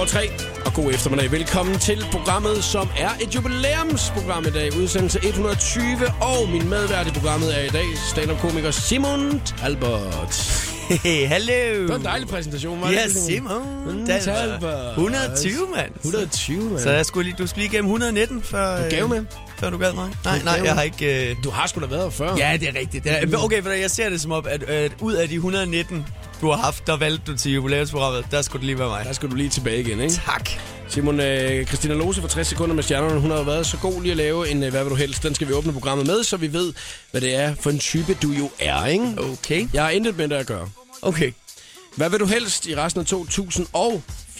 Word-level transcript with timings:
Over 0.00 0.08
tre, 0.08 0.30
og 0.66 0.74
god 0.74 0.90
eftermiddag. 0.90 1.32
Velkommen 1.32 1.78
til 1.78 2.04
programmet, 2.12 2.64
som 2.64 2.88
er 2.98 3.10
et 3.20 3.34
jubilæumsprogram 3.34 4.44
i 4.46 4.50
dag. 4.50 4.76
Udsendelse 4.76 5.18
120, 5.22 5.84
og 6.20 6.48
min 6.52 6.68
medvært 6.68 7.06
i 7.06 7.10
programmet 7.10 7.58
er 7.58 7.62
i 7.64 7.68
dag 7.68 7.84
stand-up-komiker 8.10 8.70
Simon 8.70 9.42
Talbot. 9.46 10.34
Hey, 11.04 11.26
hallo. 11.26 11.52
Det 11.52 11.88
var 11.88 11.96
en 11.96 12.04
dejlig 12.04 12.28
præsentation, 12.28 12.80
var 12.80 12.86
det 12.86 12.94
Ja, 12.96 13.02
ikke, 13.04 13.20
Simon. 13.20 13.62
Mm, 13.86 14.06
Talbot. 14.06 14.62
var 14.62 14.90
120, 14.90 15.52
mand. 15.76 15.90
120, 15.96 16.64
mand. 16.64 16.78
Så 16.78 16.90
jeg 16.90 17.06
skulle 17.06 17.30
lige, 17.30 17.36
du 17.38 17.46
skulle 17.46 17.62
lige 17.62 17.72
igennem 17.72 17.90
119, 17.90 18.42
før, 18.42 18.82
Du 18.82 18.90
gav 18.90 19.04
øh, 19.04 19.10
med. 19.10 19.24
før 19.58 19.70
du 19.70 19.78
gad 19.78 19.92
mig. 19.92 20.10
Nej, 20.24 20.40
nej, 20.44 20.56
gav 20.56 20.64
jeg 20.64 20.74
har 20.74 20.82
ikke... 20.82 21.30
Øh... 21.30 21.36
Du 21.44 21.50
har 21.50 21.66
sgu 21.66 21.80
da 21.80 21.86
været 21.86 22.02
her 22.02 22.10
før. 22.10 22.36
Ja, 22.36 22.56
det 22.60 22.68
er 22.68 22.80
rigtigt. 22.80 23.04
Det 23.04 23.12
er... 23.12 23.44
Okay, 23.44 23.62
for 23.62 23.70
jeg 23.70 23.90
ser 23.90 24.08
det 24.08 24.20
som 24.20 24.32
op, 24.32 24.46
at, 24.46 24.62
at 24.62 24.92
ud 25.00 25.12
af 25.12 25.28
de 25.28 25.34
119, 25.34 26.06
du 26.40 26.50
har 26.50 26.56
haft, 26.56 26.86
der 26.86 26.96
valgte 26.96 27.32
du 27.32 27.36
til 27.36 27.52
jubilæumsprogrammet. 27.52 28.24
Der 28.30 28.42
skulle 28.42 28.60
det 28.60 28.66
lige 28.66 28.78
være 28.78 28.88
mig. 28.88 29.04
Der 29.04 29.12
skal 29.12 29.30
du 29.30 29.34
lige 29.34 29.48
tilbage 29.48 29.80
igen, 29.80 30.00
ikke? 30.00 30.14
Tak. 30.14 30.50
Simon, 30.88 31.20
øh, 31.20 31.66
Christina 31.66 31.94
Lose 31.94 32.20
for 32.20 32.28
60 32.28 32.46
sekunder 32.46 32.74
med 32.74 32.82
stjernerne, 32.82 33.20
hun 33.20 33.30
har 33.30 33.38
jo 33.38 33.44
været 33.44 33.66
så 33.66 33.76
god 33.76 34.02
lige 34.02 34.10
at 34.10 34.16
lave 34.16 34.50
en 34.50 34.62
øh, 34.62 34.70
Hvad 34.70 34.82
vil 34.82 34.90
du 34.90 34.96
helst? 34.96 35.22
Den 35.22 35.34
skal 35.34 35.48
vi 35.48 35.52
åbne 35.52 35.72
programmet 35.72 36.06
med, 36.06 36.24
så 36.24 36.36
vi 36.36 36.52
ved, 36.52 36.72
hvad 37.10 37.20
det 37.20 37.34
er 37.34 37.54
for 37.60 37.70
en 37.70 37.78
type, 37.78 38.14
du 38.14 38.30
jo 38.30 38.50
er, 38.58 38.86
ikke? 38.86 39.16
Okay. 39.18 39.68
Jeg 39.72 39.82
har 39.82 39.90
intet 39.90 40.16
med 40.16 40.28
det 40.28 40.36
at 40.36 40.46
gøre. 40.46 40.68
Okay. 41.02 41.32
Hvad 41.96 42.10
vil 42.10 42.20
du 42.20 42.26
helst 42.26 42.66
i 42.66 42.76
resten 42.76 43.00
af 43.00 43.06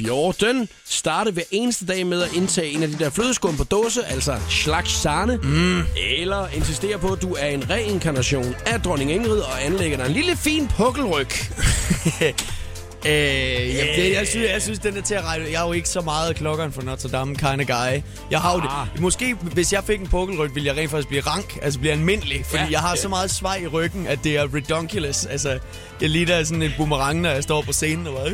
2014? 0.05 0.69
Starte 0.85 1.31
hver 1.31 1.43
eneste 1.51 1.87
dag 1.87 2.07
med 2.07 2.23
at 2.23 2.33
indtage 2.35 2.71
en 2.71 2.83
af 2.83 2.89
de 2.89 2.99
der 2.99 3.11
flødeskum 3.11 3.57
på 3.57 3.65
dåse, 3.65 4.07
altså 4.07 4.37
slags 4.49 4.93
sarne. 4.93 5.37
Mm. 5.43 5.83
Eller 6.19 6.49
insistere 6.49 6.99
på, 6.99 7.13
at 7.13 7.23
du 7.23 7.33
er 7.33 7.47
en 7.47 7.71
reinkarnation 7.71 8.55
af 8.67 8.81
dronning 8.83 9.13
Ingrid 9.13 9.39
og 9.39 9.65
anlægger 9.65 9.97
dig 9.97 10.07
en 10.07 10.13
lille 10.13 10.37
fin 10.37 10.69
pukkelryg. 10.69 11.29
Øh, 13.07 13.13
jeg, 13.13 13.89
det, 13.97 14.13
jeg, 14.15 14.27
synes, 14.27 14.51
jeg 14.53 14.63
synes, 14.63 14.79
den 14.79 14.97
er 14.97 15.03
til 15.03 15.15
at 15.15 15.25
regne. 15.25 15.45
Jeg 15.53 15.63
er 15.63 15.67
jo 15.67 15.73
ikke 15.73 15.89
så 15.89 16.01
meget 16.01 16.37
klokkeren 16.37 16.73
for 16.73 16.83
Notre 16.83 17.09
Dame 17.09 17.35
kind 17.35 17.61
of 17.61 17.67
guy. 17.67 18.01
Jeg 18.31 18.41
har 18.41 18.53
jo 18.55 18.61
Ah. 18.69 18.87
det. 18.93 19.01
Måske, 19.01 19.35
hvis 19.35 19.73
jeg 19.73 19.85
fik 19.85 20.01
en 20.01 20.07
pukkelryg, 20.07 20.55
ville 20.55 20.67
jeg 20.67 20.77
rent 20.77 20.91
faktisk 20.91 21.09
blive 21.09 21.23
rank. 21.23 21.59
Altså 21.63 21.79
blive 21.81 21.93
almindelig. 21.93 22.43
Fordi 22.47 22.63
Ja. 22.63 22.69
jeg 22.71 22.81
har 22.81 22.95
så 22.95 23.09
meget 23.09 23.31
svej 23.31 23.57
i 23.57 23.67
ryggen, 23.67 24.07
at 24.07 24.19
det 24.25 24.37
er 24.37 24.55
redonkulous. 24.55 25.25
Altså, 25.27 25.59
jeg 26.01 26.09
ligner 26.11 26.45
sådan 26.45 26.63
en 26.63 26.73
boomerang, 26.77 27.21
når 27.21 27.31
jeg 27.31 27.43
står 27.43 27.63
på 27.63 27.73
scenen. 27.73 28.07
Og 28.07 28.13
bare, 28.15 28.31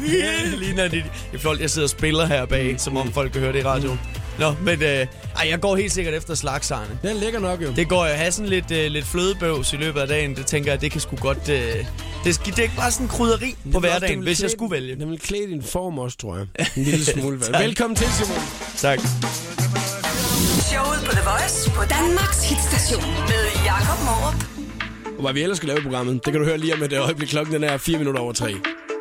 ligner 0.56 0.88
det. 0.88 1.04
Er 1.34 1.38
flot, 1.38 1.60
jeg 1.60 1.70
sidder 1.70 1.86
og 1.86 1.90
spiller 1.90 2.26
her 2.26 2.46
bag, 2.46 2.74
som 2.78 2.96
om 2.96 3.12
folk 3.12 3.32
kan 3.32 3.40
høre 3.40 3.52
det 3.52 3.58
i 3.60 3.64
radioen. 3.64 4.00
Nå, 4.38 4.54
men 4.62 4.82
øh, 4.82 4.88
ej, 4.88 5.06
jeg 5.50 5.60
går 5.60 5.76
helt 5.76 5.92
sikkert 5.92 6.14
efter 6.14 6.34
slagsarne. 6.34 6.98
Den 7.02 7.16
ligger 7.16 7.40
nok 7.40 7.62
jo. 7.62 7.72
Det 7.76 7.88
går 7.88 8.06
jeg 8.06 8.18
have 8.18 8.32
sådan 8.32 8.48
lidt, 8.48 8.70
øh, 8.70 8.90
lidt 8.90 9.04
flødebøvs 9.06 9.72
i 9.72 9.76
løbet 9.76 10.00
af 10.00 10.08
dagen. 10.08 10.34
Det 10.36 10.46
tænker 10.46 10.72
jeg, 10.72 10.80
det 10.80 10.90
kan 10.92 11.00
sgu 11.00 11.16
godt... 11.16 11.48
Øh, 11.48 11.84
det, 12.26 12.34
skal, 12.34 12.46
det 12.52 12.58
er 12.58 12.62
ikke 12.62 12.76
bare 12.76 12.90
sådan 12.90 13.04
en 13.06 13.10
krydderi 13.10 13.56
på 13.72 13.80
hverdagen, 13.80 14.20
hvis 14.20 14.42
jeg 14.42 14.50
skulle 14.50 14.70
vælge. 14.70 14.94
Den 15.00 15.10
vil 15.10 15.18
klæde 15.20 15.46
din 15.46 15.62
form 15.62 15.98
også, 15.98 16.16
tror 16.18 16.36
jeg. 16.36 16.46
En 16.76 16.82
lille 16.84 17.04
smule. 17.14 17.40
Tak. 17.40 17.62
Velkommen 17.62 17.96
til, 17.96 18.06
Simon. 18.12 18.38
Tak. 18.76 18.98
Showet 20.70 21.00
på 21.06 21.12
The 21.18 21.24
Voice 21.30 21.70
på 21.70 21.82
Danmarks 21.98 22.40
hitstation 22.50 23.02
med 23.30 23.42
Jakob 23.70 23.98
Morup. 24.08 24.38
Og 25.16 25.22
hvad 25.22 25.32
vi 25.32 25.42
ellers 25.42 25.56
skal 25.56 25.66
lave 25.66 25.78
i 25.78 25.82
programmet, 25.82 26.24
det 26.24 26.32
kan 26.32 26.40
du 26.40 26.46
høre 26.46 26.58
lige 26.58 26.74
om 26.74 26.82
et 26.82 26.92
øjeblik. 26.92 27.28
Klokken 27.28 27.54
den 27.54 27.64
er 27.64 27.76
4 27.76 27.98
minutter 27.98 28.20
over 28.20 28.32
3. 28.32 28.54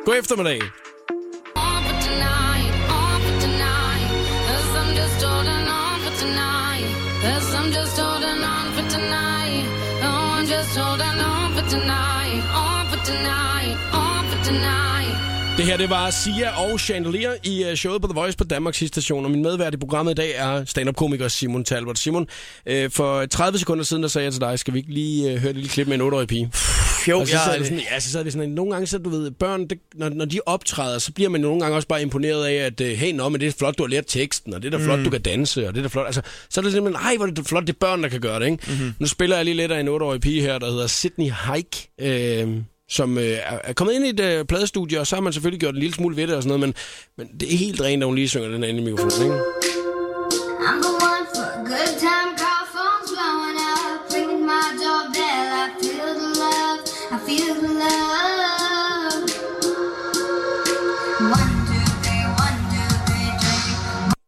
God 0.06 0.14
eftermiddag. 0.20 0.60
on 0.62 1.80
for 1.86 1.96
tonight, 2.08 2.68
on 3.00 3.18
for 3.26 3.34
tonight. 3.44 4.08
'Cause 4.46 4.68
I'm 4.80 4.90
just 5.00 5.18
holding 5.26 5.64
on 5.82 5.96
for 6.04 6.14
tonight. 6.24 6.88
'Cause 7.22 7.48
I'm 7.58 7.68
just 10.54 10.72
holding 10.78 11.18
on 11.32 11.46
for 11.56 11.64
tonight. 11.74 12.15
Det 15.56 15.64
her, 15.64 15.76
det 15.76 15.90
var 15.90 16.10
Sia 16.10 16.50
og 16.50 16.80
Chandelier 16.80 17.32
i 17.44 17.64
øh, 17.64 17.74
showet 17.74 18.02
på 18.02 18.08
The 18.08 18.14
Voice 18.14 18.36
på 18.36 18.44
Danmarks 18.44 18.82
station. 18.86 19.24
Og 19.24 19.30
min 19.30 19.42
medvært 19.42 19.74
i 19.74 19.76
programmet 19.76 20.12
i 20.12 20.14
dag 20.14 20.32
er 20.36 20.64
stand-up-komiker 20.64 21.28
Simon 21.28 21.64
Talbot. 21.64 21.98
Simon, 21.98 22.26
øh, 22.66 22.90
for 22.90 23.26
30 23.26 23.58
sekunder 23.58 23.84
siden, 23.84 24.02
der 24.02 24.08
sagde 24.08 24.24
jeg 24.24 24.32
til 24.32 24.40
dig, 24.40 24.58
skal 24.58 24.74
vi 24.74 24.78
ikke 24.78 24.92
lige 24.92 25.32
øh, 25.32 25.38
høre 25.38 25.50
et 25.50 25.56
lille 25.56 25.70
klip 25.70 25.86
med 25.88 25.94
en 25.94 26.00
8-årig 26.00 26.28
pige? 26.28 26.50
Jo, 27.08 27.20
Og 27.20 27.28
så 27.28 27.38
sad 27.44 27.58
det 27.58 27.66
sådan, 27.66 27.82
ja, 27.92 28.00
så 28.00 28.10
sad 28.10 28.24
det 28.24 28.32
sådan, 28.32 28.50
nogle 28.50 28.72
gange, 28.72 28.86
så 28.86 28.98
du 28.98 29.10
ved, 29.10 29.30
børn, 29.30 29.66
det, 29.68 29.78
når, 29.94 30.08
når 30.08 30.24
de 30.24 30.40
optræder, 30.46 30.98
så 30.98 31.12
bliver 31.12 31.30
man 31.30 31.40
nogle 31.40 31.60
gange 31.60 31.76
også 31.76 31.88
bare 31.88 32.02
imponeret 32.02 32.46
af, 32.46 32.54
at 32.54 32.96
hey, 32.96 33.12
nå, 33.12 33.28
men 33.28 33.40
det 33.40 33.48
er 33.48 33.52
flot, 33.58 33.78
du 33.78 33.82
har 33.82 33.88
lært 33.88 34.04
teksten, 34.06 34.54
og 34.54 34.62
det 34.62 34.74
er 34.74 34.78
da 34.78 34.84
flot, 34.84 34.98
du 35.04 35.10
kan 35.10 35.22
danse, 35.22 35.68
og 35.68 35.74
det 35.74 35.78
er 35.80 35.82
da 35.82 35.88
flot. 35.88 36.06
Altså, 36.06 36.22
så 36.50 36.60
er 36.60 36.62
det 36.62 36.72
simpelthen, 36.72 37.06
ej, 37.06 37.16
hvor 37.16 37.26
er 37.26 37.30
det 37.30 37.46
flot, 37.46 37.62
det 37.62 37.72
er 37.72 37.78
børn, 37.80 38.02
der 38.02 38.08
kan 38.08 38.20
gøre 38.20 38.40
det, 38.40 38.46
ikke? 38.46 38.64
Mm-hmm. 38.68 38.92
Nu 38.98 39.06
spiller 39.06 39.36
jeg 39.36 39.44
lige 39.44 39.56
lidt 39.56 39.72
af 39.72 39.80
en 39.80 39.88
8-årig 39.88 40.20
pige 40.20 40.40
her, 40.40 40.58
der 40.58 40.70
hedder 40.70 40.86
Sydney 40.86 41.30
Hike, 41.30 41.90
øh, 42.00 42.48
som 42.88 43.18
øh, 43.18 43.38
er 43.64 43.72
kommet 43.72 43.94
ind 43.94 44.06
i 44.06 44.08
et 44.08 44.20
øh, 44.20 44.44
pladestudie, 44.44 45.00
og 45.00 45.06
så 45.06 45.16
har 45.16 45.20
man 45.20 45.32
selvfølgelig 45.32 45.60
gjort 45.60 45.74
en 45.74 45.80
lille 45.80 45.94
smule 45.94 46.16
ved 46.16 46.26
det 46.26 46.36
og 46.36 46.42
sådan 46.42 46.58
noget, 46.58 46.60
men, 46.60 46.74
men 47.16 47.40
det 47.40 47.54
er 47.54 47.58
helt 47.58 47.80
rent, 47.80 48.02
at 48.02 48.06
hun 48.06 48.14
lige 48.14 48.28
synger 48.28 48.48
den 48.48 48.62
her 48.62 48.70
inde 48.70 48.80
i 48.80 48.84
mikrofonen, 48.84 49.22
ikke? 49.22 49.40
I'm 50.68 50.78
the 50.86 50.92
one 51.10 51.26
for 51.34 51.46
a 51.56 51.64
good 51.70 51.92
time, 51.98 52.15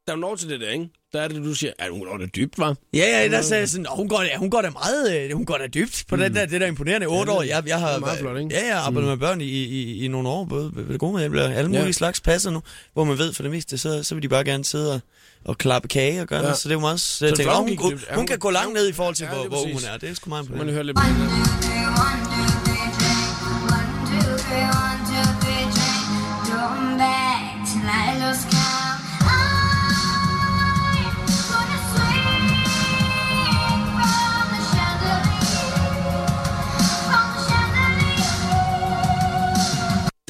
Da 0.08 0.12
hun 0.12 0.20
når 0.20 0.36
til 0.36 0.48
det 0.48 0.60
der, 0.60 0.70
ikke? 0.70 0.88
Der 1.12 1.20
er 1.20 1.28
det, 1.28 1.44
du 1.44 1.54
siger, 1.54 1.72
at 1.78 1.90
hun 1.90 2.06
når 2.06 2.16
det 2.16 2.36
dybt, 2.36 2.58
var. 2.58 2.76
Ja, 2.94 2.98
ja, 3.22 3.28
der 3.28 3.42
sagde 3.42 3.60
jeg 3.60 3.68
sådan, 3.68 3.86
"Åh, 3.90 3.96
hun 3.96 4.08
går, 4.08 4.18
da- 4.18 4.36
hun 4.36 4.50
går 4.50 4.62
da 4.62 4.70
meget, 4.70 5.16
øh, 5.24 5.32
hun 5.36 5.46
går 5.46 5.56
da 5.58 5.66
dybt 5.66 6.04
på 6.08 6.16
mm. 6.16 6.22
det 6.22 6.34
der, 6.34 6.46
det 6.46 6.60
der 6.60 6.66
imponerende 6.66 7.06
8 7.06 7.32
år. 7.32 7.42
Jeg, 7.42 7.62
jeg 7.66 7.80
har, 7.80 7.86
det 7.88 7.96
er 7.96 8.00
meget 8.00 8.18
flot, 8.18 8.38
ikke? 8.38 8.54
Ja, 8.54 8.66
jeg 8.66 8.76
har 8.76 8.82
arbejdet 8.86 9.08
med 9.10 9.16
børn 9.16 9.40
i, 9.40 9.44
i, 9.44 10.04
i 10.04 10.08
nogle 10.08 10.28
år, 10.28 10.44
både 10.44 10.70
ved 10.74 10.84
det 10.92 11.00
gode 11.00 11.28
med 11.30 11.40
alle 11.56 11.68
mulige 11.68 11.84
Ja. 11.84 11.92
slags 11.92 12.20
passer 12.20 12.50
nu, 12.50 12.62
hvor 12.92 13.04
man 13.04 13.18
ved 13.18 13.32
for 13.32 13.42
det 13.42 13.52
meste, 13.52 13.78
så, 13.78 14.02
så 14.02 14.14
vil 14.14 14.22
de 14.22 14.28
bare 14.28 14.44
gerne 14.44 14.64
sidde 14.64 14.92
og, 14.94 15.00
og 15.44 15.58
klappe 15.58 15.88
kage 15.88 16.20
og 16.20 16.26
gøre 16.26 16.38
Ja. 16.38 16.42
noget, 16.42 16.58
så 16.58 16.68
det 16.68 16.72
er 16.74 16.76
jo 16.76 16.80
meget, 16.80 17.00
så 17.00 17.26
jeg 17.26 17.30
det 17.30 17.32
er 17.32 17.36
tænker, 17.36 17.52
flot, 17.52 17.60
"Åh, 17.60 17.60
hun 17.60 17.68
hun, 17.68 17.76
gik 17.76 17.80
hun, 17.80 17.92
dybt. 17.92 18.02
Ja, 18.08 18.14
hun 18.14 18.18
hun- 18.18 18.26
kan 18.26 18.38
gå 18.38 18.50
langt 18.50 18.74
ned 18.74 18.88
i 18.88 18.92
forhold 18.92 19.14
til, 19.14 19.24
Ja, 19.24 19.34
hvor, 19.34 19.44
er 19.44 19.48
hvor 19.48 19.58
hun 19.58 19.80
er, 19.94 19.98
det 19.98 20.08
er 20.10 20.14
sgu 20.14 20.28
meget 20.28 20.44
Man 20.50 20.52
imponerende. 20.52 20.72
hører 20.72 20.84
lidt 20.84 20.98
One, 20.98 21.04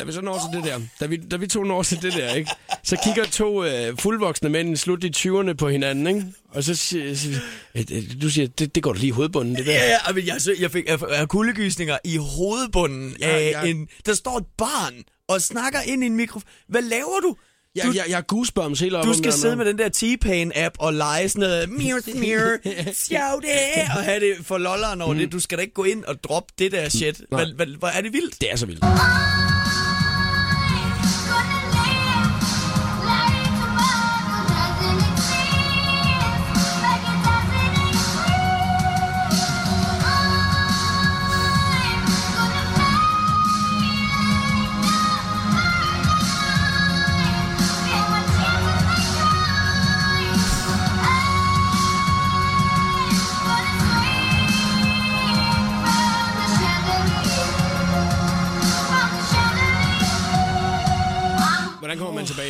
vi 0.08 0.12
så 0.12 0.20
når 0.20 0.40
til 0.52 0.60
det 0.62 0.70
der, 0.72 0.80
da 1.00 1.06
vi, 1.06 1.16
da 1.16 1.36
vi 1.36 1.46
to 1.46 1.64
når 1.64 1.82
til 1.82 2.02
det 2.02 2.12
der, 2.12 2.34
ikke? 2.34 2.50
Så 2.84 2.96
kigger 3.04 3.24
to 3.24 3.64
øh, 3.64 3.96
fuldvoksne 3.98 4.48
mænd 4.48 4.72
i 4.72 4.76
slut 4.76 5.04
i 5.04 5.10
20'erne 5.16 5.52
på 5.52 5.68
hinanden, 5.68 6.06
ikke? 6.06 6.24
Og 6.50 6.64
så 6.64 6.74
siger, 6.74 7.14
siger 7.14 7.38
øh, 7.74 7.84
øh, 7.92 8.02
du 8.22 8.30
siger, 8.30 8.48
det, 8.48 8.74
det 8.74 8.82
går 8.82 8.92
da 8.92 8.98
lige 8.98 9.08
i 9.08 9.10
hovedbunden, 9.10 9.56
det 9.56 9.66
der. 9.66 9.72
Ja, 9.72 9.88
ja, 10.06 10.12
men 10.14 10.26
jeg, 10.26 10.36
så- 10.40 10.54
jeg 10.60 10.70
fik 10.70 10.88
jeg, 10.88 10.98
jeg 11.10 11.28
kuldegysninger 11.28 11.98
i 12.04 12.16
hovedbunden 12.16 13.16
Ja, 13.20 13.28
af 13.28 13.50
ja. 13.64 13.70
en... 13.70 13.88
Der 14.06 14.14
står 14.14 14.38
et 14.38 14.46
barn 14.58 14.94
og 15.28 15.42
snakker 15.42 15.78
ind 15.86 16.02
i 16.02 16.06
en 16.06 16.16
mikrofon. 16.16 16.48
Hvad 16.68 16.82
laver 16.82 17.20
du? 17.22 17.36
Du, 17.84 17.92
jeg, 17.94 18.04
jeg 18.08 18.16
er 18.16 18.20
goosebumps 18.20 18.80
helt 18.80 18.94
op 18.94 19.04
Du 19.04 19.14
skal 19.14 19.32
sidde 19.32 19.56
med 19.56 19.64
den 19.64 19.78
der 19.78 19.88
T-Pain-app 19.88 20.74
og 20.78 20.94
lege 20.94 21.28
sådan 21.28 21.40
noget 21.48 21.68
mirror, 21.70 22.00
mirror, 22.18 22.92
sjov 22.92 23.40
det, 23.42 23.50
og 23.96 24.02
have 24.04 24.20
det 24.20 24.36
for 24.42 24.58
lolleren 24.58 25.02
over 25.02 25.14
det. 25.14 25.32
Du 25.32 25.40
skal 25.40 25.58
da 25.58 25.62
ikke 25.62 25.74
gå 25.74 25.84
ind 25.84 26.04
og 26.04 26.24
droppe 26.24 26.52
det 26.58 26.72
der 26.72 26.88
shit. 26.88 27.20
Mm. 27.30 27.36
Hvad, 27.56 27.78
hvor 27.78 27.88
er 27.88 28.00
det 28.00 28.12
vildt? 28.12 28.40
Det 28.40 28.52
er 28.52 28.56
så 28.56 28.66
vildt. 28.66 28.84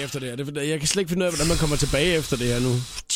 Efter 0.08 0.20
det 0.20 0.28
her? 0.28 0.36
Det, 0.36 0.68
jeg 0.68 0.78
kan 0.78 0.88
slet 0.88 1.00
ikke 1.00 1.08
finde 1.08 1.22
ud 1.22 1.26
af, 1.26 1.32
hvordan 1.32 1.48
man 1.48 1.56
kommer 1.56 1.76
tilbage 1.76 2.16
efter 2.16 2.36
det 2.36 2.46
her 2.46 2.60
nu. 2.60 2.72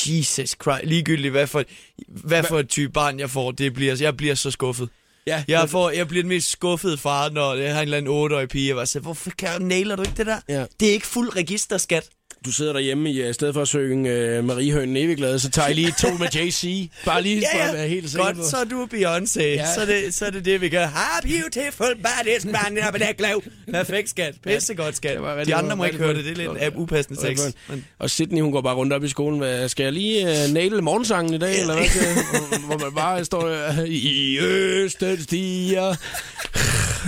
Jesus 0.06 0.56
Christ. 0.62 0.85
Ligegyldigt, 0.85 1.33
hvad 1.33 1.47
for, 1.47 1.65
hvad 2.09 2.43
for 2.43 2.59
et 2.59 2.69
type 2.69 2.93
barn 2.93 3.21
jeg 3.21 3.31
får, 3.31 3.50
det 3.50 3.75
bliver, 3.75 3.97
jeg 4.00 4.17
bliver 4.17 4.35
så 4.35 4.50
skuffet. 4.50 4.89
Ja, 5.27 5.44
Jeg, 5.49 5.71
får, 5.71 5.91
jeg 5.91 6.09
bliver 6.09 6.23
den 6.23 6.29
mest 6.29 6.50
skuffede 6.50 6.99
far, 6.99 7.29
når 7.31 7.55
jeg 7.55 7.75
har 7.75 7.83
en 7.83 7.87
eller 7.87 7.99
anden 7.99 8.33
8-årig 8.33 8.49
pige, 8.49 8.73
og 8.73 8.77
var 8.77 8.85
så, 8.85 9.00
hvorfor 9.00 9.31
kan, 9.39 9.62
nailer 9.62 9.97
du 9.97 10.03
ikke 10.03 10.15
det 10.17 10.27
der? 10.27 10.39
Ja. 10.49 10.65
Det 10.81 10.89
er 10.89 10.93
ikke 10.93 11.06
fuld 11.06 11.37
registerskat. 11.37 12.09
Du 12.44 12.53
sidder 12.53 12.73
derhjemme 12.73 13.11
i 13.12 13.23
øh, 13.23 13.35
stedet 13.35 13.55
for 13.55 13.62
at 13.62 13.69
synge 13.69 14.39
uh, 14.39 14.44
Marie 14.44 15.03
Eviglade, 15.05 15.39
så 15.39 15.50
tager 15.50 15.69
I 15.69 15.75
lige 15.75 15.94
to 16.00 16.09
med 16.19 16.27
JC. 16.35 16.91
Bare 17.05 17.23
lige 17.23 17.43
for 17.55 17.59
at 17.62 17.75
være 17.75 17.89
helt 17.89 18.11
sikker 18.11 18.25
Godt, 18.25 18.37
på. 18.37 18.43
så 18.50 18.56
er 18.56 18.65
du 18.65 18.89
Beyoncé. 18.94 19.43
Ja. 19.43 19.75
Så, 19.75 19.81
er 19.81 19.85
det, 19.87 20.15
så 20.15 20.25
er 20.27 20.31
det 20.31 20.44
det, 20.44 20.61
vi 20.61 20.69
gør. 20.69 20.87
Ah, 20.87 21.23
beautiful 21.23 21.97
bodies, 21.97 22.44
man, 22.44 22.79
up 22.89 22.94
in 22.94 23.00
that 23.00 23.17
glow. 23.17 23.41
Perfekt, 23.73 24.11
skat. 24.11 24.35
Pissegodt, 24.47 24.97
skat. 24.97 25.12
Det 25.15 25.23
var 25.23 25.31
rigtig 25.37 25.47
De 25.47 25.55
andre 25.55 25.69
godt, 25.71 25.79
må 25.79 25.85
ikke 25.85 25.97
høre 25.99 26.06
godt. 26.06 26.17
det. 26.17 26.25
Det 26.25 26.33
er 26.33 26.37
lidt 26.37 26.49
Okay. 26.49 26.71
upassende 26.77 27.21
godt. 27.37 27.55
Men, 27.69 27.85
Og 27.99 28.11
Sydney, 28.11 28.41
hun 28.43 28.53
går 28.53 28.61
bare 28.61 28.75
rundt 28.75 28.93
op 28.93 29.05
i 29.05 29.09
skolen. 29.09 29.39
Hvad, 29.39 29.69
skal 29.69 29.85
jeg 29.85 29.93
lige 29.93 30.23
uh, 30.47 30.53
naile 30.55 30.83
morgensangen 30.83 31.35
i 31.35 31.39
dag, 31.39 31.61
eller 31.61 31.75
hvad? 31.75 31.85
Jeg? 31.85 32.61
hvor, 32.67 32.79
man 32.79 32.94
bare 32.94 33.25
står 33.25 33.69
uh, 33.81 33.85
i 33.89 34.39
østen 34.39 35.23
stiger. 35.23 35.94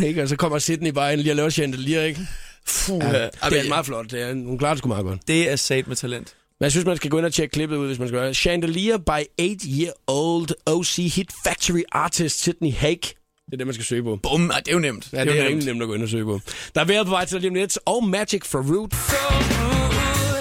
ikke? 0.06 0.22
Og 0.22 0.28
så 0.28 0.36
kommer 0.36 0.58
Sydney 0.58 0.90
bare 0.90 1.12
ind 1.12 1.20
lige 1.20 1.32
og 1.32 1.36
laver 1.36 1.50
chandelier, 1.50 2.02
ikke? 2.02 2.20
Puh, 2.68 2.98
Ja, 2.98 3.24
det 3.50 3.64
er 3.64 3.68
meget 3.68 3.86
flot. 3.86 4.10
Det 4.10 4.22
er, 4.22 4.34
hun 4.34 4.58
klarer 4.58 4.74
det 4.74 4.78
sgu 4.78 4.88
meget 4.88 5.04
godt. 5.04 5.28
det 5.28 5.50
er 5.50 5.56
sat 5.56 5.88
med 5.88 5.96
talent. 5.96 6.34
Men 6.60 6.64
jeg 6.64 6.70
synes, 6.70 6.86
man 6.86 6.96
skal 6.96 7.10
gå 7.10 7.18
ind 7.18 7.26
og 7.26 7.32
tjekke 7.32 7.52
klippet 7.52 7.76
ud, 7.76 7.86
hvis 7.86 7.98
man 7.98 8.08
skal 8.08 8.18
gøre 8.18 8.28
det. 8.28 8.36
Chandelier 8.36 8.98
by 8.98 9.20
8-year-old 9.42 10.48
OC 10.66 10.96
Hit 10.96 11.30
Factory 11.44 11.82
artist 11.92 12.40
Sydney 12.42 12.72
Hake. 12.72 13.14
Det 13.46 13.52
er 13.52 13.56
det, 13.56 13.66
man 13.66 13.74
skal 13.74 13.86
søge 13.86 14.02
på. 14.02 14.18
Bum, 14.22 14.52
det 14.58 14.68
er 14.68 14.72
jo 14.72 14.78
nemt. 14.78 15.08
Ja, 15.12 15.24
det, 15.24 15.36
jo 15.36 15.42
er 15.42 15.46
rimelig 15.46 15.66
nemt 15.66 15.82
at 15.82 15.88
gå 15.88 15.94
ind 15.94 16.02
og 16.02 16.08
søge 16.08 16.24
på. 16.24 16.40
Der 16.74 16.80
er 16.80 16.84
været 16.84 17.06
på 17.06 17.10
vej 17.10 17.24
til 17.24 17.40
lige 17.40 17.54
lidt, 17.54 17.78
og 17.86 18.04
Magic 18.08 18.44
for 18.44 18.58
Root. 18.58 18.94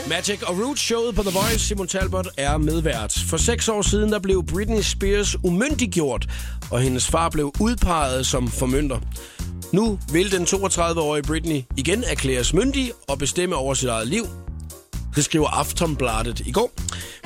Magic 0.10 0.42
og 0.44 0.60
Root 0.60 0.80
showet 0.80 1.16
på 1.16 1.22
The 1.24 1.32
Voice, 1.32 1.60
Simon 1.60 1.88
Talbot 1.88 2.28
er 2.38 2.58
medvært. 2.58 3.24
For 3.30 3.38
seks 3.38 3.70
år 3.70 3.82
siden 3.82 4.12
der 4.12 4.20
blev 4.20 4.46
Britney 4.46 4.82
Spears 4.82 5.36
umyndiggjort, 5.44 6.28
og 6.72 6.82
hendes 6.82 7.08
far 7.08 7.30
blev 7.30 7.52
udpeget 7.60 8.26
som 8.26 8.48
formynder. 8.52 9.00
Nu 9.74 10.00
vil 10.12 10.32
den 10.32 10.44
32-årige 10.44 11.24
Britney 11.24 11.62
igen 11.78 12.04
erklæres 12.04 12.54
myndig 12.54 12.92
og 13.08 13.18
bestemme 13.18 13.56
over 13.56 13.74
sit 13.74 13.90
eget 13.90 14.08
liv. 14.08 14.24
Det 15.16 15.26
skriver 15.26 15.48
Aftonbladet 15.48 16.40
i 16.40 16.52
går. 16.52 16.72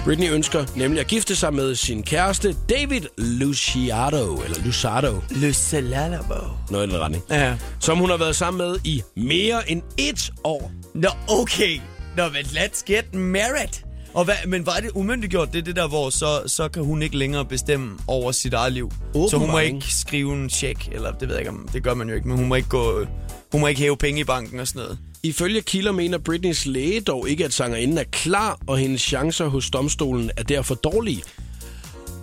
Britney 0.03 0.31
ønsker 0.31 0.65
nemlig 0.75 0.99
at 1.01 1.07
gifte 1.07 1.35
sig 1.35 1.53
med 1.53 1.75
sin 1.75 2.03
kæreste 2.03 2.55
David 2.69 3.01
Luciado, 3.17 4.35
eller 4.41 4.57
Luciado, 4.65 5.21
Salalabo. 5.51 6.33
noget 6.69 6.87
i 6.87 6.91
den 6.91 6.99
retning 6.99 7.23
Ja. 7.29 7.57
som 7.79 7.97
hun 7.97 8.09
har 8.09 8.17
været 8.17 8.35
sammen 8.35 8.67
med 8.67 8.79
i 8.83 9.01
mere 9.15 9.71
end 9.71 9.81
et 9.97 10.31
år. 10.43 10.71
Nå, 10.95 11.09
okay. 11.29 11.79
Nå, 12.17 12.23
men 12.29 12.45
let's 12.45 12.83
get 12.85 13.13
married. 13.13 13.86
Og 14.17 14.25
hvad, 14.25 14.35
men 14.47 14.65
var 14.65 14.79
det 14.81 14.91
umyndiggjort? 14.95 15.53
Det 15.53 15.59
er 15.59 15.63
det 15.63 15.75
der, 15.75 15.87
hvor 15.87 16.09
så, 16.09 16.43
så 16.47 16.69
kan 16.69 16.83
hun 16.83 17.01
ikke 17.01 17.17
længere 17.17 17.45
bestemme 17.45 17.97
over 18.07 18.31
sit 18.31 18.53
eget 18.53 18.73
liv. 18.73 18.91
så 19.13 19.37
hun 19.37 19.51
må 19.51 19.59
ikke 19.59 19.93
skrive 19.93 20.33
en 20.33 20.49
check, 20.49 20.87
eller 20.91 21.11
det 21.11 21.27
ved 21.27 21.35
jeg 21.35 21.41
ikke 21.41 21.49
om, 21.49 21.69
det 21.73 21.83
gør 21.83 21.93
man 21.93 22.09
jo 22.09 22.15
ikke, 22.15 22.27
men 22.27 22.37
hun 22.37 22.47
må 22.47 22.55
ikke 22.55 22.69
gå, 22.69 23.05
hun 23.51 23.61
må 23.61 23.67
ikke 23.67 23.81
hæve 23.81 23.97
penge 23.97 24.21
i 24.21 24.23
banken 24.23 24.59
og 24.59 24.67
sådan 24.67 24.81
noget. 24.81 24.97
Ifølge 25.23 25.61
kilder 25.61 25.91
mener 25.91 26.17
Britneys 26.17 26.65
læge 26.65 27.01
dog 27.01 27.29
ikke, 27.29 27.45
at 27.45 27.53
sangerinden 27.53 27.97
er 27.97 28.03
klar, 28.03 28.59
og 28.67 28.77
hendes 28.77 29.01
chancer 29.01 29.47
hos 29.47 29.69
domstolen 29.69 30.31
er 30.37 30.43
derfor 30.43 30.75
dårlige. 30.75 31.23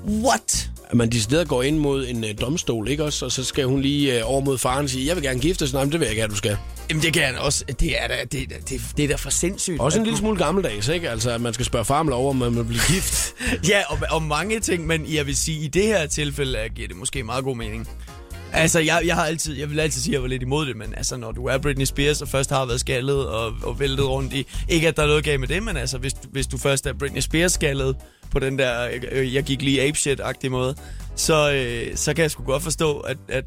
What? 0.09 0.71
At 0.91 0.97
man 0.97 1.11
decideret 1.11 1.49
går 1.49 1.63
ind 1.63 1.79
mod 1.79 2.09
en 2.09 2.25
uh, 2.25 2.31
domstol, 2.41 2.89
ikke 2.89 3.05
også? 3.05 3.25
Og 3.25 3.33
så 3.33 3.45
skal 3.45 3.65
hun 3.65 3.83
lige 3.83 4.25
uh, 4.25 4.31
over 4.31 4.41
mod 4.41 4.59
faren 4.59 4.85
og 4.85 4.91
sige, 4.91 5.07
jeg 5.07 5.17
vil 5.17 5.25
gerne 5.25 5.41
giftes. 5.41 5.73
Nej, 5.73 5.85
men 5.85 5.93
det 5.93 6.01
vil 6.01 6.07
jeg 6.07 6.11
ikke 6.13 6.23
have, 6.23 6.31
du 6.31 6.37
skal. 6.37 6.57
Jamen 6.91 7.03
det 7.03 7.13
kan 7.13 7.23
han 7.23 7.39
også. 7.39 7.65
Det 7.81 8.03
er 8.03 8.09
da, 8.09 8.15
det, 8.33 8.53
det, 8.69 8.81
det 8.97 9.05
er 9.05 9.09
da 9.09 9.15
for 9.15 9.31
sindssygt. 9.31 9.81
Også 9.81 9.99
en 9.99 10.05
lille 10.05 10.19
smule 10.19 10.39
gammeldags, 10.39 10.89
ikke? 10.89 11.11
Altså, 11.11 11.31
at 11.31 11.41
man 11.41 11.55
skal 11.55 11.67
spørge 11.67 11.85
far 11.85 12.01
om 12.01 12.09
lov, 12.09 12.31
om 12.31 12.37
man 12.37 12.57
vil 12.57 12.65
blive 12.65 12.81
gift. 12.89 13.35
Ja, 13.69 13.83
og, 13.89 13.99
og 14.11 14.23
mange 14.23 14.61
ting, 14.61 14.87
men 14.87 15.15
jeg 15.15 15.27
vil 15.27 15.37
sige, 15.37 15.65
i 15.65 15.69
det 15.69 15.83
her 15.83 16.07
tilfælde 16.07 16.59
øh, 16.59 16.71
giver 16.75 16.89
det 16.89 16.97
måske 16.97 17.23
meget 17.23 17.45
god 17.45 17.57
mening. 17.57 17.89
Altså, 18.55 18.81
jeg, 18.81 19.03
jeg, 19.07 19.15
har 19.15 19.25
altid, 19.25 19.57
jeg 19.57 19.71
vil 19.71 19.81
altid 19.81 20.01
sige, 20.01 20.13
at 20.13 20.15
jeg 20.15 20.23
var 20.23 20.29
lidt 20.29 20.43
imod 20.43 20.67
det, 20.67 20.77
men 20.77 20.95
altså, 20.97 21.17
når 21.17 21.33
du 21.33 21.47
er 21.47 21.59
Britney 21.59 21.85
Spears 21.85 22.23
og 22.23 22.29
først 22.29 22.51
har 22.51 22.67
været 22.67 22.81
skaldet 22.81 23.29
og, 23.29 23.55
og 23.63 23.81
væltet 23.81 24.09
rundt 24.09 24.33
i... 24.33 24.47
Ikke, 24.69 24.89
at 24.89 24.97
der 24.97 25.03
er 25.03 25.07
noget 25.07 25.25
galt 25.25 25.41
med 25.41 25.49
det, 25.49 25.63
men 25.63 25.77
altså, 25.77 25.99
hvis, 25.99 26.15
hvis 26.31 26.47
du 26.47 26.59
først 26.59 26.87
er 26.87 26.93
Britney 26.93 27.21
Spears 27.21 27.53
skaldet 27.53 27.97
på 28.31 28.39
den 28.39 28.59
der, 28.59 28.89
øh, 29.13 29.35
jeg 29.35 29.43
gik 29.43 29.63
lige 29.63 29.83
apeshit-agtige 29.83 30.51
måde, 30.51 30.75
så, 31.17 31.53
øh, 31.53 31.97
så 31.97 32.15
kan 32.15 32.23
jeg 32.23 32.31
sgu 32.31 32.45
godt 32.45 32.63
forstå, 32.63 32.99
at, 32.99 33.17
at 33.29 33.45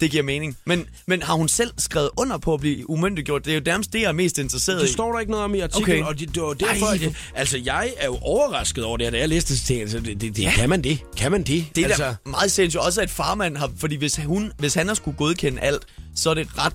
det 0.00 0.10
giver 0.10 0.22
mening. 0.22 0.56
Men, 0.64 0.86
men 1.06 1.22
har 1.22 1.34
hun 1.34 1.48
selv 1.48 1.70
skrevet 1.78 2.10
under 2.16 2.38
på 2.38 2.54
at 2.54 2.60
blive 2.60 2.90
umyndiggjort? 2.90 3.44
Det 3.44 3.50
er 3.50 3.54
jo 3.54 3.62
nærmest 3.66 3.92
det, 3.92 4.00
jeg 4.00 4.08
er 4.08 4.12
mest 4.12 4.38
interesseret 4.38 4.80
Det 4.80 4.88
i. 4.88 4.92
står 4.92 5.12
der 5.12 5.20
ikke 5.20 5.30
noget 5.30 5.44
om 5.44 5.54
i 5.54 5.60
artiklen, 5.60 5.82
Okay. 5.96 6.02
og 6.04 6.18
det, 6.18 6.34
det 6.34 6.42
var 6.42 6.52
derfor, 6.54 6.86
Ej, 6.86 6.94
at 6.94 7.02
jeg, 7.02 7.14
altså, 7.34 7.58
jeg 7.64 7.92
er 7.96 8.06
jo 8.06 8.18
overrasket 8.22 8.84
over 8.84 8.96
det, 8.96 9.06
her, 9.06 9.10
da 9.10 9.18
jeg 9.18 9.28
læste 9.28 9.74
det, 9.74 9.80
altså, 9.80 10.00
det, 10.00 10.20
det, 10.20 10.36
det 10.36 10.42
ja. 10.42 10.50
kan 10.56 10.68
man 10.68 10.84
det? 10.84 10.98
Kan 11.16 11.32
man 11.32 11.42
det? 11.42 11.64
Det 11.74 11.84
er 11.84 11.88
altså... 11.88 12.04
da 12.04 12.14
meget 12.30 12.52
sindssygt. 12.52 12.82
Også 12.82 13.00
at 13.00 13.10
farmand 13.10 13.56
har... 13.56 13.70
Fordi 13.78 13.96
hvis, 13.96 14.16
hun, 14.16 14.52
hvis 14.58 14.74
han 14.74 14.86
har 14.88 14.94
skulle 14.94 15.16
godkende 15.16 15.60
alt, 15.60 15.82
så 16.16 16.30
er 16.30 16.34
det 16.34 16.48
ret... 16.58 16.72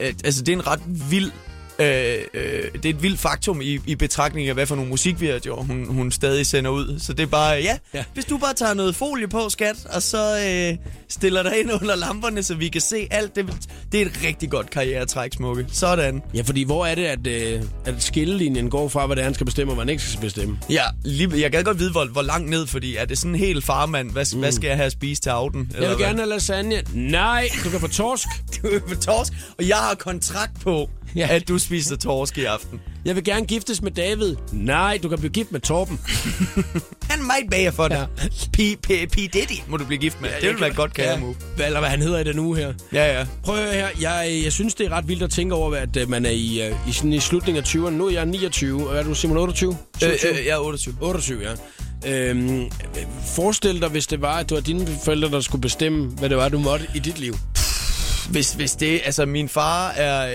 Øh, 0.00 0.12
altså, 0.24 0.42
det 0.42 0.52
er 0.52 0.56
en 0.56 0.66
ret 0.66 0.80
vild... 1.10 1.30
Øh, 1.80 2.18
øh, 2.34 2.42
det 2.72 2.84
er 2.84 2.90
et 2.90 3.02
vildt 3.02 3.20
faktum 3.20 3.60
i, 3.60 3.78
i 3.86 3.94
betragtning 3.94 4.48
af, 4.48 4.54
hvad 4.54 4.66
for 4.66 4.74
nogle 4.74 4.90
musikvideoer 4.90 5.62
hun, 5.62 5.86
hun 5.86 6.12
stadig 6.12 6.46
sender 6.46 6.70
ud. 6.70 6.98
Så 6.98 7.12
det 7.12 7.22
er 7.22 7.26
bare, 7.26 7.50
ja, 7.54 7.78
Ja. 7.94 8.04
hvis 8.14 8.24
du 8.24 8.38
bare 8.38 8.54
tager 8.54 8.74
noget 8.74 8.94
folie 8.96 9.28
på, 9.28 9.48
skat, 9.48 9.76
og 9.94 10.02
så 10.02 10.38
øh, 10.48 10.76
stiller 11.08 11.42
dig 11.42 11.60
ind 11.60 11.72
under 11.72 11.96
lamperne, 11.96 12.42
så 12.42 12.54
vi 12.54 12.68
kan 12.68 12.80
se 12.80 13.08
alt, 13.10 13.36
det, 13.36 13.46
det 13.92 14.02
er 14.02 14.06
et 14.06 14.20
rigtig 14.26 14.50
godt 14.50 14.70
karrieretræk, 14.70 15.32
Smukke. 15.34 15.66
Sådan. 15.72 16.22
Ja, 16.34 16.42
fordi 16.42 16.62
hvor 16.62 16.86
er 16.86 16.94
det, 16.94 17.04
at, 17.04 17.26
øh, 17.26 17.62
at 17.84 18.02
skillelinjen 18.02 18.70
går 18.70 18.88
fra, 18.88 19.06
hvad 19.06 19.16
det 19.16 19.22
er, 19.22 19.24
han 19.24 19.34
skal 19.34 19.46
bestemme, 19.46 19.70
og 19.72 19.74
hvad 19.74 19.82
han 19.84 19.88
ikke 19.88 20.02
skal 20.02 20.20
bestemme? 20.20 20.58
Ja, 20.70 20.82
lige, 21.04 21.40
jeg 21.40 21.52
kan 21.52 21.64
godt 21.64 21.78
vide, 21.78 21.90
hvor, 21.90 22.04
hvor 22.04 22.22
langt 22.22 22.50
ned, 22.50 22.66
fordi 22.66 22.96
er 22.96 23.04
det 23.04 23.18
sådan 23.18 23.34
helt 23.34 23.64
farmand, 23.64 24.10
hvad, 24.10 24.26
mm. 24.34 24.40
hvad 24.40 24.52
skal 24.52 24.68
jeg 24.68 24.76
have 24.76 24.86
at 24.86 24.92
spise 24.92 25.22
til 25.22 25.30
aften? 25.30 25.72
Jeg 25.80 25.88
vil 25.90 25.98
gerne 25.98 26.18
have 26.18 26.28
lasagne. 26.28 26.82
Nej, 26.94 27.48
du 27.64 27.70
kan 27.70 27.80
få 27.80 27.88
torsk. 27.88 28.26
du 28.62 28.66
er 28.68 28.80
på 28.88 28.94
torsk, 28.94 29.32
og 29.58 29.68
jeg 29.68 29.76
har 29.76 29.94
kontrakt 29.94 30.60
på, 30.60 30.90
Ja. 31.16 31.20
ja. 31.20 31.34
at 31.34 31.48
du 31.48 31.58
spiser 31.58 31.96
torsk 31.96 32.38
i 32.38 32.44
aften. 32.44 32.80
Jeg 33.04 33.16
vil 33.16 33.24
gerne 33.24 33.46
giftes 33.46 33.82
med 33.82 33.90
David. 33.90 34.36
Nej, 34.52 34.98
du 35.02 35.08
kan 35.08 35.18
blive 35.18 35.32
gift 35.32 35.52
med 35.52 35.60
Torben. 35.60 36.00
Han 37.10 37.18
might 37.22 37.50
bage 37.50 37.72
for 37.72 37.88
dig. 37.88 38.06
Ja. 38.18 38.28
P, 38.52 38.80
P, 38.82 38.88
P. 39.12 39.16
Diddy 39.16 39.60
må 39.68 39.76
du 39.76 39.84
blive 39.84 39.98
gift 39.98 40.20
med. 40.20 40.30
det 40.40 40.48
vil 40.48 40.60
være 40.60 40.70
et 40.70 40.76
godt 40.76 41.20
move. 41.20 41.34
Ja, 41.58 41.66
eller 41.66 41.80
hvad 41.80 41.90
han 41.90 42.02
hedder 42.02 42.18
i 42.18 42.24
den 42.24 42.38
uge 42.38 42.56
her. 42.56 42.72
Ja, 42.92 43.18
ja. 43.18 43.26
Prøv 43.44 43.56
at 43.56 43.62
høre 43.62 43.72
her. 43.72 43.88
Jeg, 44.00 44.40
jeg 44.44 44.52
synes, 44.52 44.74
det 44.74 44.86
er 44.86 44.90
ret 44.90 45.08
vildt 45.08 45.22
at 45.22 45.30
tænke 45.30 45.54
over, 45.54 45.76
at 45.76 45.96
øh, 45.96 46.10
man 46.10 46.26
er 46.26 46.30
i, 46.30 46.66
øh, 46.66 46.88
i, 46.88 46.92
sådan, 46.92 47.12
i 47.12 47.20
slutningen 47.20 47.62
af 47.62 47.68
20'erne. 47.68 47.90
Nu 47.90 48.06
er 48.06 48.10
jeg 48.10 48.26
29. 48.26 48.88
Og 48.88 48.96
er 48.96 49.02
du, 49.02 49.14
Simon, 49.14 49.36
28? 49.36 49.76
Øh, 50.04 50.10
øh, 50.10 50.46
jeg 50.46 50.52
er 50.52 50.58
28. 50.58 50.94
28, 51.00 51.42
ja. 51.42 51.54
Øhm, 52.06 52.70
forestil 53.36 53.80
dig, 53.80 53.88
hvis 53.88 54.06
det 54.06 54.20
var, 54.22 54.38
at 54.38 54.48
det 54.48 54.54
var 54.54 54.60
dine 54.60 54.86
forældre, 55.04 55.30
der 55.30 55.40
skulle 55.40 55.62
bestemme, 55.62 56.06
hvad 56.06 56.28
det 56.28 56.36
var, 56.36 56.48
du 56.48 56.58
måtte 56.58 56.86
i 56.94 56.98
dit 56.98 57.18
liv. 57.18 57.34
Hvis, 58.30 58.52
hvis 58.52 58.72
det, 58.72 59.00
altså 59.04 59.26
min 59.26 59.48
far 59.48 59.90
er 59.90 60.34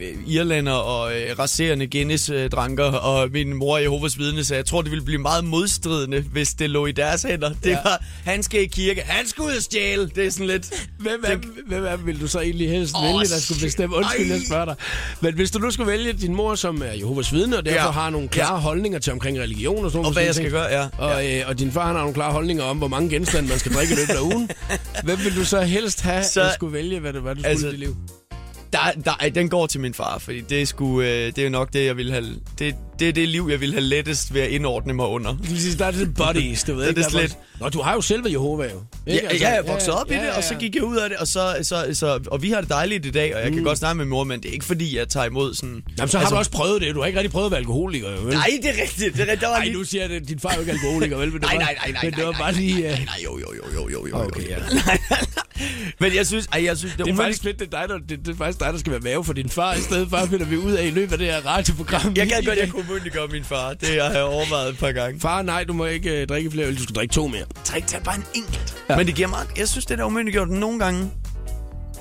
øh, 0.00 0.14
irlander 0.26 0.72
og 0.72 1.12
øh, 1.20 1.38
raserende 1.38 1.86
Guinness-dranker, 1.86 2.84
og 2.84 3.28
min 3.32 3.54
mor 3.54 3.76
er 3.76 3.80
Jehovas 3.80 4.18
vidne, 4.18 4.44
så 4.44 4.54
jeg 4.54 4.66
tror, 4.66 4.82
det 4.82 4.90
ville 4.90 5.04
blive 5.04 5.20
meget 5.20 5.44
modstridende, 5.44 6.20
hvis 6.32 6.54
det 6.54 6.70
lå 6.70 6.86
i 6.86 6.92
deres 6.92 7.22
hænder. 7.22 7.48
Det 7.48 7.70
Ja. 7.70 7.78
var, 7.84 8.02
han 8.24 8.42
skal 8.42 8.60
i 8.62 8.66
kirke, 8.66 9.02
han 9.06 9.26
skal 9.28 9.42
ud 9.42 9.50
og 9.56 9.62
stjæle. 9.62 10.10
Det 10.14 10.26
er 10.26 10.30
sådan 10.30 10.46
lidt... 10.46 10.88
Hvem 10.98 11.24
af, 11.24 11.36
hvem 11.66 11.84
af 11.86 11.96
dem 11.98 12.06
vil 12.06 12.20
du 12.20 12.26
så 12.26 12.40
egentlig 12.40 12.70
helst 12.70 12.94
oh, 12.96 13.04
vælge, 13.04 13.28
der 13.34 13.38
skulle 13.40 13.60
bestemme? 13.60 13.96
Undskyld, 13.96 14.30
jeg 14.32 14.40
spørger 14.46 14.64
dig. 14.64 14.74
Men 15.20 15.34
hvis 15.34 15.50
du 15.50 15.58
nu 15.58 15.70
skulle 15.70 15.92
vælge 15.92 16.12
din 16.12 16.34
mor, 16.34 16.54
som 16.54 16.82
er 16.82 16.92
Jehovas 16.92 17.32
vidne, 17.32 17.58
og 17.58 17.64
derfor 17.64 17.78
ja. 17.86 17.90
Har 17.90 18.10
nogle 18.10 18.28
klare 18.28 18.54
ja. 18.54 18.60
Holdninger 18.60 18.98
til 18.98 19.12
omkring 19.12 19.38
religion 19.40 19.84
og 19.84 19.90
sådan 19.90 19.98
Og 19.98 20.02
nogle 20.02 20.14
hvad 20.14 20.24
jeg 20.24 20.34
skal 20.34 20.44
ting, 20.44 20.52
gøre, 20.52 20.80
ja. 20.82 20.86
Og, 20.98 21.26
øh, 21.30 21.42
og 21.48 21.58
din 21.58 21.72
far 21.72 21.86
har 21.86 21.92
nogle 21.92 22.14
klare 22.14 22.32
holdninger 22.32 22.64
om, 22.64 22.76
hvor 22.78 22.88
mange 22.88 23.10
genstande 23.10 23.48
man 23.48 23.58
skal 23.58 23.72
drikke 23.72 23.92
i 23.92 23.96
løbet 23.96 24.14
af 24.14 24.20
ugen. 24.20 24.50
Hvem 25.04 25.18
vil 25.18 25.36
du 25.36 25.44
så 25.44 25.60
helst 25.60 26.00
have, 26.00 26.24
så, 26.24 26.42
at 26.42 26.54
skulle 26.54 26.72
vælge, 26.72 27.00
hvad 27.00 27.12
du, 27.12 27.20
hvad 27.34 27.52
du 27.52 27.58
skulle 27.58 27.68
Altså, 27.68 27.68
i 27.68 27.70
dit 27.70 27.78
liv? 27.78 27.96
Der, 28.72 28.78
der, 29.04 29.12
ej, 29.20 29.28
den 29.28 29.48
går 29.48 29.66
til 29.66 29.80
min 29.80 29.94
far, 29.94 30.18
fordi 30.18 30.40
det 30.40 30.62
er, 30.62 30.66
sgu, 30.66 31.00
øh, 31.00 31.32
det 31.36 31.38
er 31.38 31.50
nok 31.50 31.72
det, 31.72 31.84
jeg 31.86 31.96
vil 31.96 32.10
have... 32.12 32.24
Det, 32.58 32.74
det 32.98 33.08
er 33.08 33.12
det 33.12 33.28
liv, 33.28 33.48
jeg 33.50 33.60
vil 33.60 33.72
have 33.72 33.80
lettest 33.82 34.34
ved 34.34 34.40
at 34.40 34.50
indordne 34.50 34.92
mig 34.94 35.06
under. 35.06 35.36
Der 35.78 35.86
er 35.86 35.90
det 35.90 36.14
buddies, 36.14 36.64
du 36.64 36.74
ved 36.76 36.88
ikke? 36.88 37.00
det 37.00 37.06
er 37.06 37.10
slet. 37.10 37.36
Nå, 37.60 37.68
du 37.68 37.80
har 37.82 37.94
jo 37.94 38.00
selv 38.00 38.24
været 38.24 38.32
Jehova 38.32 38.64
jo. 38.64 38.82
Ja, 39.06 39.12
Ikke? 39.12 39.28
altså, 39.28 39.46
ja, 39.46 39.54
jeg 39.54 39.66
voksede 39.66 40.00
op 40.00 40.10
i 40.10 40.14
det, 40.14 40.30
og 40.36 40.44
så 40.44 40.54
gik 40.54 40.74
jeg 40.74 40.84
ud 40.84 40.96
af 40.96 41.08
det, 41.10 41.18
og, 41.18 41.26
så, 41.28 41.56
så, 41.62 41.86
så, 41.92 42.20
og 42.26 42.42
vi 42.42 42.50
har 42.50 42.60
det 42.60 42.70
dejligt 42.70 43.06
i 43.06 43.10
dag, 43.10 43.34
og 43.36 43.40
jeg 43.42 43.48
mm. 43.50 43.54
kan 43.56 43.64
godt 43.64 43.78
snakke 43.78 43.98
med 43.98 44.04
mor, 44.04 44.24
men 44.24 44.40
det 44.42 44.48
er 44.48 44.52
ikke 44.52 44.64
fordi, 44.64 44.96
jeg 44.96 45.08
tager 45.08 45.26
imod 45.26 45.54
sådan... 45.54 45.82
Jamen, 45.98 46.08
så 46.08 46.18
har 46.18 46.22
altså, 46.24 46.34
du 46.34 46.38
også 46.38 46.50
prøvet 46.50 46.80
det. 46.82 46.94
Du 46.94 47.00
har 47.00 47.06
ikke 47.06 47.18
rigtig 47.18 47.32
prøvet 47.32 47.46
at 47.46 47.50
være 47.50 47.60
alkoholiker, 47.60 48.10
jo, 48.10 48.20
vel? 48.22 48.34
Nej, 48.34 48.50
det 48.62 48.70
er 48.78 48.82
rigtigt. 48.82 49.16
Det 49.16 49.30
er. 49.30 49.34
Der 49.34 49.48
var 49.48 49.56
Ej, 49.56 49.64
lige... 49.64 49.76
nu 49.76 49.84
siger 49.84 50.06
jeg, 50.06 50.16
at 50.16 50.28
din 50.28 50.38
far 50.38 50.48
er 50.48 50.54
jo 50.54 50.60
ikke 50.60 50.72
alkoholiker, 50.72 51.16
vel? 51.16 51.32
Men 51.32 51.40
det 51.40 51.42
Nej, 51.42 51.54
var- 51.54 51.60
nej, 51.60 51.74
nej, 51.82 51.92
nej, 51.92 52.00
Men 52.04 52.12
det 52.12 52.24
var 52.24 52.30
nej, 52.30 52.40
bare 52.40 52.52
nej, 52.52 52.60
lige... 52.60 52.80
nej, 52.82 52.90
øh, 52.92 52.98
nej, 53.04 53.14
jo, 53.24 53.38
jo, 53.38 53.46
jo, 53.56 53.62
jo, 53.74 53.88
jo, 53.88 54.06
jo, 54.06 54.16
Okay, 54.26 54.48
ja. 54.48 54.56
Men 56.00 56.14
jeg 56.14 56.26
synes, 56.26 56.46
ej, 56.52 56.64
jeg 56.64 56.78
synes, 56.78 56.94
det, 56.96 57.06
Det 57.06 57.12
er 57.12 57.16
faktisk 57.16 57.44
lidt, 57.44 57.58
det 57.58 57.74
er, 57.74 57.80
dig, 57.80 57.88
der, 57.88 57.98
det, 57.98 58.26
det 58.26 58.32
er 58.32 58.36
faktisk 58.36 58.60
dig, 58.60 58.72
der 58.72 58.78
skal 58.78 58.92
være 58.92 59.00
mave 59.00 59.24
for 59.24 59.32
din 59.32 59.48
far, 59.48 59.74
i 59.74 59.80
stedet 59.80 60.08
for 60.10 60.26
finder 60.30 60.46
vi 60.46 60.56
ud 60.56 60.72
af 60.72 60.86
i 60.86 60.90
løbet 60.90 61.12
af 61.12 61.18
det 61.18 61.26
her 61.26 61.46
radioprogram. 61.46 62.12
Jeg 62.16 62.28
kan 62.28 62.44
godt, 62.44 62.58
jeg 62.58 62.68
kunne 62.68 63.00
gøre 63.12 63.28
min 63.28 63.44
far. 63.44 63.74
Det 63.74 63.88
har 64.02 64.10
jeg 64.10 64.22
overvejet 64.22 64.68
et 64.68 64.78
par 64.78 64.92
gange. 64.92 65.20
Far, 65.20 65.42
nej, 65.42 65.64
du 65.64 65.72
må 65.72 65.86
ikke 65.86 66.22
uh, 66.22 66.28
drikke 66.28 66.50
flere 66.50 66.66
øl, 66.66 66.76
du 66.76 66.82
skal 66.82 66.94
drikke 66.94 67.14
to 67.14 67.26
mere. 67.26 67.44
Træk 67.64 67.86
til 67.86 67.98
bare 68.04 68.16
en 68.16 68.24
enkelt. 68.34 68.74
Ja. 68.90 68.96
Men 68.96 69.06
det 69.06 69.14
giver 69.14 69.28
mig... 69.28 69.46
Jeg 69.56 69.68
synes, 69.68 69.86
det 69.86 69.92
er 69.94 69.96
da 69.96 70.04
umyndiggjort 70.04 70.48
nogle 70.48 70.78
gange. 70.78 71.10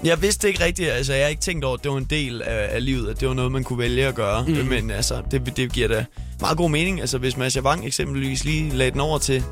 Jeg 0.04 0.22
vidste 0.22 0.48
ikke 0.48 0.64
rigtigt, 0.64 0.90
altså 0.90 1.14
jeg 1.14 1.24
har 1.24 1.30
ikke 1.30 1.42
tænkt 1.42 1.66
over, 1.66 1.78
at 1.78 1.84
det 1.84 1.92
var 1.92 1.98
en 1.98 2.08
del 2.10 2.42
af, 2.42 2.70
af 2.72 2.86
livet, 2.86 3.10
at 3.10 3.20
det 3.20 3.28
var 3.28 3.34
noget, 3.34 3.52
man 3.52 3.64
kunne 3.64 3.80
vælge 3.80 4.08
at 4.08 4.16
gøre. 4.16 4.46
Mm. 4.48 4.54
Men 4.54 4.92
altså, 4.92 5.22
det, 5.32 5.58
det 5.58 5.74
giver 5.74 5.88
da 5.88 6.06
meget 6.40 6.58
god 6.58 6.70
mening. 6.70 7.02
Altså 7.02 7.18
hvis 7.18 7.38
Masha 7.38 7.62
Wang 7.62 7.86
eksempelvis 7.86 8.44
lige 8.44 8.70
lagde 8.70 8.92
den 8.92 9.00
over 9.00 9.18
til, 9.18 9.44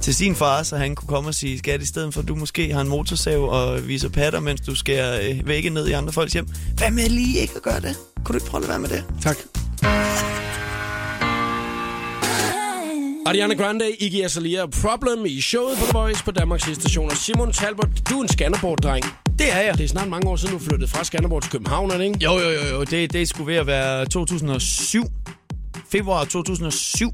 til 0.00 0.14
sin 0.14 0.34
far, 0.34 0.62
så 0.62 0.76
han 0.76 0.94
kunne 0.94 1.08
komme 1.08 1.28
og 1.30 1.34
sige, 1.34 1.58
skat, 1.58 1.82
i 1.82 1.86
stedet 1.86 2.14
for 2.14 2.20
at 2.20 2.28
du 2.28 2.34
måske 2.34 2.72
har 2.72 2.80
en 2.80 2.88
motorsav 2.88 3.48
og 3.48 3.88
viser 3.88 4.08
patter, 4.08 4.40
mens 4.40 4.60
du 4.60 4.74
skærer 4.74 5.30
øh, 5.30 5.48
vægge 5.48 5.70
ned 5.70 5.88
i 5.88 5.92
andre 5.92 6.12
folks 6.12 6.32
hjem. 6.32 6.46
Hvad 6.76 6.90
med 6.90 7.08
lige 7.08 7.38
ikke 7.38 7.52
at 7.56 7.62
gøre 7.62 7.80
det? 7.80 7.96
Kunne 8.24 8.32
du 8.32 8.44
ikke 8.44 8.50
prøve 8.50 8.62
at 8.64 8.68
lade 8.68 8.70
være 8.70 8.78
med 8.78 8.88
det? 8.88 9.04
Tak. 9.22 9.36
Ariana 13.26 13.54
Grande, 13.54 13.90
Iggy 13.90 14.24
Azalea, 14.24 14.66
Problem 14.66 15.26
i 15.26 15.40
showet 15.40 15.78
på 15.78 15.84
The 15.84 15.98
Voice 15.98 16.24
på 16.24 16.30
Danmarks 16.30 16.62
station. 16.62 17.10
Og 17.10 17.16
Simon 17.16 17.52
Talbot, 17.52 17.88
du 18.10 18.18
er 18.18 18.22
en 18.22 18.28
Skanderborg-dreng. 18.28 19.04
Det 19.38 19.52
er 19.52 19.60
jeg. 19.60 19.78
Det 19.78 19.84
er 19.84 19.88
snart 19.88 20.08
mange 20.08 20.28
år 20.28 20.36
siden, 20.36 20.54
du 20.54 20.60
flyttede 20.64 20.90
fra 20.90 21.04
Skanderborg 21.04 21.42
til 21.42 21.52
København, 21.52 21.90
er 21.90 21.96
det 21.98 22.04
ikke? 22.04 22.18
Jo, 22.24 22.38
jo, 22.38 22.50
jo, 22.50 22.76
jo. 22.76 22.84
Det, 22.84 23.12
det 23.12 23.28
skulle 23.28 23.52
ved 23.52 23.60
at 23.60 23.66
være 23.66 24.06
2007. 24.06 25.04
Februar 25.92 26.24
2007. 26.24 27.12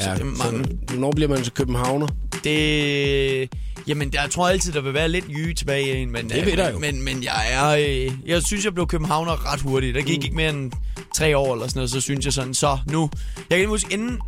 Så 0.00 0.10
det 0.14 0.20
er 0.20 0.24
mange. 0.24 0.64
så 0.64 0.70
hvornår 0.92 1.12
bliver 1.12 1.28
man 1.28 1.42
til 1.42 1.52
københavner? 1.52 2.06
Det... 2.44 3.48
Jamen, 3.86 4.10
jeg 4.14 4.28
tror 4.30 4.48
altid, 4.48 4.72
der 4.72 4.80
vil 4.80 4.94
være 4.94 5.08
lidt 5.08 5.24
jyge 5.28 5.54
tilbage 5.54 5.98
i 5.98 6.02
en, 6.02 6.12
men, 6.12 6.30
Det 6.30 6.46
vil 6.46 6.56
der 6.58 6.70
jo. 6.70 6.78
men, 6.78 7.02
men 7.04 7.22
jeg 7.22 7.46
er... 7.50 7.68
Øh, 7.68 8.12
jeg 8.26 8.42
synes, 8.42 8.64
jeg 8.64 8.74
blev 8.74 8.86
københavner 8.86 9.52
ret 9.52 9.60
hurtigt. 9.60 9.94
Der 9.94 10.02
gik 10.02 10.18
mm. 10.18 10.24
ikke 10.24 10.36
mere 10.36 10.50
end 10.50 10.72
tre 11.16 11.36
år 11.36 11.54
eller 11.54 11.66
sådan 11.68 11.78
noget, 11.78 11.90
så 11.90 12.00
synes 12.00 12.24
jeg 12.24 12.32
sådan, 12.32 12.54
så 12.54 12.78
nu... 12.90 13.10
Jeg 13.50 13.58
kan 13.58 13.68
huske, 13.68 13.92
inden... 13.94 14.18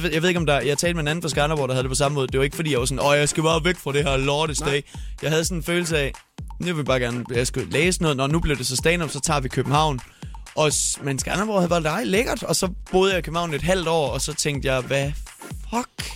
ved- 0.00 0.12
Jeg 0.12 0.22
ved 0.22 0.28
ikke, 0.28 0.40
om 0.40 0.46
der... 0.46 0.60
Jeg 0.60 0.78
talte 0.78 0.94
med 0.94 1.02
en 1.02 1.08
anden 1.08 1.22
fra 1.22 1.28
Skanderborg, 1.28 1.68
der 1.68 1.74
havde 1.74 1.82
det 1.82 1.90
på 1.90 1.94
samme 1.94 2.14
måde. 2.14 2.26
Det 2.26 2.38
var 2.38 2.44
ikke, 2.44 2.56
fordi 2.56 2.70
jeg 2.72 2.78
var 2.80 2.86
sådan, 2.86 3.04
åh, 3.04 3.16
jeg 3.18 3.28
skal 3.28 3.42
bare 3.42 3.64
væk 3.64 3.76
fra 3.76 3.92
det 3.92 4.04
her 4.04 4.16
lortesdag. 4.16 4.84
Jeg 5.22 5.30
havde 5.30 5.44
sådan 5.44 5.58
en 5.58 5.62
følelse 5.62 5.98
af, 5.98 6.12
nu 6.60 6.66
vil 6.66 6.76
jeg 6.76 6.84
bare 6.84 7.00
gerne... 7.00 7.24
Jeg 7.34 7.46
skal 7.46 7.66
læse 7.70 8.02
noget, 8.02 8.16
når 8.16 8.26
nu 8.26 8.40
blev 8.40 8.56
det 8.58 8.66
så 8.66 8.76
stand 8.76 9.10
så 9.10 9.20
tager 9.20 9.40
vi 9.40 9.48
København. 9.48 10.00
Og, 10.58 10.72
men 11.02 11.18
Skanderborg 11.18 11.60
havde 11.60 11.84
været 11.84 12.06
lækkert, 12.06 12.42
og 12.42 12.56
så 12.56 12.68
boede 12.92 13.10
jeg 13.10 13.18
i 13.18 13.22
København 13.22 13.54
et 13.54 13.62
halvt 13.62 13.88
år, 13.88 14.08
og 14.10 14.20
så 14.20 14.34
tænkte 14.34 14.68
jeg, 14.72 14.80
hvad 14.80 15.12
fuck 15.70 16.12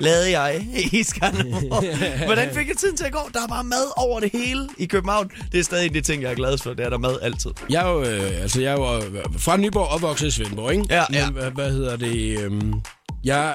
lavede 0.00 0.40
jeg 0.40 0.66
i 0.92 1.02
Skanderborg? 1.02 1.84
Hvordan 2.30 2.54
fik 2.54 2.68
jeg 2.68 2.76
tiden 2.76 2.96
til 2.96 3.04
at 3.04 3.12
gå? 3.12 3.18
Der 3.34 3.42
er 3.42 3.46
bare 3.46 3.64
mad 3.64 3.92
over 3.96 4.20
det 4.20 4.30
hele 4.32 4.68
i 4.78 4.86
København. 4.86 5.30
Det 5.52 5.60
er 5.60 5.64
stadig 5.64 5.94
det 5.94 6.04
ting, 6.04 6.22
jeg 6.22 6.30
er 6.30 6.34
glad 6.34 6.58
for. 6.58 6.74
Det 6.74 6.86
er 6.86 6.90
der 6.90 6.98
mad 6.98 7.18
altid. 7.22 7.50
Jeg 7.70 7.86
er 7.86 7.90
jo, 7.90 8.02
øh, 8.02 8.42
altså, 8.42 8.60
jeg 8.60 8.72
er 8.72 8.76
jo 8.76 8.96
øh, 8.96 9.24
fra 9.38 9.56
Nyborg 9.56 9.88
opvokset 9.88 10.26
i 10.26 10.30
Svendborg, 10.30 10.72
ikke? 10.72 10.84
Ja, 10.90 11.04
ja. 11.12 11.26
Men, 11.26 11.34
hvad, 11.34 11.50
hvad 11.50 11.70
hedder 11.72 11.96
det? 11.96 12.40
øhm, 12.40 12.74
jeg 13.24 13.54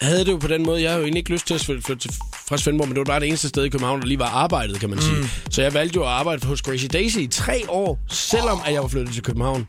havde 0.00 0.24
det 0.24 0.32
jo 0.32 0.36
på 0.36 0.48
den 0.48 0.62
måde, 0.62 0.82
jeg 0.82 0.90
havde 0.90 1.00
jo 1.00 1.04
egentlig 1.04 1.18
ikke 1.18 1.30
lyst 1.32 1.46
til 1.46 1.54
at 1.54 1.60
flytte 1.60 2.08
fra 2.48 2.56
Svendborg, 2.56 2.88
men 2.88 2.94
det 2.94 3.00
var 3.00 3.04
bare 3.04 3.20
det 3.20 3.28
eneste 3.28 3.48
sted 3.48 3.64
i 3.64 3.68
København, 3.68 4.00
der 4.00 4.06
lige 4.06 4.18
var 4.18 4.26
arbejdet, 4.28 4.80
kan 4.80 4.90
man 4.90 5.00
sige. 5.00 5.16
Så 5.50 5.62
jeg 5.62 5.74
valgte 5.74 5.96
jo 5.96 6.02
at 6.02 6.08
arbejde 6.08 6.46
hos 6.46 6.58
Crazy 6.58 6.86
Daisy 6.92 7.18
i 7.18 7.26
tre 7.26 7.62
år, 7.68 7.98
selvom 8.08 8.60
at 8.66 8.72
jeg 8.72 8.82
var 8.82 8.88
flyttet 8.88 9.14
til 9.14 9.22
København. 9.22 9.68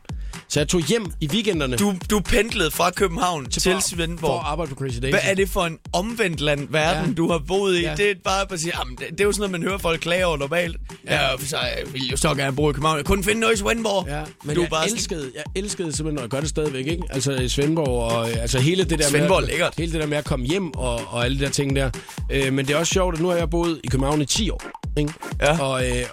Så 0.51 0.59
jeg 0.59 0.67
tog 0.67 0.81
hjem 0.81 1.11
i 1.21 1.27
weekenderne 1.27 1.77
Du, 1.77 1.93
du 2.09 2.19
pendlede 2.19 2.71
fra 2.71 2.91
København 2.91 3.45
til, 3.49 3.61
til 3.61 3.75
Svendborg. 3.81 4.29
for 4.29 4.39
at 4.39 4.45
arbejde 4.45 4.69
på 4.69 4.75
Crazy 4.75 4.97
Daisy. 5.01 5.09
Hvad 5.11 5.19
er 5.23 5.33
det 5.35 5.49
for 5.49 5.61
en 5.65 5.77
omvendt 5.93 6.39
land, 6.41 6.67
verden, 6.69 7.01
Ja. 7.03 7.07
ja. 7.07 7.13
du 7.13 7.31
har 7.31 7.37
boet 7.47 7.77
i? 7.77 7.81
Ja. 7.81 7.89
Ja. 7.89 7.95
Det 7.95 8.11
er 8.11 8.15
bare 8.23 8.45
at 8.51 8.59
sige, 8.59 8.73
jamen, 8.79 8.95
det, 8.95 9.05
det 9.11 9.19
er 9.21 9.23
jo 9.23 9.31
sådan 9.31 9.39
noget, 9.39 9.51
man 9.51 9.63
hører 9.63 9.77
folk 9.77 9.99
klage 10.01 10.25
over 10.25 10.37
normalt. 10.37 10.77
Ja, 11.07 11.27
så 11.39 11.57
jeg 11.57 11.93
vil 11.93 12.07
jo 12.11 12.17
så 12.17 12.33
gerne 12.35 12.55
bo 12.55 12.69
i 12.69 12.73
København. 12.73 12.97
Jeg 12.97 13.05
kunne 13.05 13.23
finde 13.23 13.39
noget 13.39 13.53
i 13.53 13.57
Svendborg. 13.57 14.07
Ja, 14.07 14.21
men 14.43 14.55
du 14.55 14.61
jeg, 14.61 14.69
bare 14.69 14.83
sådan- 14.83 14.95
elskede, 14.97 15.31
jeg 15.35 15.43
elskede 15.55 15.95
simpelthen, 15.95 16.17
og 16.17 16.21
jeg 16.21 16.29
gør 16.29 16.39
det 16.39 16.49
stadigvæk, 16.49 16.87
ikke? 16.87 17.03
Altså 17.09 17.31
i 17.31 17.49
Svendborg, 17.49 18.11
og 18.11 18.29
øh, 18.31 18.41
altså 18.41 18.59
hele 18.59 18.83
det 18.83 18.99
der 18.99 19.05
Svendborg 19.09 19.41
med, 19.41 19.49
lækkert. 19.49 19.73
hele 19.77 19.91
det 19.91 20.01
der 20.01 20.07
med 20.07 20.17
at 20.17 20.25
komme 20.25 20.45
hjem, 20.45 20.71
og, 20.75 21.01
og 21.07 21.25
alle 21.25 21.39
de 21.39 21.43
der 21.45 21.49
ting 21.51 21.75
der. 21.75 21.89
Øh, 22.31 22.53
men 22.53 22.67
det 22.67 22.73
er 22.73 22.77
også 22.79 22.93
sjovt, 22.93 23.15
at 23.15 23.21
nu 23.21 23.27
har 23.27 23.35
jeg 23.35 23.49
boet 23.49 23.81
i 23.83 23.87
København 23.87 24.21
i 24.21 24.25
10 24.25 24.49
år, 24.49 24.61
ikke? 24.97 25.13
Ja. 25.41 25.59
Og 25.59 25.89
øh, 25.89 26.05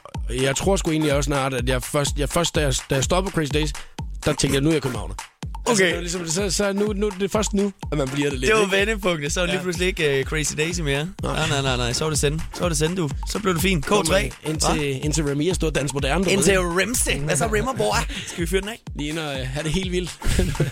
jeg 0.42 0.57
tror 0.57 0.76
sgu 0.76 0.90
egentlig 0.90 1.14
også 1.14 1.28
snart, 1.28 1.54
at 1.54 1.68
jeg 1.68 1.83
først, 1.83 2.18
jeg 2.18 2.28
først 2.28 2.54
da, 2.54 2.61
jeg, 2.61 2.75
da 2.90 2.95
jeg 2.95 3.04
stoppede 3.04 3.35
Crazy 3.35 3.50
Days, 3.54 3.73
der 4.28 4.37
tænkte 4.37 4.54
jeg, 4.56 4.62
nu 4.62 4.68
er 4.68 4.73
jeg 4.75 4.82
københavner. 4.82 5.14
Altså, 5.66 5.82
Okay. 5.85 5.87
det 5.87 5.94
var 5.94 6.00
ligesom, 6.00 6.28
så, 6.28 6.50
så 6.50 6.73
nu, 6.73 6.92
nu, 6.97 7.11
det 7.11 7.23
er 7.23 7.28
først 7.28 7.54
nu, 7.54 7.73
at 7.92 7.99
man 7.99 8.08
bliver 8.08 8.30
det 8.30 8.38
lidt. 8.38 8.49
Det 8.52 8.56
var 8.58 8.64
ikke? 8.64 8.76
vendepunktet. 8.76 9.32
Så 9.32 9.40
var 9.40 9.47
det 9.47 9.52
lige 9.52 9.58
Ja. 9.58 9.62
pludselig 9.62 9.88
ikke 9.88 10.20
uh, 10.20 10.25
Crazy 10.30 10.52
Daisy 10.56 10.80
mere. 10.80 11.08
Nej, 11.23 11.49
nej, 11.49 11.62
nej, 11.62 11.76
nej. 11.76 11.92
Så 11.92 12.04
var 12.04 12.11
det 12.11 12.18
send. 12.18 12.40
Så 12.54 12.61
var 12.61 12.68
det 12.68 12.78
send, 12.78 12.97
du. 12.97 13.08
Så 13.30 13.38
blev 13.38 13.54
du 13.54 13.61
fin. 13.61 13.85
K3. 13.87 14.08
Hva? 14.08 14.30
Indtil, 14.47 15.04
indtil 15.04 15.25
Remy 15.25 15.52
stod 15.52 15.73
dans 15.73 15.92
moderne. 15.94 16.25
du 16.25 16.30
Indtil? 16.30 16.58
Rimsey. 16.61 17.18
Hvad 17.18 17.37
så 17.37 17.47
Rimmer, 17.52 17.75
bror? 17.75 17.97
Skal 18.26 18.40
vi 18.40 18.47
fyre 18.47 18.61
den 18.61 18.68
af? 18.68 18.80
Lige 18.97 19.08
ind 19.08 19.18
og 19.18 19.40
øh, 19.40 19.47
have 19.47 19.62
det 19.64 19.73
helt 19.73 19.92
vildt. 19.92 20.18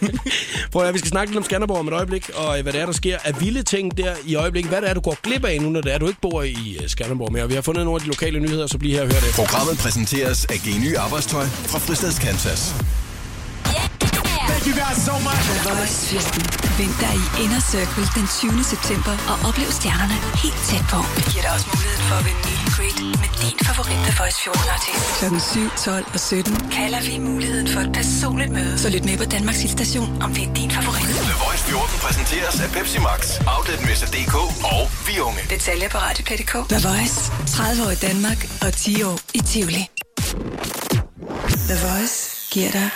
Prøv 0.72 0.82
at 0.86 0.94
vi 0.94 0.98
skal 0.98 1.10
snakke 1.10 1.30
lidt 1.32 1.38
om 1.38 1.44
Skanderborg 1.44 1.78
om 1.78 1.88
et 1.88 1.94
øjeblik, 1.94 2.30
og 2.34 2.56
øh, 2.58 2.62
hvad 2.62 2.72
det 2.72 2.80
er, 2.80 2.86
der 2.86 2.92
sker 2.92 3.18
af 3.24 3.40
vilde 3.40 3.62
ting 3.62 3.96
der 3.98 4.14
i 4.26 4.34
øjeblikket. 4.34 4.70
Hvad 4.70 4.80
det 4.82 4.90
er, 4.90 4.94
du 4.94 5.00
går 5.00 5.16
glip 5.22 5.44
af 5.44 5.60
nu, 5.62 5.70
når 5.70 5.80
det 5.80 5.94
er, 5.94 5.98
du 5.98 6.06
ikke 6.06 6.20
bor 6.22 6.42
i 6.42 6.78
Skanderborg 6.86 7.32
mere. 7.32 7.48
Vi 7.48 7.54
har 7.54 7.60
fundet 7.62 7.84
nogle 7.84 7.96
af 7.96 8.00
de 8.00 8.06
lokale 8.06 8.40
nyheder, 8.40 8.66
så 8.66 8.78
bliv 8.78 8.92
her 8.92 9.02
og 9.02 9.06
hør 9.12 9.20
det. 9.20 9.30
Programmet 9.34 9.78
præsenteres 9.78 10.44
af 10.44 10.56
Geny 10.64 10.96
Arbejdstøj 10.96 11.44
fra 11.44 11.78
Fristads 11.78 12.18
Kansas. 12.18 12.74
The 14.66 14.72
Voice 14.72 16.06
14. 16.10 16.42
Vind 16.78 16.94
dig 17.04 17.14
i 17.24 17.26
Inner 17.44 17.62
Circle 17.72 18.06
den 18.16 18.26
20. 18.26 18.64
september 18.74 19.14
og 19.30 19.36
oplev 19.48 19.70
stjernerne 19.78 20.16
helt 20.44 20.60
tæt 20.68 20.84
på. 20.92 20.98
Vi 21.16 21.22
giver 21.32 21.42
dig 21.46 21.52
også 21.56 21.66
muligheden 21.72 22.04
for 22.08 22.16
at 22.20 22.24
vinde 22.28 22.40
meet 22.46 22.60
and 22.64 22.72
greet 22.76 22.98
med 23.22 23.30
din 23.42 23.56
favorit 23.68 24.00
The 24.08 24.14
Voice 24.20 24.38
14 24.44 24.76
artist. 24.76 25.04
Klokken 25.20 25.40
7, 25.40 25.70
12 25.90 26.06
og 26.16 26.20
17 26.20 26.70
kalder 26.78 27.00
vi 27.08 27.14
muligheden 27.30 27.68
for 27.74 27.80
et 27.86 27.92
personligt 28.00 28.50
møde. 28.56 28.74
Så 28.82 28.86
lyt 28.94 29.04
med 29.08 29.16
på 29.22 29.26
Danmarks 29.34 29.60
station 29.78 30.08
om 30.24 30.30
det 30.36 30.42
er 30.48 30.52
din 30.60 30.70
favorit. 30.78 31.14
The 31.30 31.36
Voice 31.44 31.64
14 31.70 31.98
præsenteres 32.04 32.56
af 32.64 32.68
Pepsi 32.76 32.98
Max, 33.08 33.20
Outletmesser.dk 33.54 34.36
og 34.76 34.82
Vi 35.06 35.14
Unge. 35.28 35.42
Detaljer 35.54 35.88
på 35.94 35.98
Radioplay.dk. 36.06 36.54
The 36.74 36.80
Voice. 36.88 37.16
30 37.56 37.86
år 37.86 37.92
i 37.98 38.00
Danmark 38.08 38.40
og 38.64 38.70
10 38.72 39.02
år 39.08 39.16
i 39.38 39.40
Tivoli. 39.50 39.84
The 41.70 41.76
Voice 41.86 42.16
giver 42.54 42.70
dig 42.78 42.88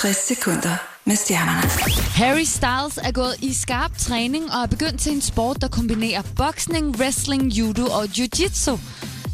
60 0.00 0.16
sekunder 0.32 0.76
med 1.06 1.16
stjernerne. 1.16 1.68
Harry 2.14 2.44
Styles 2.44 2.98
er 3.02 3.12
gået 3.12 3.34
i 3.42 3.52
skarp 3.52 3.98
træning 3.98 4.44
og 4.52 4.62
er 4.62 4.66
begyndt 4.66 5.00
til 5.00 5.12
en 5.12 5.20
sport, 5.20 5.60
der 5.60 5.68
kombinerer 5.68 6.22
boksning, 6.36 6.96
wrestling, 7.00 7.52
judo 7.52 7.82
og 7.82 8.04
jiu-jitsu. 8.04 8.78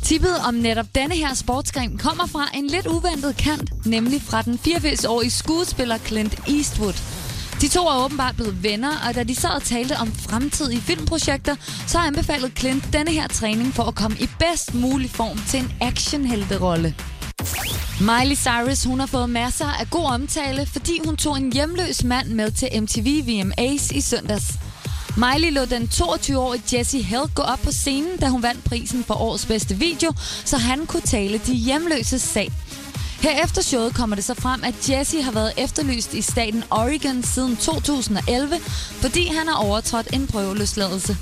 Tippet 0.02 0.36
om 0.48 0.54
netop 0.54 0.86
denne 0.94 1.14
her 1.14 1.34
sportsgren 1.34 1.98
kommer 1.98 2.26
fra 2.26 2.48
en 2.54 2.66
lidt 2.66 2.86
uventet 2.86 3.36
kant, 3.36 3.86
nemlig 3.86 4.22
fra 4.22 4.42
den 4.42 4.58
84-årige 4.66 5.30
skuespiller 5.30 5.98
Clint 5.98 6.34
Eastwood. 6.48 6.94
De 7.60 7.68
to 7.68 7.86
er 7.86 8.04
åbenbart 8.04 8.36
blevet 8.36 8.62
venner, 8.62 8.92
og 9.08 9.14
da 9.14 9.22
de 9.22 9.34
sad 9.34 9.50
og 9.50 9.62
talte 9.62 9.96
om 9.96 10.12
fremtidige 10.12 10.80
filmprojekter, 10.80 11.56
så 11.86 11.98
anbefalede 11.98 12.52
Clint 12.56 12.92
denne 12.92 13.10
her 13.10 13.28
træning 13.28 13.74
for 13.74 13.82
at 13.82 13.94
komme 13.94 14.16
i 14.20 14.28
bedst 14.38 14.74
mulig 14.74 15.10
form 15.10 15.38
til 15.48 15.60
en 15.60 15.72
actionhelterolle. 15.80 16.94
Miley 18.00 18.36
Cyrus 18.36 18.84
hun 18.84 19.00
har 19.00 19.06
fået 19.06 19.30
masser 19.30 19.66
af 19.66 19.90
god 19.90 20.04
omtale, 20.04 20.66
fordi 20.66 21.00
hun 21.04 21.16
tog 21.16 21.36
en 21.36 21.52
hjemløs 21.52 22.04
mand 22.04 22.28
med 22.28 22.50
til 22.50 22.82
MTV 22.82 23.26
VMAs 23.26 23.90
i 23.90 24.00
søndags. 24.00 24.44
Miley 25.16 25.52
lå 25.52 25.64
den 25.64 25.82
22-årige 25.94 26.78
Jesse 26.78 27.02
Hell 27.02 27.28
gå 27.34 27.42
op 27.42 27.58
på 27.58 27.72
scenen, 27.72 28.16
da 28.16 28.28
hun 28.28 28.42
vandt 28.42 28.64
prisen 28.64 29.04
for 29.04 29.14
årets 29.14 29.46
bedste 29.46 29.74
video, 29.74 30.12
så 30.44 30.58
han 30.58 30.86
kunne 30.86 31.02
tale 31.02 31.40
de 31.46 31.54
hjemløses 31.54 32.22
sag. 32.22 32.52
Herefter 33.20 33.62
showet 33.62 33.94
kommer 33.94 34.16
det 34.16 34.24
så 34.24 34.34
frem, 34.34 34.64
at 34.64 34.90
Jesse 34.90 35.22
har 35.22 35.32
været 35.32 35.52
efterlyst 35.56 36.14
i 36.14 36.22
staten 36.22 36.64
Oregon 36.70 37.22
siden 37.22 37.56
2011, 37.56 38.58
fordi 39.00 39.26
han 39.26 39.48
har 39.48 39.54
overtrådt 39.54 40.06
en 40.12 40.26
prøveløsladelse. 40.26 41.16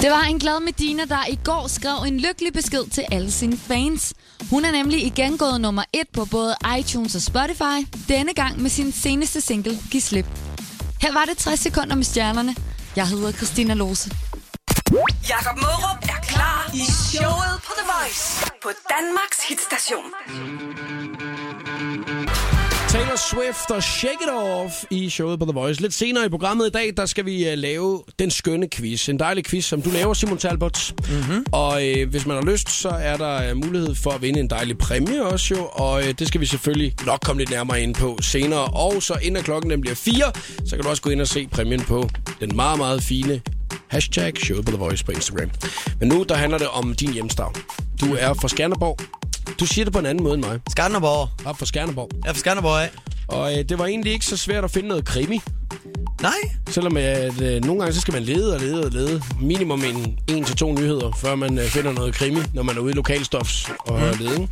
Det 0.00 0.10
var 0.10 0.22
en 0.22 0.38
glad 0.38 0.60
Medina, 0.60 1.04
der 1.04 1.26
i 1.28 1.38
går 1.44 1.68
skrev 1.68 1.96
en 2.06 2.20
lykkelig 2.20 2.52
besked 2.52 2.84
til 2.90 3.04
alle 3.12 3.30
sine 3.30 3.56
fans. 3.56 4.14
Hun 4.50 4.64
er 4.64 4.70
nemlig 4.70 5.06
igen 5.06 5.38
gået 5.38 5.60
nummer 5.60 5.84
et 5.92 6.08
på 6.12 6.24
både 6.24 6.54
iTunes 6.78 7.14
og 7.14 7.22
Spotify, 7.22 7.78
denne 8.08 8.34
gang 8.34 8.62
med 8.62 8.70
sin 8.70 8.92
seneste 8.92 9.40
single, 9.40 9.78
Giv 9.90 10.00
slip. 10.00 10.26
Her 11.02 11.12
var 11.12 11.24
det 11.24 11.38
60 11.38 11.60
sekunder 11.60 11.94
med 11.96 12.04
stjernerne. 12.04 12.56
Jeg 12.96 13.08
hedder 13.08 13.32
Christina 13.32 13.74
Lose. 13.74 14.10
Jakob 15.28 15.56
Mørup 15.56 16.02
er 16.02 16.20
klar 16.22 16.70
i 16.74 16.84
showet 17.08 17.60
på 17.66 17.72
The 17.78 17.86
Voice 17.92 18.50
på 18.62 18.70
Danmarks 18.90 19.48
hitstation. 19.48 20.04
Taylor 22.90 23.16
Swift 23.16 23.70
og 23.70 23.82
Shake 23.82 24.18
It 24.22 24.30
Off 24.32 24.74
i 24.90 25.10
showet 25.10 25.38
på 25.38 25.44
The 25.44 25.52
Voice. 25.52 25.80
Lidt 25.80 25.94
senere 25.94 26.26
i 26.26 26.28
programmet 26.28 26.66
i 26.66 26.70
dag, 26.70 26.92
der 26.96 27.06
skal 27.06 27.24
vi 27.24 27.52
uh, 27.52 27.58
lave 27.58 28.02
den 28.18 28.30
skønne 28.30 28.68
quiz. 28.68 29.08
En 29.08 29.18
dejlig 29.18 29.44
quiz, 29.44 29.64
som 29.64 29.82
du 29.82 29.90
laver, 29.90 30.14
Simon 30.14 30.38
Talbot. 30.38 30.94
Mm-hmm. 30.98 31.44
Og 31.52 31.82
uh, 31.82 32.08
hvis 32.08 32.26
man 32.26 32.36
har 32.36 32.52
lyst, 32.52 32.70
så 32.70 32.88
er 32.88 33.16
der 33.16 33.50
uh, 33.50 33.56
mulighed 33.56 33.94
for 33.94 34.10
at 34.10 34.22
vinde 34.22 34.40
en 34.40 34.50
dejlig 34.50 34.78
præmie 34.78 35.22
også 35.22 35.54
jo. 35.54 35.66
Og 35.72 35.92
uh, 35.92 36.08
det 36.18 36.28
skal 36.28 36.40
vi 36.40 36.46
selvfølgelig 36.46 36.94
nok 37.06 37.20
komme 37.24 37.40
lidt 37.40 37.50
nærmere 37.50 37.82
ind 37.82 37.94
på 37.94 38.18
senere. 38.22 38.64
Og 38.64 39.02
så 39.02 39.14
inden 39.22 39.42
klokken 39.42 39.70
den 39.70 39.80
bliver 39.80 39.94
fire, 39.94 40.32
så 40.66 40.76
kan 40.76 40.84
du 40.84 40.88
også 40.88 41.02
gå 41.02 41.10
ind 41.10 41.20
og 41.20 41.28
se 41.28 41.46
præmien 41.46 41.80
på 41.80 42.08
den 42.40 42.56
meget, 42.56 42.78
meget 42.78 43.02
fine 43.02 43.40
hashtag 43.88 44.36
showet 44.36 44.64
på 44.64 44.70
The 44.70 44.78
Voice 44.78 45.04
på 45.04 45.12
Instagram. 45.12 45.50
Men 46.00 46.08
nu, 46.08 46.24
der 46.28 46.34
handler 46.34 46.58
det 46.58 46.68
om 46.68 46.94
din 46.94 47.12
hjemstavn. 47.12 47.54
Du 48.00 48.16
er 48.18 48.34
fra 48.34 48.48
Skanderborg. 48.48 49.20
Du 49.60 49.66
siger 49.66 49.84
det 49.84 49.92
på 49.92 49.98
en 49.98 50.06
anden 50.06 50.24
måde 50.24 50.34
end 50.34 50.44
mig. 50.44 50.60
Skanderborg. 50.70 51.28
Op 51.44 51.58
fra 51.58 51.66
Skanderborg. 51.66 52.08
Jeg 52.24 52.28
er 52.28 52.32
fra 52.32 52.38
Skanderborg 52.40 52.82
af. 52.82 52.90
Og 53.28 53.58
øh, 53.58 53.64
det 53.68 53.78
var 53.78 53.86
egentlig 53.86 54.12
ikke 54.12 54.26
så 54.26 54.36
svært 54.36 54.64
at 54.64 54.70
finde 54.70 54.88
noget 54.88 55.04
krimi. 55.04 55.40
Nej. 56.22 56.32
Selvom 56.68 56.96
at, 56.96 57.42
øh, 57.42 57.64
nogle 57.64 57.80
gange 57.80 57.94
så 57.94 58.00
skal 58.00 58.14
man 58.14 58.22
lede 58.22 58.54
og 58.54 58.60
lede 58.60 58.84
og 58.84 58.90
lede. 58.90 59.22
Minimum 59.40 59.84
en, 59.84 60.18
en 60.28 60.44
til 60.44 60.56
to 60.56 60.72
nyheder, 60.72 61.12
før 61.16 61.34
man 61.34 61.58
øh, 61.58 61.64
finder 61.64 61.92
noget 61.92 62.14
krimi, 62.14 62.40
når 62.54 62.62
man 62.62 62.76
er 62.76 62.80
ude 62.80 62.92
i 62.92 62.94
lokalstofs 62.94 63.70
og 63.78 63.98
mm. 63.98 64.24
lede. 64.24 64.48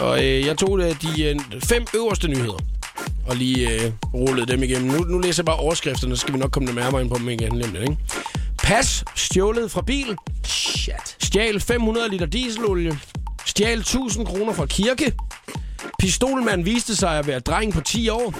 Og 0.00 0.24
øh, 0.24 0.46
jeg 0.46 0.58
tog 0.58 0.80
øh, 0.80 1.02
de 1.02 1.22
øh, 1.22 1.36
fem 1.64 1.86
øverste 1.94 2.28
nyheder 2.28 2.58
og 3.26 3.36
lige 3.36 3.70
øh, 3.70 3.92
rullede 4.14 4.52
dem 4.52 4.62
igennem. 4.62 4.90
Nu, 4.90 4.98
nu 4.98 5.18
læser 5.18 5.42
jeg 5.42 5.46
bare 5.46 5.56
overskrifterne, 5.56 6.16
så 6.16 6.20
skal 6.20 6.34
vi 6.34 6.38
nok 6.38 6.50
komme 6.50 6.72
nærmere 6.72 7.02
ind 7.02 7.10
på 7.10 7.18
dem 7.18 7.28
igen. 7.28 7.58
Lidt, 7.58 7.76
ikke? 7.80 7.96
Pas 8.62 9.04
stjålet 9.14 9.70
fra 9.70 9.82
bil. 9.82 10.16
Shit. 10.44 11.16
Stjal 11.22 11.60
500 11.60 12.08
liter 12.08 12.26
dieselolie. 12.26 12.98
Stjal 13.56 13.78
1000 13.78 14.26
kroner 14.26 14.52
fra 14.52 14.66
kirke. 14.66 15.12
Pistolmand 15.98 16.64
viste 16.64 16.96
sig 16.96 17.18
at 17.18 17.26
være 17.26 17.40
dreng 17.40 17.72
på 17.72 17.80
10 17.80 18.08
år. 18.08 18.34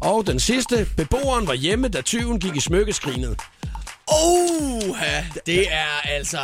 Og 0.00 0.26
den 0.26 0.40
sidste, 0.40 0.86
beboeren 0.96 1.46
var 1.46 1.54
hjemme, 1.54 1.88
da 1.88 2.00
tyven 2.00 2.40
gik 2.40 2.56
i 2.56 2.60
smykkeskrinet. 2.60 3.40
Oh, 4.06 4.96
det 5.46 5.72
er 5.72 6.00
altså... 6.08 6.38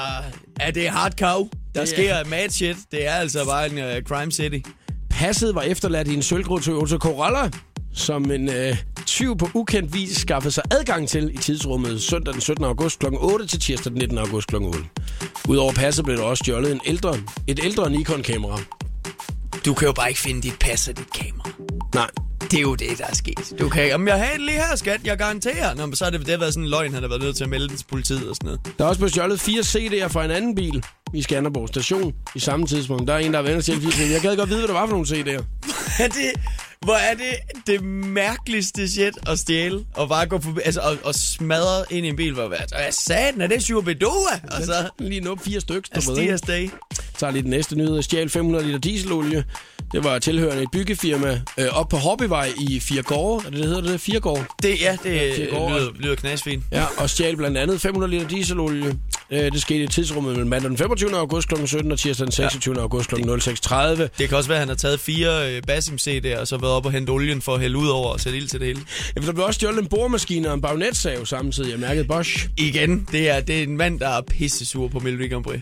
Er 0.60 0.70
det 0.70 0.90
hardcore? 0.90 1.38
Der 1.38 1.48
Det 1.74 1.80
er- 1.80 1.86
sker 1.86 2.24
mad 2.24 2.50
shit. 2.50 2.76
Det 2.92 3.06
er 3.06 3.12
altså 3.12 3.44
bare 3.44 3.66
en 3.66 3.78
uh, 3.78 4.02
crime 4.08 4.32
city. 4.32 4.68
Passet 5.10 5.54
var 5.54 5.62
efterladt 5.62 6.08
i 6.08 6.14
en 6.14 6.22
sølvgrå 6.22 6.58
Toyota 6.58 6.96
Corolla, 6.96 7.50
som 7.94 8.30
en 8.30 8.48
øh, 8.48 8.76
tyv 9.06 9.36
på 9.38 9.48
ukendt 9.54 9.94
vis 9.94 10.16
skaffede 10.16 10.52
sig 10.54 10.62
adgang 10.70 11.08
til 11.08 11.34
i 11.34 11.36
tidsrummet 11.36 12.02
søndag 12.02 12.34
den 12.34 12.40
17. 12.40 12.64
august 12.64 12.98
kl. 12.98 13.06
8 13.18 13.46
til 13.46 13.60
tirsdag 13.60 13.90
den 13.92 13.98
19. 13.98 14.18
august 14.18 14.46
kl. 14.48 14.56
8. 14.56 14.78
Udover 15.48 15.72
passet 15.72 16.04
blev 16.04 16.16
der 16.16 16.22
også 16.22 16.44
stjålet 16.44 16.72
en 16.72 16.80
ældre, 16.86 17.16
et 17.46 17.60
ældre 17.62 17.90
Nikon-kamera. 17.90 18.60
Du 19.64 19.74
kan 19.74 19.86
jo 19.86 19.92
bare 19.92 20.08
ikke 20.08 20.20
finde 20.20 20.42
dit 20.42 20.58
pas 20.60 20.88
og 20.88 20.98
dit 20.98 21.12
kamera. 21.12 21.50
Nej, 21.94 22.10
Det 22.40 22.54
er 22.54 22.60
jo 22.60 22.74
det, 22.74 22.98
der 22.98 23.04
er 23.06 23.14
sket. 23.14 23.52
Du 23.60 23.68
kan 23.68 23.82
ikke... 23.82 23.92
Jamen, 23.92 24.08
jeg 24.08 24.18
har 24.18 24.32
det 24.32 24.40
lige 24.40 24.56
her, 24.56 24.76
skat. 24.76 25.00
Jeg 25.04 25.18
garanterer. 25.18 25.74
Nå, 25.74 25.86
men 25.86 25.96
så 25.96 26.04
har 26.04 26.10
det, 26.10 26.20
det 26.20 26.28
har 26.28 26.38
været 26.38 26.54
sådan 26.54 26.64
en 26.64 26.70
løgn, 26.70 26.94
han 26.94 27.02
har 27.02 27.08
været 27.08 27.22
nødt 27.22 27.36
til 27.36 27.44
at 27.44 27.50
melde 27.50 27.76
til 27.76 27.84
politiet 27.90 28.28
og 28.28 28.36
sådan 28.36 28.46
noget. 28.46 28.60
Der 28.78 28.84
er 28.84 28.88
også 28.88 28.98
blevet 28.98 29.12
stjålet 29.12 29.40
fire 29.40 29.60
CD'er 29.60 30.06
fra 30.08 30.24
en 30.24 30.30
anden 30.30 30.54
bil 30.54 30.84
i 31.14 31.22
Skanderborg 31.22 31.68
station 31.68 32.12
i 32.34 32.38
samme 32.38 32.66
tidspunkt. 32.66 33.08
Der 33.08 33.14
er 33.14 33.18
en, 33.18 33.32
der 33.32 33.38
er 33.38 33.42
venner 33.42 33.60
til 33.60 33.80
fire 33.80 33.90
CD'er. 33.90 34.12
Jeg 34.12 34.20
gad 34.20 34.36
godt 34.36 34.48
vide, 34.48 34.58
hvad 34.58 34.68
det 34.68 34.74
var 34.74 34.86
for 34.86 34.92
nogle 34.92 35.06
CD'er. 35.06 35.44
er 36.04 36.08
det, 36.08 36.30
hvor 36.84 36.94
er 36.94 37.14
det 37.14 37.34
det 37.66 37.84
mærkeligste 37.84 38.88
shit 38.88 39.14
at 39.28 39.38
stjæle, 39.38 39.84
og 39.94 40.08
bare 40.08 40.26
gå 40.26 40.38
forbi, 40.38 40.60
altså, 40.64 40.80
og, 40.80 40.96
og 41.04 41.14
smadre 41.14 41.84
ind 41.90 42.06
i 42.06 42.08
en 42.08 42.16
bil, 42.16 42.32
hvor 42.32 42.48
hvad, 42.48 42.58
hvad 42.68 42.92
satan, 42.92 43.40
er 43.40 43.46
det 43.46 43.62
Shubidua? 43.62 44.40
Og 44.50 44.62
så 44.62 44.90
Lige 44.98 45.20
nu 45.20 45.36
fire 45.36 45.60
stykker, 45.60 45.88
er 45.92 46.10
ved, 46.10 46.18
ikke? 46.18 46.38
Stias 46.38 46.40
Day. 46.40 46.78
tager 47.18 47.30
lige 47.30 47.42
den 47.42 47.50
næste 47.50 47.76
nyhed. 47.76 48.02
Stjal 48.02 48.28
500 48.30 48.64
liter 48.64 48.78
dieselolie. 48.78 49.44
Det 49.92 50.04
var 50.04 50.18
tilhørende 50.18 50.62
et 50.62 50.70
byggefirma 50.70 51.40
øh, 51.58 51.66
op 51.72 51.88
på 51.88 51.96
Hobbyvej 51.96 52.52
i 52.58 52.80
Firgårde. 52.80 53.46
Er 53.46 53.50
det, 53.50 53.58
det 53.58 53.66
hedder 53.68 53.80
det? 53.80 54.00
Firgårde? 54.00 54.44
Det, 54.62 54.80
ja, 54.80 54.96
det 55.02 55.38
ja, 55.38 55.44
går, 55.44 55.70
lyder, 55.70 55.90
lyder 55.98 56.14
knasfint. 56.14 56.64
Ja, 56.72 56.84
og 56.98 57.10
stjal 57.10 57.36
blandt 57.36 57.58
andet 57.58 57.80
500 57.80 58.10
liter 58.10 58.28
dieselolie. 58.28 58.98
Øh, 59.30 59.52
det 59.52 59.62
skete 59.62 59.84
i 59.84 59.86
tidsrummet 59.86 60.32
mellem 60.32 60.48
mandag 60.48 60.68
den 60.68 60.78
25. 60.78 61.16
august 61.16 61.48
kl. 61.48 61.66
17 61.66 61.92
og 61.92 61.98
tirsdag 61.98 62.24
den 62.24 62.32
26. 62.32 62.74
Ja. 62.74 62.80
august 62.80 63.08
kl. 63.08 63.14
06.30. 63.14 63.74
Det 64.18 64.28
kan 64.28 64.36
også 64.36 64.48
være, 64.48 64.56
at 64.56 64.60
han 64.60 64.68
har 64.68 64.76
taget 64.76 65.00
fire 65.00 65.52
øh, 65.52 65.62
Basim 65.66 65.94
CD'er, 66.00 66.38
og 66.40 66.48
så 66.48 66.58
været 66.58 66.72
op 66.72 66.86
og 66.86 66.92
hente 66.92 67.10
olien 67.10 67.42
for 67.42 67.54
at 67.54 67.60
hælde 67.60 67.78
ud 67.78 67.88
over 67.88 68.08
og 68.08 68.20
sætte 68.20 68.38
ild 68.38 68.48
til 68.48 68.60
det 68.60 68.66
hele. 68.66 68.80
Ja, 69.16 69.20
der 69.20 69.32
blev 69.32 69.44
også 69.44 69.58
stjålet 69.58 69.78
en 69.78 69.86
boremaskine 69.86 70.48
og 70.48 70.54
en 70.54 70.60
bagnetsav 70.60 71.26
samtidig. 71.26 71.70
Jeg 71.70 71.78
mærkede 71.80 72.06
Bosch. 72.06 72.48
Igen, 72.56 73.08
det 73.12 73.30
er, 73.30 73.40
det 73.40 73.58
er 73.58 73.62
en 73.62 73.76
mand, 73.76 74.00
der 74.00 74.08
er 74.08 74.20
pisse 74.20 74.66
sur 74.66 74.88
på 74.88 74.98
Melodi 74.98 75.28
Grand 75.28 75.44
Prix. 75.44 75.60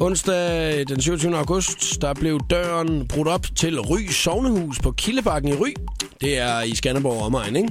Onsdag 0.00 0.88
den 0.88 1.00
27. 1.00 1.36
august, 1.36 2.02
der 2.02 2.14
blev 2.14 2.40
døren 2.50 3.08
brudt 3.08 3.28
op 3.28 3.46
til 3.56 3.80
Ry 3.80 4.06
Sovnehus 4.06 4.78
på 4.78 4.92
Kildebakken 4.92 5.52
i 5.52 5.54
Ry. 5.54 5.74
Det 6.20 6.38
er 6.38 6.60
i 6.60 6.74
Skanderborg 6.74 7.22
omegn, 7.22 7.56
ikke? 7.56 7.68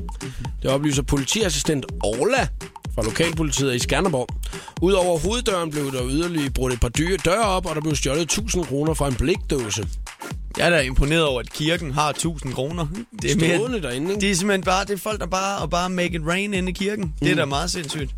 Det 0.61 0.71
oplyser 0.71 1.03
politiassistent 1.03 1.85
Orla 2.03 2.47
fra 2.95 3.03
lokalpolitiet 3.03 3.75
i 3.75 3.79
Skanderborg. 3.79 4.27
Udover 4.81 5.19
hoveddøren 5.19 5.71
blev 5.71 5.91
der 5.91 6.01
yderligere 6.09 6.49
brudt 6.49 6.73
et 6.73 6.79
par 6.79 6.89
dyre 6.89 7.17
døre 7.17 7.45
op, 7.45 7.65
og 7.65 7.75
der 7.75 7.81
blev 7.81 7.95
stjålet 7.95 8.21
1000 8.21 8.65
kroner 8.65 8.93
fra 8.93 9.07
en 9.07 9.15
blikdåse. 9.15 9.87
Jeg 10.57 10.65
er 10.65 10.69
da 10.69 10.81
imponeret 10.81 11.25
over, 11.25 11.39
at 11.39 11.53
kirken 11.53 11.91
har 11.91 12.09
1000 12.09 12.53
kroner. 12.53 12.87
Det 13.21 13.31
er 13.31 13.55
Stående 13.57 13.81
derinde, 13.81 14.09
ikke? 14.09 14.21
Det 14.21 14.31
er 14.31 14.35
simpelthen 14.35 14.63
bare, 14.63 14.85
det 14.85 14.93
er 14.93 14.97
folk, 14.97 15.19
der 15.19 15.27
bare, 15.27 15.61
og 15.61 15.69
bare 15.69 15.89
make 15.89 16.15
it 16.15 16.21
rain 16.27 16.53
inde 16.53 16.69
i 16.69 16.73
kirken. 16.73 17.03
Mm. 17.03 17.11
Det 17.19 17.31
er 17.31 17.35
da 17.35 17.45
meget 17.45 17.71
sindssygt. 17.71 18.15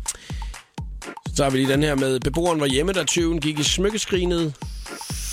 Så 1.36 1.42
har 1.42 1.50
vi 1.50 1.58
lige 1.58 1.72
den 1.72 1.82
her 1.82 1.94
med, 1.94 2.20
beboeren 2.20 2.60
var 2.60 2.66
hjemme, 2.66 2.92
da 2.92 3.04
tyven 3.04 3.40
gik 3.40 3.58
i 3.58 3.62
smykkeskrinet. 3.62 4.54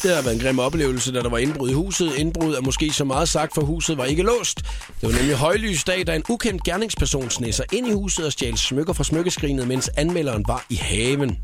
Det 0.04 0.16
har 0.16 0.22
været 0.22 0.36
en 0.36 0.42
grim 0.42 0.60
oplevelse, 0.60 1.14
da 1.14 1.20
der 1.20 1.30
var 1.30 1.38
indbrud 1.38 1.70
i 1.70 1.74
huset. 1.74 2.16
Indbrud 2.18 2.54
er 2.54 2.62
måske 2.62 2.92
så 2.92 3.04
meget 3.04 3.30
sagt, 3.30 3.54
for 3.54 3.62
huset 3.62 3.98
var 3.98 4.06
ikke 4.06 4.24
låst. 4.24 4.58
Det 5.02 5.10
var 5.10 5.16
nemlig 5.18 5.36
højlys 5.36 5.84
dag, 5.84 6.08
da 6.08 6.16
en 6.16 6.24
ukendt 6.30 6.64
gerningsperson 6.64 7.30
sneg 7.30 7.54
ind 7.74 7.88
i 7.88 7.92
huset 7.92 8.26
og 8.26 8.32
stjal 8.32 8.58
smykker 8.58 8.94
fra 8.94 9.04
smykkeskrinet, 9.04 9.68
mens 9.68 9.90
anmelderen 9.98 10.44
var 10.48 10.66
i 10.70 10.76
haven. 10.76 11.38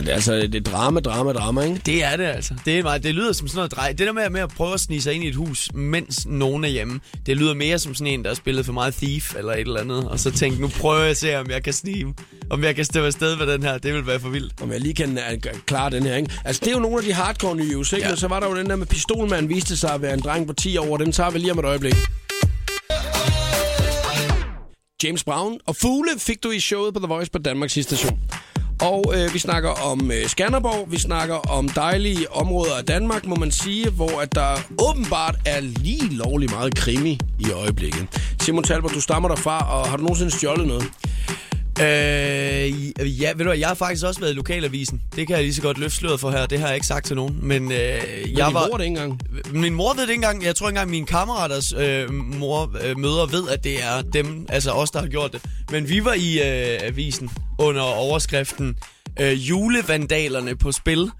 Det 0.00 0.08
er 0.08 0.14
altså 0.14 0.34
det 0.34 0.54
er 0.54 0.60
drama, 0.60 1.00
drama, 1.00 1.32
drama, 1.32 1.62
ikke? 1.62 1.80
Det 1.86 2.04
er 2.04 2.16
det 2.16 2.24
altså. 2.24 2.54
Det, 2.64 2.78
er 2.78 2.82
meget, 2.82 3.02
det 3.02 3.14
lyder 3.14 3.32
som 3.32 3.48
sådan 3.48 3.58
noget 3.58 3.72
drej. 3.72 3.88
Det 3.92 4.06
der 4.06 4.12
med, 4.12 4.30
med 4.30 4.40
at 4.40 4.48
prøve 4.48 4.74
at 4.74 4.80
snige 4.80 5.02
sig 5.02 5.14
ind 5.14 5.24
i 5.24 5.28
et 5.28 5.34
hus, 5.34 5.70
mens 5.74 6.26
nogen 6.26 6.64
er 6.64 6.68
hjemme, 6.68 7.00
det 7.26 7.36
lyder 7.36 7.54
mere 7.54 7.78
som 7.78 7.94
sådan 7.94 8.12
en, 8.12 8.22
der 8.22 8.30
har 8.30 8.34
spillet 8.34 8.66
for 8.66 8.72
meget 8.72 8.94
Thief 8.94 9.34
eller 9.36 9.52
et 9.52 9.60
eller 9.60 9.80
andet. 9.80 10.08
Og 10.08 10.20
så 10.20 10.30
tænkte, 10.30 10.60
nu 10.60 10.68
prøver 10.68 11.00
jeg 11.00 11.10
at 11.10 11.16
se, 11.16 11.36
om 11.36 11.50
jeg 11.50 11.62
kan 11.62 11.72
snige, 11.72 12.14
om 12.50 12.64
jeg 12.64 12.74
kan 12.74 12.84
stå 12.84 13.04
afsted 13.04 13.36
med 13.36 13.46
den 13.46 13.62
her. 13.62 13.78
Det 13.78 13.94
vil 13.94 14.06
være 14.06 14.20
for 14.20 14.28
vildt. 14.28 14.62
Om 14.62 14.72
jeg 14.72 14.80
lige 14.80 14.94
kan 14.94 15.18
uh, 15.18 15.60
klare 15.66 15.90
den 15.90 16.02
her, 16.02 16.16
ikke? 16.16 16.30
Altså, 16.44 16.60
det 16.64 16.68
er 16.68 16.74
jo 16.74 16.80
nogle 16.80 16.96
af 16.98 17.04
de 17.04 17.12
hardcore 17.12 17.56
news, 17.56 17.92
ikke? 17.92 18.04
Ja. 18.04 18.10
Men 18.10 18.16
så 18.16 18.28
var 18.28 18.40
der 18.40 18.48
jo 18.48 18.56
den 18.56 18.70
der 18.70 18.76
med 18.76 18.86
pistolmanden, 18.86 19.48
viste 19.48 19.76
sig 19.76 19.94
at 19.94 20.02
være 20.02 20.14
en 20.14 20.20
dreng 20.20 20.46
på 20.46 20.52
10 20.52 20.76
år. 20.76 20.96
Den 20.96 21.12
tager 21.12 21.30
vi 21.30 21.38
lige 21.38 21.52
om 21.52 21.58
et 21.58 21.64
øjeblik. 21.64 21.94
James 25.04 25.24
Brown 25.24 25.58
og 25.66 25.76
Fugle 25.76 26.10
fik 26.18 26.42
du 26.42 26.50
i 26.50 26.60
showet 26.60 26.94
på 26.94 27.00
The 27.00 27.06
Voice 27.06 27.30
på 27.30 27.38
Danmarks 27.38 27.72
station. 27.72 28.20
Og 28.80 29.14
øh, 29.16 29.34
vi 29.34 29.38
snakker 29.38 29.70
om 29.70 30.10
øh, 30.10 30.28
Skanderborg, 30.28 30.92
vi 30.92 30.98
snakker 30.98 31.34
om 31.34 31.68
dejlige 31.68 32.32
områder 32.32 32.76
af 32.78 32.84
Danmark, 32.84 33.26
må 33.26 33.34
man 33.34 33.50
sige, 33.50 33.90
hvor 33.90 34.20
at 34.20 34.34
der 34.34 34.50
åbenbart 34.88 35.36
er 35.46 35.60
lige 35.60 36.08
lovlig 36.10 36.50
meget 36.50 36.74
krimi 36.74 37.20
i 37.38 37.50
øjeblikket. 37.50 38.06
Simon 38.40 38.64
Talbot, 38.64 38.94
du 38.94 39.00
stammer 39.00 39.28
derfra, 39.28 39.78
og 39.80 39.88
har 39.88 39.96
du 39.96 40.02
nogensinde 40.02 40.30
stjålet 40.30 40.66
noget? 40.66 40.84
Øh, 41.80 43.20
ja, 43.20 43.28
ved 43.28 43.38
du 43.38 43.44
hvad, 43.44 43.58
jeg 43.58 43.68
har 43.68 43.74
faktisk 43.74 44.04
også 44.04 44.20
været 44.20 44.32
i 44.32 44.34
lokalavisen. 44.34 45.02
Det 45.16 45.26
kan 45.26 45.36
jeg 45.36 45.44
lige 45.44 45.54
så 45.54 45.62
godt 45.62 45.78
løfte 45.78 45.96
sløret 45.96 46.20
for 46.20 46.30
her. 46.30 46.46
Det 46.46 46.58
har 46.60 46.66
jeg 46.66 46.74
ikke 46.76 46.86
sagt 46.86 47.06
til 47.06 47.16
nogen. 47.16 47.38
Men 47.42 47.72
øh, 47.72 47.78
jeg 47.78 48.02
Jeg 48.36 48.46
var... 48.46 48.52
var... 48.52 48.76
det 48.76 48.84
ikke 48.84 48.86
engang. 48.86 49.20
Min 49.52 49.74
mor 49.74 49.94
ved 49.94 50.02
det 50.02 50.10
ikke 50.10 50.14
engang. 50.14 50.44
Jeg 50.44 50.56
tror 50.56 50.68
ikke 50.68 50.76
engang, 50.76 50.90
mine 50.90 51.06
kammeraters 51.06 51.72
øh, 51.72 52.12
mor 52.12 52.76
øh, 52.84 52.98
møder 52.98 53.26
ved, 53.26 53.48
at 53.48 53.64
det 53.64 53.82
er 53.84 54.02
dem, 54.02 54.46
altså 54.48 54.70
os, 54.70 54.90
der 54.90 55.00
har 55.00 55.06
gjort 55.08 55.32
det. 55.32 55.42
Men 55.70 55.88
vi 55.88 56.04
var 56.04 56.14
i 56.14 56.38
øh, 56.38 56.78
avisen 56.82 57.30
under 57.58 57.82
overskriften 57.82 58.76
øh, 59.20 59.48
Julevandalerne 59.48 60.56
på 60.56 60.72
spil. 60.72 61.10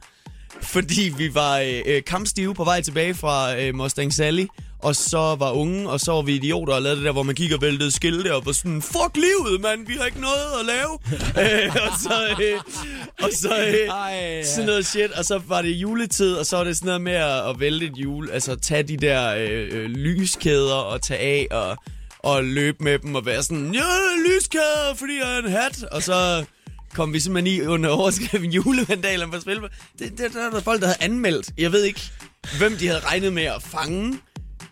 Fordi 0.62 1.12
vi 1.16 1.34
var 1.34 1.58
øh, 1.58 1.82
øh, 1.86 2.02
kampstive 2.06 2.54
på 2.54 2.64
vej 2.64 2.80
tilbage 2.80 3.14
fra 3.14 3.56
øh, 3.60 3.74
Mustang 3.74 4.14
Sally, 4.14 4.44
og 4.82 4.96
så 4.96 5.36
var 5.38 5.50
unge, 5.50 5.90
og 5.90 6.00
så 6.00 6.12
var 6.12 6.22
vi 6.22 6.34
idioter 6.34 6.74
og 6.74 6.82
lavede 6.82 6.96
det 6.96 7.06
der, 7.06 7.12
hvor 7.12 7.22
man 7.22 7.34
gik 7.34 7.52
og 7.52 7.62
væltede 7.62 7.90
skilte 7.90 8.34
og 8.34 8.46
var 8.46 8.52
sådan, 8.52 8.82
fuck 8.82 9.14
livet, 9.14 9.60
mand, 9.60 9.86
vi 9.86 9.92
har 9.98 10.04
ikke 10.04 10.20
noget 10.20 10.60
at 10.60 10.66
lave. 10.66 10.98
øh, 11.64 11.76
og 11.86 11.98
så, 12.00 12.44
øh, 12.44 12.60
og 13.22 13.30
så 13.32 13.66
øh, 13.66 13.88
Ej, 13.88 14.42
sådan 14.42 14.66
noget 14.66 14.86
shit, 14.86 15.10
og 15.10 15.24
så 15.24 15.40
var 15.48 15.62
det 15.62 15.70
juletid, 15.70 16.34
og 16.34 16.46
så 16.46 16.56
var 16.56 16.64
det 16.64 16.76
sådan 16.76 16.86
noget 16.86 17.00
med 17.00 17.12
at, 17.12 17.50
at 17.50 17.60
vælte 17.60 17.86
et 17.86 17.96
jul, 17.96 18.30
altså 18.30 18.56
tage 18.56 18.82
de 18.82 18.96
der 18.96 19.34
øh, 19.34 19.68
øh, 19.70 19.90
lyskæder 19.90 20.74
og 20.74 21.02
tage 21.02 21.20
af 21.20 21.46
og, 21.50 21.76
og 22.18 22.44
løbe 22.44 22.84
med 22.84 22.98
dem 22.98 23.14
og 23.14 23.26
være 23.26 23.42
sådan, 23.42 23.74
ja, 23.74 23.80
lyskæder, 24.28 24.94
fordi 24.96 25.12
jeg 25.22 25.34
er 25.34 25.38
en 25.38 25.50
hat, 25.50 25.82
og 25.82 26.02
så 26.02 26.44
kom 26.94 27.12
vi 27.12 27.20
simpelthen 27.20 27.62
i 27.62 27.66
under 27.66 27.90
overskriften 27.90 28.50
julevandaler 28.58 29.26
på 29.26 29.40
spil. 29.40 29.58
Det, 29.98 30.18
det, 30.18 30.34
der 30.34 30.46
er 30.46 30.50
der 30.50 30.60
folk, 30.60 30.80
der 30.80 30.86
havde 30.86 31.02
anmeldt. 31.02 31.50
Jeg 31.58 31.72
ved 31.72 31.84
ikke, 31.84 32.00
hvem 32.58 32.76
de 32.76 32.86
havde 32.86 33.00
regnet 33.00 33.32
med 33.32 33.42
at 33.42 33.62
fange. 33.62 34.18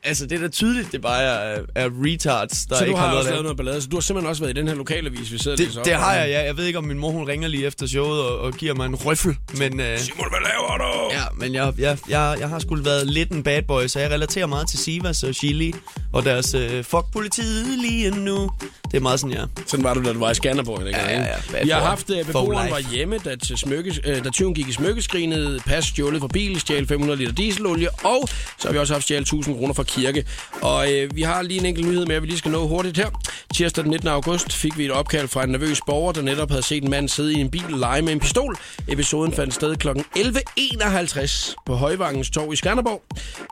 Altså, 0.07 0.27
det 0.27 0.37
er 0.37 0.41
da 0.41 0.49
tydeligt, 0.49 0.93
det 0.93 1.03
bare 1.03 1.23
er, 1.23 1.61
er 1.75 1.89
retards, 2.05 2.67
der 2.67 2.75
Så 2.77 2.81
du 2.85 2.89
ikke 2.89 2.99
har 2.99 3.07
har 3.07 3.13
noget 3.15 3.19
også 3.19 3.29
at 3.29 3.33
lavet 3.33 3.37
lave. 3.37 3.43
noget 3.43 3.57
ballade, 3.57 3.83
så 3.83 3.89
du 3.89 3.97
har 3.97 4.01
simpelthen 4.01 4.29
også 4.31 4.43
været 4.43 4.57
i 4.57 4.61
den 4.61 4.69
her 4.69 4.75
lokalavis, 4.75 5.33
vi 5.33 5.39
sidder 5.39 5.57
Det, 5.57 5.79
op 5.79 5.85
det 5.85 5.95
om. 5.95 6.01
har 6.01 6.15
jeg, 6.15 6.29
ja. 6.29 6.45
Jeg 6.45 6.57
ved 6.57 6.65
ikke, 6.65 6.79
om 6.79 6.85
min 6.85 6.99
mor 6.99 7.11
hun 7.11 7.29
ringer 7.29 7.49
lige 7.49 7.67
efter 7.67 7.87
showet 7.87 8.21
og, 8.21 8.39
og 8.39 8.53
giver 8.53 8.75
mig 8.75 8.87
en 8.87 8.95
røffel, 8.95 9.37
men... 9.59 9.81
Øh, 9.81 9.99
Simon, 9.99 10.27
hvad 10.31 10.41
laver 10.51 10.79
du? 10.79 11.15
Ja, 11.15 11.23
men 11.37 11.55
jeg, 11.55 11.73
jeg, 11.79 11.99
jeg, 12.09 12.37
jeg 12.41 12.49
har 12.49 12.59
sgu 12.59 12.77
været 12.77 13.07
lidt 13.07 13.31
en 13.31 13.43
bad 13.43 13.63
boy, 13.63 13.87
så 13.87 14.01
jeg 14.01 14.11
relaterer 14.11 14.47
meget 14.47 14.69
til 14.69 14.79
Sivas 14.79 15.23
og 15.23 15.35
Chili 15.35 15.73
og 16.13 16.25
deres 16.25 16.55
øh, 16.55 16.85
fuck 16.85 17.05
politiet 17.13 17.79
lige 17.79 18.11
nu. 18.11 18.51
Det 18.91 18.97
er 18.97 19.01
meget 19.01 19.21
sådan, 19.21 19.37
ja. 19.37 19.45
Sådan 19.67 19.85
var 19.85 19.95
du, 19.95 20.03
da 20.05 20.13
du 20.13 20.19
var 20.19 20.31
i 20.31 20.35
Skanderborg. 20.35 20.87
Ikke? 20.87 20.99
Ja, 21.01 21.19
ja, 21.21 21.27
ja. 21.55 21.63
Vi 21.65 21.71
har 21.71 21.81
haft, 21.81 22.07
For 22.07 22.23
beboeren 22.27 22.71
var 22.71 22.79
hjemme, 22.93 23.19
da, 23.25 23.37
til 23.37 23.59
smykke, 23.59 23.95
uh, 24.09 24.25
da 24.25 24.31
tyven 24.31 24.55
gik 24.55 24.69
i 24.69 24.73
smykkeskrinet, 24.73 25.63
pas 25.67 25.85
stjålet 25.85 26.21
fra 26.21 26.29
bil, 26.29 26.61
stjal 26.61 26.87
500 26.87 27.19
liter 27.19 27.33
dieselolie, 27.33 27.89
og 27.91 28.29
så 28.59 28.69
har 28.69 28.73
vi 28.73 28.79
også 28.79 28.93
haft 28.95 29.05
stjålet 29.05 29.21
1000 29.23 29.57
kroner 29.57 29.75
fra 29.75 29.83
kirke. 29.97 30.25
Og 30.63 30.93
øh, 30.93 31.17
vi 31.17 31.23
har 31.23 31.43
lige 31.43 31.61
en 31.61 31.67
enkelt 31.67 31.89
nyhed 31.89 32.07
mere, 32.07 32.21
vi 32.21 32.27
lige 32.27 32.39
skal 32.39 32.51
nå 32.51 32.67
hurtigt 32.67 32.97
her. 32.97 33.09
Tirsdag 33.55 33.85
den 33.85 33.91
19. 33.91 34.09
august 34.09 34.53
fik 34.53 34.79
vi 34.79 34.85
et 34.85 34.91
opkald 34.91 35.29
fra 35.29 35.45
en 35.45 35.51
nervøs 35.51 35.81
borger, 35.87 36.13
der 36.13 36.23
netop 36.23 36.51
havde 36.51 36.63
set 36.63 36.83
en 36.83 36.91
mand 36.91 37.09
sidde 37.09 37.33
i 37.33 37.37
en 37.41 37.51
bil 37.51 37.65
og 37.73 37.79
lege 37.79 38.03
med 38.03 38.13
en 38.13 38.21
pistol. 38.21 38.57
Episoden 38.89 39.33
fandt 39.33 39.55
sted 39.55 39.77
kl. 39.77 39.89
11.51 39.89 41.55
på 41.67 41.75
Højvangens 41.75 42.31
Torv 42.31 42.53
i 42.53 42.57
Skanderborg. 42.57 43.03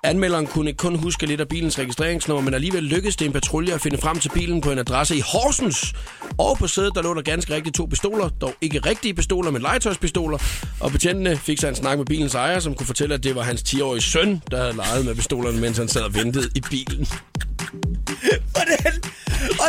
Anmelderen 0.04 0.46
kunne 0.46 0.72
kun 0.72 0.96
huske 0.96 1.26
lidt 1.26 1.40
af 1.40 1.48
bilens 1.48 1.78
registreringsnummer, 1.78 2.42
men 2.42 2.54
alligevel 2.54 2.82
lykkedes 2.82 3.16
det 3.16 3.26
en 3.26 3.32
patrulje 3.32 3.74
at 3.74 3.80
finde 3.80 3.98
frem 3.98 4.18
til 4.18 4.28
bilen 4.28 4.60
på 4.60 4.72
en 4.72 4.78
adresse 4.78 5.16
i 5.16 5.20
Horsens. 5.20 5.94
Og 6.38 6.58
på 6.58 6.66
sædet 6.66 6.94
der 6.94 7.02
lå 7.02 7.14
der 7.14 7.22
ganske 7.22 7.54
rigtigt 7.54 7.76
to 7.76 7.86
pistoler, 7.86 8.28
dog 8.28 8.54
ikke 8.60 8.78
rigtige 8.78 9.14
pistoler, 9.14 9.50
men 9.50 9.62
legetøjspistoler. 9.62 10.38
Og 10.80 10.92
betjentene 10.92 11.36
fik 11.36 11.58
sig 11.58 11.68
en 11.68 11.74
snak 11.74 11.98
med 11.98 12.06
bilens 12.06 12.34
ejer, 12.34 12.60
som 12.60 12.74
kunne 12.74 12.86
fortælle, 12.86 13.14
at 13.14 13.24
det 13.24 13.34
var 13.34 13.42
hans 13.42 13.62
10-årige 13.62 14.02
søn, 14.02 14.42
der 14.50 14.56
havde 14.56 14.76
leget 14.76 15.04
med 15.04 15.14
pistolerne, 15.14 15.60
mens 15.60 15.78
han 15.78 15.88
sad 15.88 16.02
og 16.02 16.14
ventede 16.24 16.50
i 16.54 16.60
bilen. 16.70 17.06
Hvordan? 18.50 19.02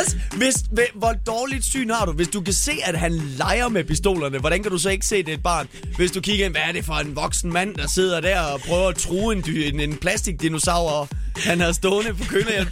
Også, 0.00 0.16
hvis, 0.36 0.54
hve- 0.54 0.92
hvor 0.98 1.12
dårligt 1.26 1.64
syn 1.64 1.90
har 1.90 2.06
du, 2.06 2.12
hvis 2.12 2.28
du 2.28 2.40
kan 2.40 2.54
se, 2.54 2.72
at 2.84 2.98
han 2.98 3.12
leger 3.38 3.68
med 3.68 3.84
pistolerne? 3.84 4.38
Hvordan 4.38 4.62
kan 4.62 4.72
du 4.72 4.78
så 4.78 4.90
ikke 4.90 5.06
se, 5.06 5.16
det 5.16 5.28
er 5.28 5.34
et 5.34 5.42
barn? 5.42 5.68
Hvis 5.96 6.10
du 6.10 6.20
kigger 6.20 6.44
ind, 6.46 6.54
hvad 6.54 6.62
er 6.68 6.72
det 6.72 6.84
for 6.84 6.94
en 6.94 7.16
voksen 7.16 7.52
mand, 7.52 7.74
der 7.74 7.88
sidder 7.88 8.20
der 8.20 8.40
og 8.40 8.60
prøver 8.60 8.88
at 8.88 8.96
true 8.96 9.32
en, 9.36 9.44
en, 9.50 9.80
en 9.80 9.96
plastikdinosaur? 9.96 11.08
han 11.36 11.60
har 11.60 11.72
stående 11.72 12.14
på 12.14 12.24
kølehjelm. 12.28 12.68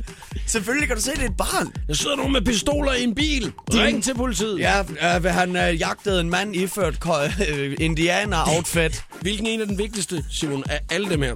Selvfølgelig 0.47 0.89
kan 0.89 0.97
du 0.97 1.03
se, 1.03 1.11
det 1.11 1.23
er 1.23 1.29
et 1.29 1.37
barn. 1.37 1.73
Der 1.89 1.95
sidder 1.95 2.17
nogen 2.17 2.33
med 2.33 2.43
pistoler 2.43 2.93
i 2.93 3.03
en 3.03 3.15
bil. 3.15 3.53
Ring 3.71 4.05
til 4.05 4.15
politiet. 4.15 4.59
Ja, 4.59 4.81
øh, 5.17 5.25
han 5.25 5.57
øh, 5.57 5.81
jagtede 5.81 6.21
en 6.21 6.31
mand 6.31 6.57
iført 6.57 6.99
øh, 7.49 7.77
indianer-outfit. 7.81 9.05
Hvilken 9.21 9.47
en 9.47 9.61
er 9.61 9.65
den 9.65 9.79
vigtigste, 9.79 10.25
Simon, 10.31 10.65
af 10.69 10.81
alle 10.91 11.11
dem 11.11 11.23
her? 11.23 11.35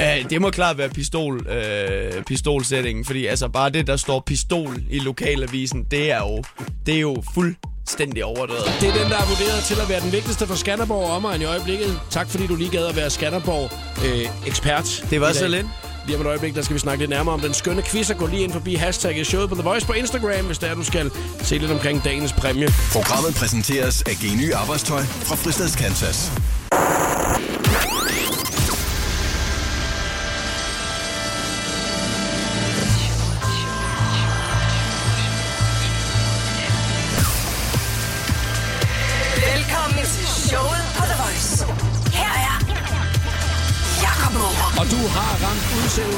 Uh, 0.00 0.30
det 0.30 0.40
må 0.40 0.50
klart 0.50 0.78
være 0.78 0.88
pistol, 0.88 1.46
øh, 1.46 2.22
pistolsætningen, 2.22 3.04
fordi 3.04 3.26
altså 3.26 3.48
bare 3.48 3.70
det, 3.70 3.86
der 3.86 3.96
står 3.96 4.22
pistol 4.26 4.82
i 4.90 4.98
lokalavisen, 4.98 5.84
det 5.90 6.10
er 6.12 6.18
jo, 6.18 6.42
det 6.86 6.94
er 6.94 7.00
jo 7.00 7.22
fuldstændig 7.34 8.24
overdrevet. 8.24 8.64
Det 8.80 8.88
er 8.88 8.92
den, 8.92 9.10
der 9.10 9.18
er 9.18 9.28
vurderet 9.28 9.62
til 9.64 9.80
at 9.80 9.88
være 9.88 10.00
den 10.00 10.12
vigtigste 10.12 10.46
for 10.46 10.54
Skanderborg 10.54 11.04
og 11.10 11.16
omegn 11.16 11.40
i 11.40 11.44
øjeblikket. 11.44 12.00
Tak 12.10 12.28
fordi 12.28 12.46
du 12.46 12.56
lige 12.56 12.70
gad 12.70 12.86
at 12.86 12.96
være 12.96 13.10
Skanderborg-ekspert. 13.10 15.04
Det 15.10 15.20
var 15.20 15.32
så 15.32 15.48
lidt. 15.48 15.66
Lige 16.06 16.16
om 16.16 16.22
et 16.22 16.26
øjeblik, 16.26 16.54
der 16.54 16.62
skal 16.62 16.74
vi 16.74 16.80
snakke 16.80 17.02
lidt 17.02 17.10
nærmere 17.10 17.34
om 17.34 17.40
den 17.40 17.54
skønne 17.54 17.82
quiz, 17.82 18.10
og 18.10 18.16
gå 18.16 18.26
lige 18.26 18.42
ind 18.42 18.52
forbi 18.52 18.74
hashtagget 18.74 19.26
showet 19.26 19.48
på 19.48 19.54
The 19.54 19.64
Voice 19.64 19.86
på 19.86 19.92
Instagram, 19.92 20.46
hvis 20.46 20.58
der 20.58 20.74
du 20.74 20.84
skal 20.84 21.10
se 21.42 21.58
lidt 21.58 21.70
omkring 21.70 22.04
dagens 22.04 22.32
præmie. 22.32 22.68
Programmet 22.92 23.34
præsenteres 23.34 24.02
af 24.02 24.12
Geny 24.22 24.52
Arbejdstøj 24.52 25.02
fra 25.02 25.36
Fristads 25.36 25.76
Kansas. 25.76 26.30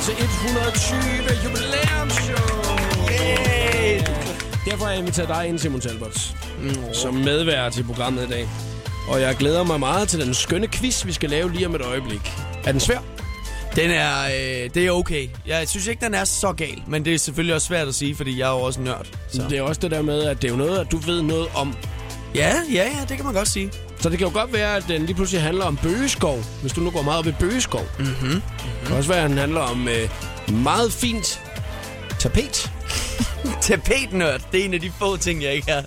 Udsendelse 0.02 0.24
120 0.24 0.98
jubilæumsshow. 1.44 2.36
Yay! 3.10 4.00
Derfor 4.66 4.84
har 4.84 4.90
jeg 4.90 4.98
inviteret 4.98 5.28
dig 5.28 5.48
ind, 5.48 5.58
Simon 5.58 5.80
Talbots, 5.80 6.34
som 6.92 7.14
medvært 7.14 7.72
til 7.72 7.84
programmet 7.84 8.26
i 8.26 8.28
dag. 8.28 8.48
Og 9.08 9.20
jeg 9.20 9.36
glæder 9.36 9.62
mig 9.62 9.80
meget 9.80 10.08
til 10.08 10.20
den 10.26 10.34
skønne 10.34 10.68
quiz, 10.68 11.06
vi 11.06 11.12
skal 11.12 11.30
lave 11.30 11.52
lige 11.52 11.66
om 11.66 11.74
et 11.74 11.82
øjeblik. 11.82 12.32
Er 12.64 12.72
den 12.72 12.80
svær? 12.80 12.98
Den 13.76 13.90
er, 13.90 14.24
øh, 14.24 14.70
det 14.74 14.86
er 14.86 14.90
okay. 14.90 15.28
Jeg 15.46 15.68
synes 15.68 15.86
ikke, 15.86 16.04
den 16.04 16.14
er 16.14 16.24
så 16.24 16.52
gal, 16.52 16.82
men 16.86 17.04
det 17.04 17.14
er 17.14 17.18
selvfølgelig 17.18 17.54
også 17.54 17.66
svært 17.66 17.88
at 17.88 17.94
sige, 17.94 18.14
fordi 18.14 18.38
jeg 18.38 18.48
er 18.48 18.52
jo 18.52 18.60
også 18.60 18.80
nørd. 18.80 19.06
Så. 19.28 19.42
Det 19.50 19.58
er 19.58 19.62
også 19.62 19.80
det 19.80 19.90
der 19.90 20.02
med, 20.02 20.22
at 20.22 20.42
det 20.42 20.48
er 20.48 20.52
jo 20.52 20.58
noget, 20.58 20.78
at 20.78 20.92
du 20.92 20.96
ved 20.96 21.22
noget 21.22 21.46
om. 21.54 21.74
Ja, 22.34 22.54
ja, 22.72 22.84
ja, 22.84 23.04
det 23.08 23.16
kan 23.16 23.24
man 23.24 23.34
godt 23.34 23.48
sige. 23.48 23.72
Så 24.02 24.08
det 24.08 24.18
kan 24.18 24.26
jo 24.26 24.32
godt 24.34 24.52
være, 24.52 24.76
at 24.76 24.84
den 24.88 25.06
lige 25.06 25.14
pludselig 25.14 25.42
handler 25.42 25.64
om 25.64 25.76
bøgeskov, 25.76 26.44
hvis 26.60 26.72
du 26.72 26.80
nu 26.80 26.90
går 26.90 27.02
meget 27.02 27.18
op 27.18 27.26
i 27.26 27.32
bøgeskov. 27.40 27.86
Mm-hmm. 27.98 28.30
Det 28.30 28.86
kan 28.86 28.96
også 28.96 29.08
være, 29.08 29.24
at 29.24 29.30
den 29.30 29.38
handler 29.38 29.60
om 29.60 29.88
øh, 29.88 30.08
meget 30.64 30.92
fint 30.92 31.40
tapet. 32.18 32.72
Tapetnørd, 33.62 34.40
det 34.52 34.60
er 34.60 34.64
en 34.64 34.74
af 34.74 34.80
de 34.80 34.92
få 34.98 35.16
ting, 35.16 35.42
jeg 35.42 35.54
ikke 35.54 35.72
har. 35.72 35.82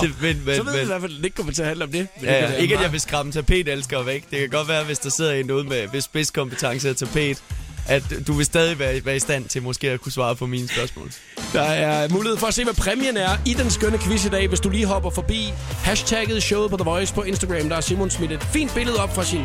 Til, 0.00 0.14
men, 0.20 0.42
men, 0.44 0.56
så 0.56 0.62
ved 0.62 0.72
men, 0.72 0.78
vi 0.78 0.82
i 0.82 0.86
hvert 0.86 1.00
fald, 1.00 1.12
at 1.12 1.18
det 1.18 1.24
ikke 1.24 1.36
kommer 1.36 1.52
til 1.52 1.62
at 1.62 1.68
handle 1.68 1.84
om 1.84 1.92
det. 1.92 2.08
Men 2.20 2.28
det 2.28 2.34
Ja, 2.34 2.40
være 2.40 2.60
Ikke 2.60 2.76
at 2.76 2.82
jeg 2.82 2.92
vil 2.92 3.00
skræmme 3.00 3.32
tapetelskere 3.32 4.06
væk. 4.06 4.24
Det 4.30 4.38
kan 4.38 4.48
godt 4.48 4.68
være, 4.68 4.84
hvis 4.84 4.98
der 4.98 5.10
sidder 5.10 5.32
en 5.32 5.50
ude 5.50 5.64
med 5.64 5.86
hvis 5.86 6.04
spidskompetence 6.04 6.88
af 6.88 6.96
tapet, 6.96 7.42
at 7.88 8.02
du 8.26 8.32
vil 8.32 8.46
stadig 8.46 8.78
være, 8.78 9.04
være 9.04 9.16
i 9.16 9.20
stand 9.20 9.44
til 9.44 9.62
måske 9.62 9.90
at 9.90 10.00
kunne 10.00 10.12
svare 10.12 10.36
på 10.36 10.46
mine 10.46 10.68
spørgsmål. 10.68 11.12
Der 11.52 11.62
er 11.62 12.08
mulighed 12.08 12.38
for 12.38 12.46
at 12.46 12.54
se, 12.54 12.64
hvad 12.64 12.74
præmien 12.74 13.16
er 13.16 13.30
i 13.46 13.54
den 13.54 13.70
skønne 13.70 13.98
quiz 13.98 14.24
i 14.24 14.28
dag, 14.28 14.48
hvis 14.48 14.60
du 14.60 14.68
lige 14.68 14.86
hopper 14.86 15.10
forbi 15.10 15.52
hashtagget 15.84 16.42
showet 16.42 16.70
på 16.70 16.76
The 16.76 16.84
Voice 16.84 17.14
på 17.14 17.22
Instagram. 17.22 17.68
Der 17.68 17.76
er 17.76 17.80
Simon 17.80 18.10
smidt 18.10 18.32
et 18.32 18.42
fint 18.42 18.74
billede 18.74 19.02
op 19.02 19.14
fra 19.14 19.24
sin 19.24 19.40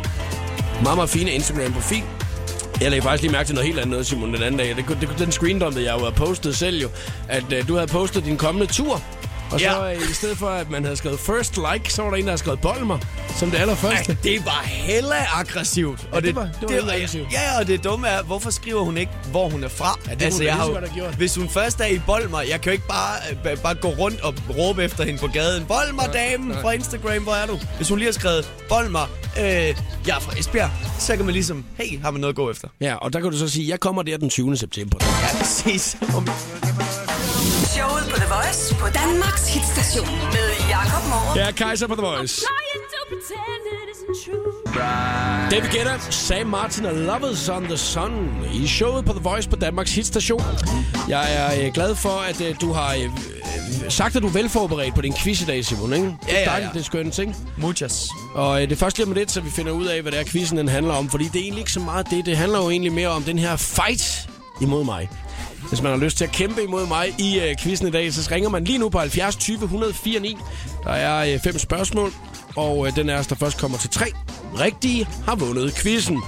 meget, 0.84 0.98
meget 0.98 1.10
fine 1.10 1.32
Instagram-profil. 1.32 2.04
Jeg 2.82 2.90
lagde 2.90 3.02
faktisk 3.02 3.22
lige 3.22 3.32
mærke 3.32 3.48
til 3.48 3.56
noget 3.56 3.68
helt 3.68 3.80
andet, 3.80 3.92
noget, 3.92 4.08
Simon, 4.08 4.34
den 4.34 4.44
anden 4.44 4.58
dag. 4.58 4.76
Det, 4.76 4.98
det, 5.02 5.10
den 5.20 5.32
screendumpede 5.32 5.86
jeg 5.86 5.94
jo 5.94 6.00
havde 6.00 6.16
postet 6.16 6.58
selv 6.58 6.82
jo, 6.82 6.90
at 7.28 7.44
uh, 7.44 7.68
du 7.68 7.74
havde 7.74 7.88
postet 7.88 8.26
din 8.26 8.38
kommende 8.38 8.74
tur. 8.74 9.02
Og 9.52 9.60
så 9.60 9.66
Ja. 9.66 9.94
øh, 9.96 10.10
i 10.10 10.14
stedet 10.14 10.38
for, 10.38 10.48
at 10.50 10.70
man 10.70 10.84
havde 10.84 10.98
skrevet 10.98 11.20
first 11.20 11.58
like, 11.74 11.94
så 11.94 12.02
var 12.02 12.10
der 12.10 12.18
en, 12.18 12.24
der 12.24 12.30
havde 12.30 12.38
skrevet 12.38 12.62
Bolmer 12.62 12.98
som 13.40 13.52
det 13.52 13.58
allerførste. 13.58 14.12
Ej, 14.12 14.18
det 14.24 14.46
var 14.46 14.62
hella 14.66 15.16
aggressivt. 15.34 16.08
Og 16.12 16.24
det 16.24 16.36
var- 16.36 16.42
det 16.44 16.70
var 16.70 16.74
hella 16.76 16.94
aggressivt. 16.94 17.32
Ja, 17.34 17.60
og 17.60 17.68
det 17.68 17.84
dumme 17.84 18.08
er, 18.08 18.24
hvorfor 18.24 18.50
skriver 18.50 18.82
hun 18.82 18.98
ikke, 18.98 19.12
hvor 19.32 19.50
hun 19.50 19.64
er 19.64 19.68
fra? 19.68 20.00
Ja, 20.08 20.12
det 20.12 20.40
da 20.40 20.46
jeg 20.46 20.56
har 20.56 20.66
så 20.66 20.90
gjort. 20.96 21.16
Hvis 21.16 21.36
hun 21.36 21.50
først 21.50 21.80
er 21.80 21.86
i 21.86 22.02
Bolmer, 22.06 22.42
jeg 22.42 22.62
kan 22.62 22.64
jo 22.66 22.72
ikke 22.72 22.88
bare, 22.88 23.52
øh, 23.52 23.58
bare 23.58 23.76
gå 23.76 23.88
rundt 23.88 24.22
og 24.22 24.34
råbe 24.58 24.84
efter 24.84 25.04
hende 25.04 25.20
på 25.20 25.28
gaden. 25.28 25.66
Bolmer, 25.66 26.04
damen 26.14 26.54
fra 26.62 26.72
Instagram, 26.72 27.24
hvor 27.24 27.34
er 27.34 27.46
du? 27.46 27.60
Hvis 27.78 27.90
hun 27.90 27.98
lige 27.98 28.08
har 28.08 28.14
skrevet, 28.14 28.52
Bolmer, 28.70 29.10
øh, 29.40 29.44
jeg 29.46 29.76
er 30.08 30.20
fra 30.20 30.40
Esbjerg, 30.40 30.70
så 31.00 31.16
kan 31.16 31.26
man 31.26 31.34
ligesom, 31.34 31.66
hey, 31.78 32.02
har 32.02 32.12
man 32.12 32.22
noget 32.22 32.32
at 32.34 32.36
gå 32.36 32.52
efter? 32.52 32.68
Ja, 32.82 32.96
og 32.96 33.14
der 33.14 33.20
kan 33.20 33.32
du 33.32 33.38
så 33.38 33.50
sige, 33.50 33.70
jeg 33.70 33.80
kommer 33.80 34.04
der 34.04 34.18
den 34.18 34.30
20. 34.30 34.58
september. 34.58 34.98
Ja, 35.02 35.38
præcis. 35.40 35.98
Showet 37.76 38.04
på 38.10 38.16
The 38.16 38.26
Voice 38.36 38.76
på 38.76 38.88
Danmarks 38.88 39.54
hitstation 39.54 40.08
med 40.08 40.48
Jakob 40.70 41.04
Morup. 41.10 41.36
Ja, 41.38 41.52
Kaiser 41.52 41.88
på 41.88 41.96
The 41.96 42.06
Voice. 42.06 42.42
David 45.52 45.70
Guetta, 45.72 46.00
Sam 46.10 46.48
Martin 46.48 46.86
og 46.86 46.94
Love 46.96 47.32
is 47.32 47.50
on 47.50 47.64
the 47.64 47.78
Sun 47.78 48.12
i 48.54 48.68
showet 48.68 49.06
på 49.06 49.14
The 49.14 49.22
Voice 49.22 49.50
på 49.50 49.56
Danmarks 49.56 49.96
hitstation. 49.96 50.42
Jeg 51.10 51.36
er 51.36 51.66
øh, 51.66 51.74
glad 51.74 51.96
for, 51.96 52.10
at 52.30 52.42
øh, 52.42 52.56
du 52.62 52.74
har 52.74 52.94
øh, 52.96 53.10
sagt, 53.90 54.16
at 54.16 54.22
du 54.22 54.28
er 54.28 54.32
velforberedt 54.32 54.96
på 54.96 55.02
din 55.02 55.14
quiz 55.14 55.42
i 55.42 55.46
dag, 55.46 55.66
Simon. 55.66 55.94
Ikke? 55.94 56.06
Det 56.06 56.14
er 56.28 56.34
Ja, 56.34 56.40
ja, 56.40 56.46
dejligt, 56.46 56.68
ja. 56.68 56.74
det 56.74 56.80
er 56.80 56.84
skønt, 56.86 57.20
ikke? 57.20 57.36
Muchas. 57.58 58.08
Og 58.36 58.62
øh, 58.62 58.70
det 58.70 58.76
er 58.76 58.80
først 58.80 58.98
lige 58.98 59.08
om 59.08 59.14
lidt, 59.14 59.32
så 59.32 59.42
vi 59.42 59.50
finder 59.50 59.72
ud 59.72 59.86
af, 59.86 60.02
hvad 60.02 60.12
det 60.12 60.20
er, 60.20 60.24
quizzen 60.26 60.58
den 60.58 60.68
handler 60.68 60.94
om. 60.94 61.10
Fordi 61.10 61.24
det 61.24 61.36
er 61.36 61.40
egentlig 61.44 61.60
ikke 61.62 61.72
så 61.72 61.80
meget 61.80 62.08
det. 62.10 62.26
Det 62.26 62.38
handler 62.38 62.60
jo 62.64 62.70
egentlig 62.70 62.94
mere 62.94 63.08
om 63.10 63.24
den 63.24 63.40
her 63.40 63.56
fight 63.56 64.30
imod 64.62 64.84
mig. 64.84 65.10
Hvis 65.70 65.82
man 65.82 65.92
har 65.92 66.00
lyst 66.00 66.18
til 66.18 66.24
at 66.24 66.32
kæmpe 66.32 66.64
imod 66.64 66.88
mig 66.88 67.16
i 67.20 67.40
øh, 67.40 67.56
quizzen 67.60 67.88
i 67.88 67.92
dag, 67.92 68.14
så 68.14 68.30
ringer 68.32 68.50
man 68.50 68.64
lige 68.64 68.78
nu 68.78 68.90
på 68.90 69.00
70 69.00 69.36
20 69.36 69.64
104 69.64 70.20
9. 70.20 70.38
Der 70.84 70.92
er 70.92 71.34
øh, 71.34 71.40
fem 71.40 71.58
spørgsmål, 71.58 72.14
og 72.56 72.88
øh, 72.88 72.96
den 72.96 73.10
er, 73.10 73.22
der 73.24 73.36
først 73.36 73.58
kommer 73.58 73.78
til 73.78 73.90
tre 73.90 74.06
rigtige, 74.60 75.08
har 75.26 75.36
vundet 75.36 75.74
quizzen. 75.76 76.22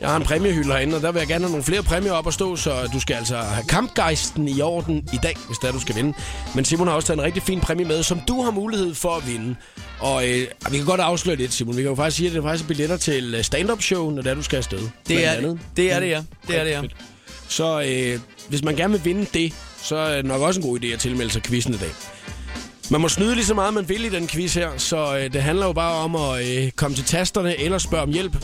Jeg 0.00 0.08
har 0.08 0.16
en 0.16 0.22
præmiehylde 0.22 0.72
herinde, 0.72 0.96
og 0.96 1.02
der 1.02 1.12
vil 1.12 1.18
jeg 1.18 1.28
gerne 1.28 1.44
have 1.44 1.50
nogle 1.50 1.64
flere 1.64 1.82
præmier 1.82 2.12
op 2.12 2.26
at 2.26 2.34
stå, 2.34 2.56
så 2.56 2.88
du 2.92 3.00
skal 3.00 3.14
altså 3.14 3.36
have 3.36 3.66
kampgejsten 3.68 4.48
i 4.48 4.60
orden 4.60 5.08
i 5.12 5.18
dag, 5.22 5.36
hvis 5.46 5.58
det 5.58 5.68
er, 5.68 5.72
du 5.72 5.80
skal 5.80 5.94
vinde. 5.96 6.12
Men 6.54 6.64
Simon 6.64 6.86
har 6.86 6.94
også 6.94 7.06
taget 7.06 7.18
en 7.18 7.24
rigtig 7.24 7.42
fin 7.42 7.60
præmie 7.60 7.84
med, 7.86 8.02
som 8.02 8.20
du 8.28 8.42
har 8.42 8.50
mulighed 8.50 8.94
for 8.94 9.16
at 9.16 9.26
vinde. 9.28 9.56
Og 10.00 10.28
øh, 10.28 10.46
vi 10.70 10.76
kan 10.76 10.86
godt 10.86 11.00
afsløre 11.00 11.36
lidt, 11.36 11.52
Simon. 11.52 11.76
Vi 11.76 11.82
kan 11.82 11.88
jo 11.88 11.94
faktisk 11.94 12.16
sige, 12.16 12.26
at 12.26 12.32
det 12.32 12.38
er 12.38 12.42
faktisk 12.42 12.68
billetter 12.68 12.96
til 12.96 13.34
øh, 13.34 13.44
stand-up 13.44 13.82
show, 13.82 14.10
når 14.10 14.22
det 14.22 14.30
er, 14.30 14.34
du 14.34 14.42
skal 14.42 14.56
afsted. 14.56 14.80
Det 15.08 15.26
er 15.26 15.30
andet. 15.30 15.52
det. 15.52 15.60
Det 15.76 15.92
er 15.92 16.00
det, 16.00 16.08
ja. 16.08 16.22
Det 16.48 16.60
er 16.60 16.64
det, 16.64 16.70
ja. 16.70 16.82
Så 17.48 17.80
øh, 17.80 18.20
hvis 18.48 18.64
man 18.64 18.76
gerne 18.76 18.92
vil 18.92 19.04
vinde 19.04 19.26
det, 19.34 19.54
så 19.82 19.96
er 19.96 20.16
det 20.16 20.24
nok 20.24 20.42
også 20.42 20.60
en 20.60 20.66
god 20.66 20.80
idé 20.80 20.86
at 20.86 20.98
tilmelde 20.98 21.32
sig 21.32 21.42
quizzen 21.42 21.74
i 21.74 21.76
dag. 21.76 21.90
Man 22.90 23.00
må 23.00 23.08
snyde 23.08 23.34
lige 23.34 23.44
så 23.44 23.54
meget, 23.54 23.74
man 23.74 23.88
vil 23.88 24.04
i 24.04 24.08
den 24.08 24.28
quiz 24.28 24.54
her, 24.54 24.70
så 24.76 25.18
øh, 25.18 25.32
det 25.32 25.42
handler 25.42 25.66
jo 25.66 25.72
bare 25.72 25.94
om 25.94 26.16
at 26.16 26.46
øh, 26.46 26.70
komme 26.70 26.96
til 26.96 27.04
tasterne 27.04 27.60
eller 27.60 27.78
spørge 27.78 28.02
om 28.02 28.12
hjælp, 28.12 28.36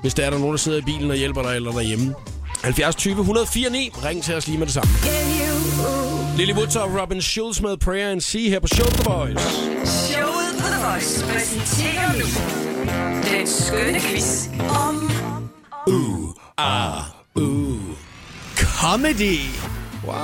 hvis 0.00 0.14
der 0.14 0.26
er 0.26 0.30
der 0.30 0.38
nogen, 0.38 0.52
der 0.52 0.58
sidder 0.58 0.78
i 0.78 0.82
bilen 0.82 1.10
og 1.10 1.16
hjælper 1.16 1.42
dig 1.42 1.56
eller 1.56 1.72
derhjemme. 1.72 2.14
70 2.62 2.94
20 2.96 3.12
104 3.20 3.70
9. 3.70 3.90
Ring 4.04 4.22
til 4.22 4.34
os 4.34 4.46
lige 4.46 4.58
med 4.58 4.66
det 4.66 4.74
samme. 4.74 4.92
Lily 6.36 6.52
Woods 6.52 6.76
og 6.76 7.00
Robin 7.00 7.22
Schulz 7.22 7.60
med 7.60 7.76
Prayer 7.76 8.10
and 8.10 8.20
Sea 8.20 8.48
her 8.48 8.60
på 8.60 8.66
Show 8.66 8.86
the 8.86 9.04
Boys. 9.04 9.42
Showet 9.84 10.54
på 10.60 10.66
The 10.66 10.86
Voice 10.86 11.24
præsenterer 11.26 12.12
nu 12.12 12.26
den 13.38 13.46
skønne 13.46 14.00
quiz 14.00 14.48
om 14.68 15.10
Comedy. 18.94 19.38
Wow, 20.04 20.14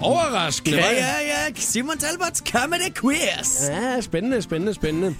overraskende. 0.00 0.78
Ja, 0.78 0.90
ja, 0.90 0.98
ja. 1.26 1.52
Simon 1.54 1.98
Talbots 1.98 2.42
Comedy 2.50 2.94
Quiz. 3.00 3.68
Ja, 3.68 4.00
spændende, 4.00 4.42
spændende, 4.42 4.74
spændende. 4.74 5.14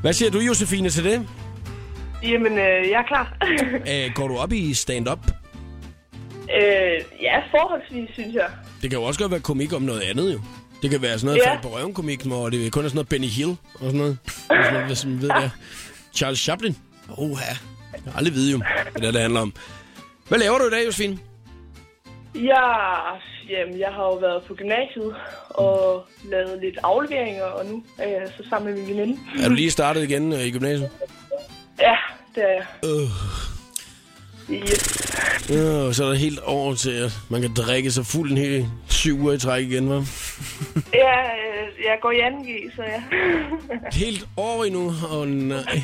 Hvad 0.00 0.12
siger 0.12 0.30
du, 0.30 0.38
Josefine, 0.38 0.90
til 0.90 1.04
det? 1.04 1.28
Jamen, 2.22 2.52
øh, 2.52 2.90
jeg 2.90 3.00
er 3.00 3.06
klar. 3.08 3.36
Æh, 3.86 4.12
går 4.16 4.28
du 4.28 4.36
op 4.36 4.52
i 4.52 4.74
stand-up? 4.74 5.18
øh, 6.56 6.62
ja, 7.22 7.38
forholdsvis, 7.50 8.08
synes 8.12 8.34
jeg. 8.34 8.48
Det 8.82 8.90
kan 8.90 8.98
jo 8.98 9.04
også 9.04 9.20
godt 9.20 9.30
være 9.32 9.40
komik 9.40 9.72
om 9.72 9.82
noget 9.82 10.00
andet, 10.00 10.32
jo. 10.34 10.40
Det 10.82 10.90
kan 10.90 11.02
være 11.02 11.18
sådan 11.18 11.26
noget 11.26 11.46
Ja. 11.46 11.52
ja. 11.52 11.60
på 11.60 11.68
røven 11.68 11.94
komik, 11.94 12.22
hvor 12.22 12.50
det 12.50 12.72
kun 12.72 12.84
er 12.84 12.88
sådan 12.88 12.96
noget 12.96 13.08
Benny 13.08 13.28
Hill 13.28 13.50
og 13.50 13.80
sådan 13.80 13.98
noget. 13.98 14.18
Og 14.26 14.56
sådan 14.56 14.72
noget 14.72 14.86
hvis 14.86 15.04
man 15.04 15.22
ved 15.22 15.28
det. 15.28 15.50
Charles 16.14 16.38
Chaplin. 16.40 16.76
Oha. 17.08 17.44
Jeg 17.92 18.12
har 18.12 18.18
aldrig 18.18 18.34
vide 18.34 18.50
jo, 18.52 18.56
hvad 18.58 19.02
det, 19.02 19.08
er, 19.08 19.12
det 19.12 19.20
handler 19.20 19.40
om. 19.40 19.52
Hvad 20.28 20.38
laver 20.38 20.58
du 20.58 20.66
i 20.66 20.70
dag, 20.70 20.86
Josefine? 20.86 21.18
Jeg, 22.34 23.20
jamen, 23.48 23.80
jeg 23.80 23.88
har 23.92 24.04
jo 24.04 24.14
været 24.14 24.42
på 24.42 24.54
gymnasiet 24.54 25.14
og 25.48 26.06
lavet 26.24 26.60
lidt 26.62 26.78
afleveringer, 26.82 27.44
og 27.44 27.66
nu 27.66 27.84
er 27.98 28.08
jeg 28.08 28.28
så 28.36 28.48
sammen 28.48 28.74
med 28.74 28.82
min 28.82 28.90
veninde. 28.90 29.20
Er 29.42 29.48
du 29.48 29.54
lige 29.54 29.70
startet 29.70 30.02
igen 30.02 30.32
øh, 30.32 30.40
i 30.40 30.50
gymnasiet? 30.50 30.90
Ja, 31.80 31.96
det 32.34 32.42
er 32.42 32.48
jeg. 32.48 32.66
Yes. 34.50 35.50
Ja, 35.50 35.86
og 35.86 35.94
så 35.94 36.04
er 36.04 36.08
der 36.08 36.14
helt 36.14 36.38
over 36.38 36.74
til, 36.74 36.90
at 36.90 37.12
man 37.30 37.40
kan 37.40 37.54
drikke 37.54 37.90
sig 37.90 38.06
fuld 38.06 38.30
en 38.30 38.38
hel 38.38 38.66
syv 38.88 39.20
uger 39.20 39.32
i 39.32 39.38
træk 39.38 39.64
igen, 39.64 39.88
hva'? 39.88 40.04
Ja, 40.94 41.20
øh, 41.20 41.84
jeg 41.84 41.98
går 42.02 42.10
i 42.10 42.20
2G, 42.20 42.76
så 42.76 42.82
ja. 42.82 43.02
Helt 44.04 44.26
år 44.36 44.64
endnu. 44.64 44.86
Åh 44.86 45.12
oh, 45.14 45.28
nej. 45.28 45.82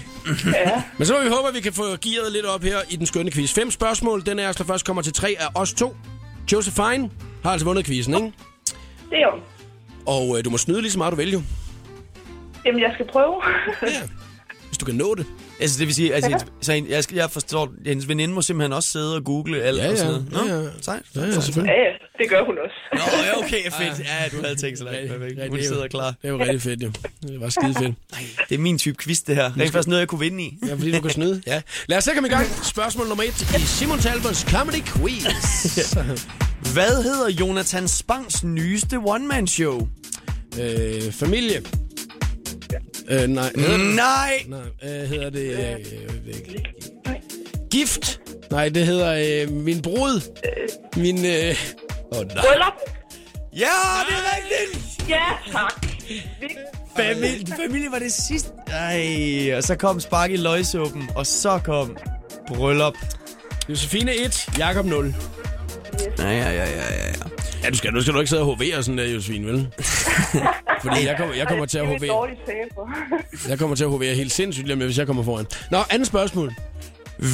ja. 0.54 0.82
Men 0.98 1.06
så 1.06 1.14
må 1.14 1.22
vi 1.22 1.28
håbe, 1.28 1.48
at 1.48 1.54
vi 1.54 1.60
kan 1.60 1.72
få 1.72 1.82
gearet 1.82 2.32
lidt 2.32 2.46
op 2.46 2.62
her 2.62 2.78
i 2.90 2.96
den 2.96 3.06
skønne 3.06 3.30
quiz. 3.30 3.54
Fem 3.54 3.70
spørgsmål. 3.70 4.26
Den 4.26 4.38
er, 4.38 4.52
der 4.52 4.64
først 4.64 4.86
kommer 4.86 5.02
til 5.02 5.12
tre 5.12 5.36
af 5.38 5.46
os 5.54 5.72
to. 5.72 5.96
Josephine 6.52 7.10
har 7.42 7.50
altså 7.50 7.66
vundet 7.66 7.84
quizzen, 7.86 8.14
ikke? 8.14 8.26
Det 9.10 9.18
er 9.18 9.26
jo. 9.34 9.40
Og 10.06 10.38
øh, 10.38 10.44
du 10.44 10.50
må 10.50 10.58
snyde 10.58 10.80
lige 10.80 10.90
så 10.92 10.98
meget, 10.98 11.10
du 11.12 11.16
vil 11.16 11.32
jo. 11.32 11.42
Jamen, 12.66 12.80
jeg 12.82 12.90
skal 12.94 13.06
prøve. 13.06 13.34
Ja. 13.82 13.88
Hvis 14.66 14.78
du 14.78 14.84
kan 14.84 14.94
nå 14.94 15.14
det. 15.14 15.26
Altså, 15.60 15.78
det 15.78 15.86
vil 15.86 15.94
sige, 15.94 16.14
altså, 16.14 16.30
hendes, 16.30 16.46
så 16.60 16.72
jeg, 16.88 17.04
skal, 17.04 17.16
jeg 17.16 17.30
forstår, 17.30 17.68
hendes 17.86 18.08
veninde 18.08 18.34
må 18.34 18.42
simpelthen 18.42 18.72
også 18.72 18.88
sidde 18.88 19.16
og 19.16 19.24
google 19.24 19.62
alt 19.62 19.78
Ja, 19.78 19.84
og 19.84 19.90
ja. 19.90 19.96
sådan 19.96 20.12
noget. 20.12 20.32
Nå, 20.32 20.54
Ja, 20.54 20.60
ja. 20.62 20.68
sejt. 20.82 21.02
Ja, 21.16 21.20
ja, 21.20 21.26
ja, 21.26 21.40
selvfølgelig. 21.40 21.74
ja, 21.76 21.99
det 22.20 22.28
gør 22.30 22.44
hun 22.44 22.54
også. 22.64 22.76
Nå, 22.92 23.22
ja, 23.24 23.38
okay, 23.38 23.62
fedt. 23.64 24.06
Ja, 24.08 24.28
du 24.36 24.42
havde 24.42 24.56
tænkt 24.56 24.78
så 24.78 24.84
langt. 24.84 25.10
Perfekt. 25.10 25.48
Hun 25.48 25.58
er 25.58 25.62
sidder 25.62 25.88
klar. 25.88 26.06
Det 26.06 26.16
er 26.22 26.28
jo 26.28 26.38
rigtig 26.40 26.62
fedt, 26.62 26.82
jo. 26.82 26.90
Det 27.22 27.40
var 27.40 27.48
skide 27.48 27.74
fedt. 27.74 27.94
Det 28.48 28.54
er 28.54 28.58
min 28.58 28.78
type 28.78 28.96
quiz, 29.02 29.18
det 29.20 29.36
her. 29.36 29.52
Det 29.52 29.62
er 29.62 29.70
faktisk 29.70 29.88
noget, 29.88 30.00
jeg 30.00 30.08
kunne 30.08 30.20
vinde 30.20 30.44
i. 30.44 30.58
Ja, 30.68 30.74
fordi 30.74 30.92
du 30.92 31.00
kan 31.00 31.10
snyde. 31.10 31.42
Ja. 31.46 31.62
Lad 31.86 31.98
os 31.98 32.04
så 32.04 32.10
komme 32.14 32.28
i 32.28 32.32
gang. 32.32 32.46
Spørgsmål 32.64 33.08
nummer 33.08 33.24
et 33.24 33.42
i 33.42 33.60
Simon 33.60 33.98
Talbots 33.98 34.40
Comedy 34.50 34.82
Quiz. 34.86 35.24
Hvad 36.74 37.02
hedder 37.02 37.28
Jonathan 37.28 37.88
Spangs 37.88 38.44
nyeste 38.44 38.96
one-man-show? 38.96 39.88
øh, 40.60 41.12
familie. 41.12 41.62
Øh, 43.08 43.28
nej. 43.28 43.50
Hedder 43.56 43.76
det, 43.76 43.94
Nej! 43.96 44.42
nej, 44.48 44.60
øh, 44.84 45.08
hedder 45.08 45.30
det... 45.30 45.52
Øh, 45.52 45.76
ikke. 46.26 46.64
Gift. 47.70 48.20
Nej, 48.50 48.68
det 48.68 48.86
hedder 48.86 49.44
øh, 49.44 49.52
min 49.52 49.82
brud. 49.82 50.20
Min... 50.96 51.26
Øh... 51.26 51.56
Åh, 52.12 52.18
oh, 52.18 52.24
nej. 52.26 52.34
Bryllup. 52.34 52.74
Ja, 53.52 53.66
det 54.08 54.14
er 54.16 54.36
rigtigt! 54.36 55.08
Ja, 55.08 55.22
tak. 55.52 55.86
Familie, 56.96 57.46
familie 57.64 57.90
var 57.90 57.98
det 57.98 58.12
sidste. 58.12 58.50
Ej, 58.66 59.54
og 59.56 59.62
så 59.62 59.76
kom 59.76 60.00
Spark 60.00 60.30
i 60.30 60.36
løgsuppen, 60.36 61.10
og 61.14 61.26
så 61.26 61.60
kom 61.64 61.96
bryllup. 62.48 62.94
Josefine 63.68 64.14
1, 64.14 64.48
Jakob 64.58 64.86
0. 64.86 65.14
Ja, 66.18 66.24
ja, 66.30 66.50
ja, 66.52 66.64
ja, 66.64 67.06
ja. 67.06 67.12
Ja, 67.64 67.70
du 67.70 67.76
skal, 67.76 67.92
du 67.92 68.02
skal 68.02 68.14
du 68.14 68.18
ikke 68.20 68.30
sidde 68.30 68.42
og 68.42 68.56
HV'er 68.60 68.82
sådan 68.82 68.98
der, 68.98 69.04
Josefine, 69.04 69.46
vel? 69.46 69.68
Fordi 70.82 71.06
jeg 71.06 71.16
kommer, 71.18 71.34
jeg 71.34 71.48
kommer 71.48 71.66
til 71.66 71.78
at 71.78 71.84
Det 71.86 71.94
et 71.94 72.00
HV. 72.00 72.06
dårligt 72.08 72.40
taber. 72.46 73.48
Jeg 73.48 73.58
kommer 73.58 73.76
til 73.76 73.84
at 73.84 73.90
HV'er 73.90 74.14
helt 74.16 74.32
sindssygt 74.32 74.66
lige 74.66 74.84
hvis 74.84 74.98
jeg 74.98 75.06
kommer 75.06 75.22
foran. 75.22 75.46
Nå, 75.70 75.78
andet 75.90 76.06
spørgsmål. 76.08 76.54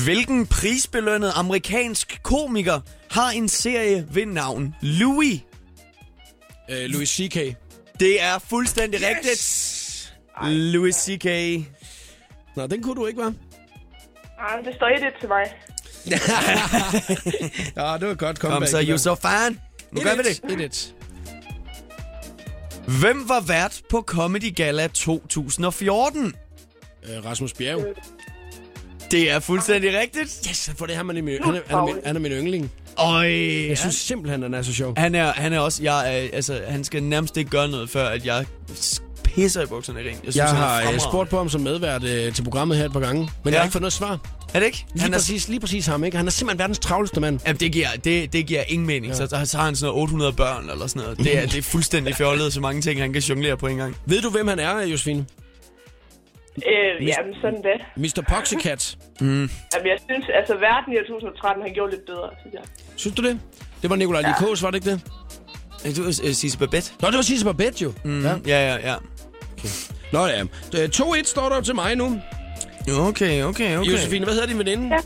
Hvilken 0.04 0.46
prisbelønnet 0.46 1.32
amerikansk 1.34 2.20
komiker 2.22 2.80
har 3.10 3.30
en 3.30 3.48
serie 3.48 4.06
ved 4.10 4.26
navn 4.26 4.74
Louis? 4.82 5.40
Øh, 6.70 6.84
Louis 6.84 7.08
C.K. 7.08 7.34
Det 8.00 8.22
er 8.22 8.38
fuldstændig 8.38 9.00
yes! 9.00 9.08
rigtigt. 9.08 10.72
Louis 10.72 10.94
C.K. 10.94 11.26
Nå, 12.56 12.66
den 12.66 12.82
kunne 12.82 12.94
du 12.94 13.06
ikke, 13.06 13.20
var? 13.20 13.32
Ah, 14.38 14.64
det 14.64 14.74
står 14.74 14.88
1-1 15.16 15.20
til 15.20 15.28
mig. 15.28 15.44
Ja, 17.76 17.96
det 18.00 18.08
var 18.08 18.14
godt 18.14 18.38
Kom 18.38 18.50
comeback. 18.50 18.70
så, 18.70 18.84
you 18.88 18.98
so 18.98 19.14
fan. 19.14 19.60
Nu 19.90 20.00
gør 20.00 20.14
vi 20.16 20.22
det. 20.22 20.40
1-1. 20.74 20.92
Hvem 23.00 23.28
var 23.28 23.40
vært 23.40 23.82
på 23.90 24.02
Comedy 24.02 24.54
Gala 24.54 24.86
2014? 24.86 26.34
Øh, 27.04 27.24
Rasmus 27.24 27.52
Bjerg. 27.52 27.84
Det 29.10 29.30
er 29.30 29.40
fuldstændig 29.40 29.98
rigtigt. 29.98 30.46
Yes, 30.48 30.70
for 30.78 30.86
det 30.86 30.96
har 30.96 31.02
man 31.02 31.16
i 31.16 31.20
min, 31.20 31.42
han, 31.44 31.54
er, 31.54 31.60
han, 31.66 31.78
er 31.78 31.84
min, 31.84 31.96
han 32.04 32.16
er 32.16 32.20
min 32.20 32.32
yndling. 32.32 32.72
Øj, 32.98 33.26
Jeg 33.68 33.78
synes 33.78 33.94
simpelthen, 33.94 34.42
han 34.42 34.54
er 34.54 34.62
så 34.62 34.72
sjov. 34.72 34.94
han 34.96 35.14
er, 35.14 35.32
han 35.32 35.52
er 35.52 35.58
også, 35.58 35.82
jeg, 35.82 35.98
er, 36.16 36.28
altså, 36.32 36.60
han 36.68 36.84
skal 36.84 37.02
nærmest 37.02 37.36
ikke 37.36 37.50
gøre 37.50 37.68
noget, 37.68 37.90
før 37.90 38.08
at 38.08 38.26
jeg 38.26 38.44
pisser 39.24 39.62
i 39.62 39.66
bukserne 39.66 39.98
ring. 39.98 40.08
Jeg, 40.08 40.16
synes, 40.22 40.36
Jeg 40.36 40.48
han 40.48 40.56
er 40.56 40.60
har 40.66 40.92
øh, 40.92 41.00
spurgt 41.00 41.30
på 41.30 41.36
ham 41.36 41.48
som 41.48 41.60
medvært 41.60 42.04
øh, 42.04 42.32
til 42.34 42.42
programmet 42.42 42.76
her 42.76 42.84
et 42.84 42.92
par 42.92 43.00
gange, 43.00 43.20
men 43.20 43.28
ja. 43.44 43.50
jeg 43.50 43.58
har 43.60 43.64
ikke 43.64 43.72
fået 43.72 43.80
noget 43.82 43.92
svar. 43.92 44.18
Er 44.54 44.58
det 44.60 44.66
ikke? 44.66 44.84
Lige, 44.94 45.02
Han 45.02 45.12
er, 45.12 45.18
præcis, 45.18 45.48
lige 45.48 45.60
præcis 45.60 45.86
ham, 45.86 46.04
ikke? 46.04 46.16
Han 46.16 46.26
er 46.26 46.30
simpelthen 46.30 46.58
verdens 46.58 46.78
travleste 46.78 47.20
mand. 47.20 47.40
Jamen, 47.46 47.60
det 47.60 47.72
giver, 47.72 47.88
det, 48.04 48.32
det 48.32 48.46
giver 48.46 48.62
ingen 48.68 48.86
mening. 48.86 49.06
Ja. 49.12 49.26
Så, 49.26 49.44
så 49.44 49.56
har 49.56 49.64
han 49.64 49.76
sådan 49.76 49.86
noget 49.92 50.02
800 50.02 50.32
børn 50.32 50.70
eller 50.70 50.86
sådan 50.86 51.02
noget. 51.02 51.18
Det 51.18 51.38
er, 51.38 51.46
det 51.52 51.58
er 51.58 51.62
fuldstændig 51.62 52.14
fjollet, 52.16 52.52
så 52.52 52.60
mange 52.60 52.82
ting, 52.82 53.00
han 53.00 53.12
kan 53.12 53.22
jonglere 53.22 53.56
på 53.56 53.66
en 53.66 53.76
gang. 53.76 53.96
Ved 54.06 54.22
du, 54.22 54.30
hvem 54.30 54.48
han 54.48 54.58
er, 54.58 54.80
Josefine? 54.86 55.26
Øh, 56.56 57.08
jamen, 57.08 57.34
sådan 57.42 57.62
det. 57.68 57.78
Mr. 57.96 58.22
Poxycat. 58.28 58.96
Jamen, 59.20 59.50
jeg 59.92 59.98
synes, 60.08 60.26
altså, 60.34 60.54
verden 60.54 60.92
i 60.92 60.96
2013 60.96 61.62
har 61.62 61.70
gjort 61.70 61.90
lidt 61.90 62.06
bedre, 62.06 62.30
synes 62.40 62.54
jeg. 62.54 62.62
Synes 62.96 63.16
du 63.16 63.22
det? 63.22 63.40
Det 63.82 63.90
var 63.90 63.96
Nikolaj 63.96 64.20
ja. 64.20 64.28
Likos, 64.28 64.62
var 64.62 64.70
det 64.70 64.76
ikke 64.76 64.90
det? 64.90 65.00
Er 65.84 65.94
du 65.96 66.02
uh, 66.02 66.12
Sisse 66.12 66.58
Babette? 66.58 66.92
Nå, 67.00 67.08
det 67.08 67.16
var 67.16 67.22
Sisse 67.22 67.44
Babette 67.44 67.84
jo. 67.84 67.92
Mm. 68.04 68.24
Ja. 68.24 68.34
Ja, 68.46 68.58
ja, 68.68 68.90
ja. 68.90 68.96
Nå 70.12 70.26
ja. 70.26 70.40
Øh, 70.76 70.88
2-1 70.94 71.22
står 71.24 71.48
der 71.48 71.60
til 71.60 71.74
mig 71.74 71.96
nu. 71.96 72.20
Okay, 72.88 72.92
okay, 72.92 73.42
okay. 73.42 73.76
Okay. 73.76 73.90
Josefine, 73.90 74.24
hvad 74.24 74.34
hedder 74.34 74.48
din 74.48 74.58
veninde? 74.58 74.94
Ja. 74.94 74.98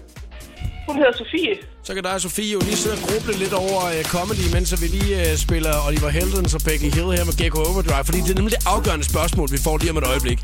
Hun 0.89 0.97
hedder 0.97 1.13
Sofie. 1.13 1.55
Så 1.83 1.95
kan 1.95 2.03
dig 2.03 2.15
og 2.15 2.21
Sofie 2.21 2.53
jo 2.53 2.59
lige 2.59 2.77
sidde 2.77 2.95
og 2.99 3.03
gruble 3.09 3.35
lidt 3.43 3.53
over 3.53 3.81
uh, 3.91 4.03
comedy, 4.15 4.47
mens 4.55 4.83
vi 4.83 4.87
lige 4.87 5.17
uh, 5.21 5.37
spiller 5.47 5.75
Oliver 5.87 6.09
Heldens 6.09 6.55
og 6.55 6.61
Becky 6.69 6.89
Hill 6.97 7.11
her 7.17 7.25
med 7.29 7.35
Gecko 7.41 7.59
Overdrive. 7.71 8.05
Fordi 8.09 8.19
det 8.25 8.31
er 8.31 8.39
nemlig 8.41 8.55
det 8.57 8.63
afgørende 8.75 9.05
spørgsmål, 9.13 9.49
vi 9.53 9.59
får 9.67 9.77
lige 9.79 9.91
om 9.91 9.99
et 10.03 10.07
øjeblik. 10.13 10.39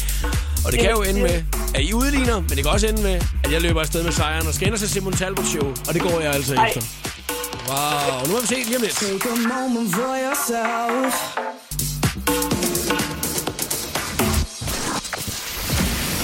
Og 0.67 0.73
det 0.73 0.81
kan 0.81 0.91
jo 0.91 1.03
ende 1.03 1.21
med, 1.21 1.43
at 1.75 1.83
I 1.83 1.95
udligner, 1.95 2.41
men 2.41 2.51
det 2.51 2.63
kan 2.63 2.67
også 2.67 2.87
ende 2.87 3.03
med, 3.03 3.21
at 3.45 3.53
jeg 3.53 3.63
løber 3.63 3.81
afsted 3.81 4.03
med 4.03 4.13
sejren 4.13 4.47
og 4.47 4.55
skal 4.55 4.67
ind 4.67 4.75
og 4.75 4.81
se 4.81 4.89
Simon 4.89 5.13
Talbot 5.13 5.47
show. 5.47 5.69
Og 5.89 5.95
det 5.95 6.03
går 6.03 6.21
jeg 6.21 6.33
altså 6.33 6.55
Ej. 6.55 6.67
efter. 6.67 6.81
Wow, 7.69 8.27
nu 8.27 8.33
må 8.33 8.41
vi 8.41 8.47
se 8.47 8.55
lige 8.55 8.77
om 8.77 8.83
lidt. 8.83 8.93
Take 8.93 9.29
a 9.29 9.69
moment 9.69 9.95
for 9.95 10.17
yourself. 10.27 11.15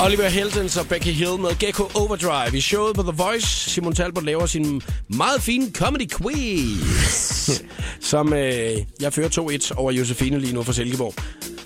Oliver 0.00 0.28
Heldens 0.28 0.76
og 0.76 0.86
Becky 0.88 1.06
Hill 1.06 1.38
med 1.40 1.58
Gecko 1.58 1.90
Overdrive 1.94 2.58
i 2.58 2.60
showet 2.60 2.94
på 2.96 3.02
The 3.02 3.12
Voice. 3.16 3.70
Simon 3.70 3.94
Talbot 3.94 4.24
laver 4.24 4.46
sin 4.46 4.82
meget 5.08 5.42
fine 5.42 5.70
comedy 5.74 6.08
quiz, 6.10 7.50
som 8.10 8.32
øh, 8.32 8.76
jeg 9.00 9.12
fører 9.12 9.28
2-1 9.28 9.74
over 9.76 9.92
Josefine 9.92 10.38
lige 10.38 10.54
nu 10.54 10.62
fra 10.62 10.72
Silkeborg. 10.72 11.14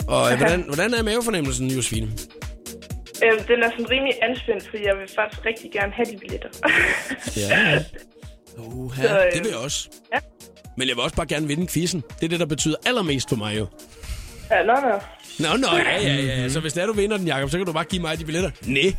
Og 0.08 0.32
øh, 0.32 0.38
hvordan, 0.38 0.64
hvordan 0.66 0.94
er 0.94 1.02
mavefornemmelsen, 1.02 1.70
Josefine? 1.70 2.08
Øh, 3.24 3.48
den 3.48 3.62
er 3.62 3.70
sådan 3.70 3.90
rimelig 3.90 4.14
anspændt, 4.22 4.68
fordi 4.70 4.82
jeg 4.84 4.96
vil 4.98 5.08
faktisk 5.14 5.46
rigtig 5.46 5.70
gerne 5.72 5.92
have 5.92 6.06
de 6.12 6.16
billetter. 6.18 6.48
Ja, 7.36 7.84
Uh, 8.58 8.96
Så, 9.02 9.02
øh, 9.02 9.32
det 9.32 9.40
vil 9.44 9.48
jeg 9.48 9.58
også. 9.58 9.88
Ja. 10.14 10.18
Men 10.76 10.88
jeg 10.88 10.96
vil 10.96 11.02
også 11.02 11.16
bare 11.16 11.26
gerne 11.26 11.46
vinde 11.46 11.66
quizzen. 11.66 12.02
Det 12.20 12.24
er 12.24 12.28
det, 12.28 12.40
der 12.40 12.46
betyder 12.46 12.76
allermest 12.86 13.28
for 13.28 13.36
mig 13.36 13.58
jo. 13.58 13.66
Ja, 14.50 14.62
nå, 14.62 14.72
nå. 14.72 15.00
Nå, 15.38 15.56
nå, 15.56 15.66
ja, 15.76 16.00
ja, 16.02 16.14
ja. 16.14 16.48
Så 16.48 16.60
hvis 16.60 16.72
det 16.72 16.82
er, 16.82 16.86
du 16.86 16.92
vinder 16.92 17.16
den, 17.16 17.26
Jacob, 17.26 17.50
så 17.50 17.56
kan 17.56 17.66
du 17.66 17.72
bare 17.72 17.84
give 17.84 18.02
mig 18.02 18.18
de 18.18 18.24
billetter. 18.24 18.50
Nej. 18.66 18.96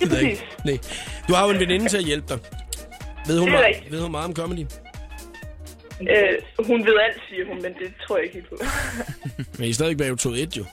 Det 0.00 0.12
er 0.12 0.18
ikke. 0.18 0.44
Nej. 0.64 0.78
Du 1.28 1.34
har 1.34 1.44
jo 1.46 1.50
en 1.50 1.60
veninde 1.60 1.88
til 1.88 1.96
at 1.96 2.04
hjælpe 2.04 2.26
dig. 2.28 2.38
Ved 3.26 3.38
hun, 3.38 3.48
Det 3.48 3.54
er 3.54 3.60
meget, 3.60 3.76
ved 3.90 4.00
hun 4.00 4.10
meget 4.10 4.26
om 4.26 4.34
comedy? 4.34 4.66
Øh, 6.00 6.66
hun 6.66 6.86
ved 6.86 6.94
alt, 7.06 7.22
siger 7.28 7.46
hun, 7.46 7.62
men 7.62 7.72
det 7.74 7.94
tror 8.06 8.16
jeg 8.16 8.24
ikke 8.24 8.34
helt 8.34 8.48
på. 8.48 8.56
Men 9.58 9.66
I 9.66 9.70
er 9.70 9.74
stadig 9.74 9.98
bag 9.98 10.10
2-1 10.10 10.58
jo. 10.58 10.64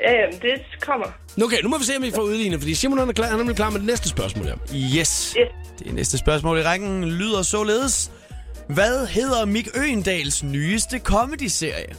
Ja, 0.00 0.12
jamen, 0.20 0.38
det 0.42 0.60
kommer. 0.80 1.06
Nu, 1.36 1.44
Okay, 1.44 1.62
nu 1.62 1.68
må 1.68 1.78
vi 1.78 1.84
se, 1.84 1.96
om 1.96 2.02
vi 2.02 2.10
får 2.10 2.22
udlignet, 2.22 2.60
fordi 2.60 2.74
Simon 2.74 2.98
han 2.98 3.08
er, 3.08 3.12
klar, 3.12 3.24
han 3.24 3.34
er 3.34 3.38
nemlig 3.38 3.56
klar 3.56 3.70
med 3.70 3.78
det 3.78 3.86
næste 3.86 4.08
spørgsmål 4.08 4.46
her. 4.46 4.56
Yes. 4.74 5.34
Yes. 5.38 5.48
Det 5.78 5.94
næste 5.94 6.18
spørgsmål 6.18 6.58
i 6.58 6.62
rækken 6.62 7.04
lyder 7.04 7.42
således. 7.42 8.10
Hvad 8.68 9.06
hedder 9.06 9.44
Mik 9.44 9.68
Øgendals 9.74 10.42
nyeste 10.42 10.98
comedy-serie? 10.98 11.94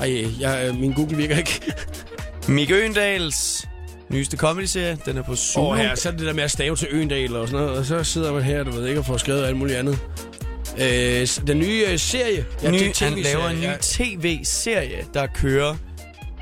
Ej, 0.00 0.24
jeg, 0.40 0.68
øh, 0.68 0.80
min 0.80 0.92
Google 0.92 1.16
virker 1.16 1.36
ikke. 1.36 1.60
Mik 2.48 2.70
Øgendals 2.70 3.68
nyeste 4.08 4.36
comedy-serie, 4.36 4.98
den 5.06 5.16
er 5.18 5.22
på 5.22 5.36
Zulu. 5.36 5.66
Åh, 5.66 5.76
her, 5.76 5.94
så 5.94 6.08
er 6.08 6.12
det 6.12 6.26
der 6.26 6.32
med 6.32 6.42
at 6.42 6.50
stave 6.50 6.76
til 6.76 6.88
Øendal 6.90 7.36
og 7.36 7.48
sådan 7.48 7.64
noget, 7.64 7.78
og 7.78 7.84
så 7.84 8.04
sidder 8.04 8.32
man 8.32 8.42
her, 8.42 8.64
du 8.64 8.70
ved 8.70 8.86
ikke, 8.86 9.00
og 9.00 9.06
får 9.06 9.16
skrevet 9.16 9.44
alt 9.44 9.56
muligt 9.56 9.78
andet. 9.78 9.98
Øh, 10.78 11.46
den 11.46 11.58
nye 11.58 11.84
øh, 11.88 11.98
serie. 11.98 12.44
ny, 12.62 12.78
det 12.78 13.02
er 13.02 13.04
han 13.04 13.18
laver 13.18 13.48
en 13.48 13.60
ny 13.60 13.62
ja. 13.62 13.76
tv-serie, 13.80 15.06
der 15.14 15.26
kører 15.26 15.74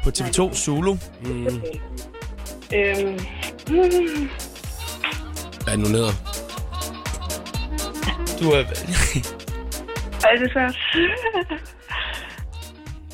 på 0.09 0.13
TV2 0.19 0.55
Zulu. 0.55 0.93
Øhm, 2.75 3.19
Hvad 5.65 5.73
er 5.73 5.77
nu 5.77 5.89
hedder? 5.89 6.13
Du 8.41 8.51
er... 8.51 8.59
ej, 10.27 10.33
det 10.39 10.47
er 10.49 10.53
svært. 10.53 10.77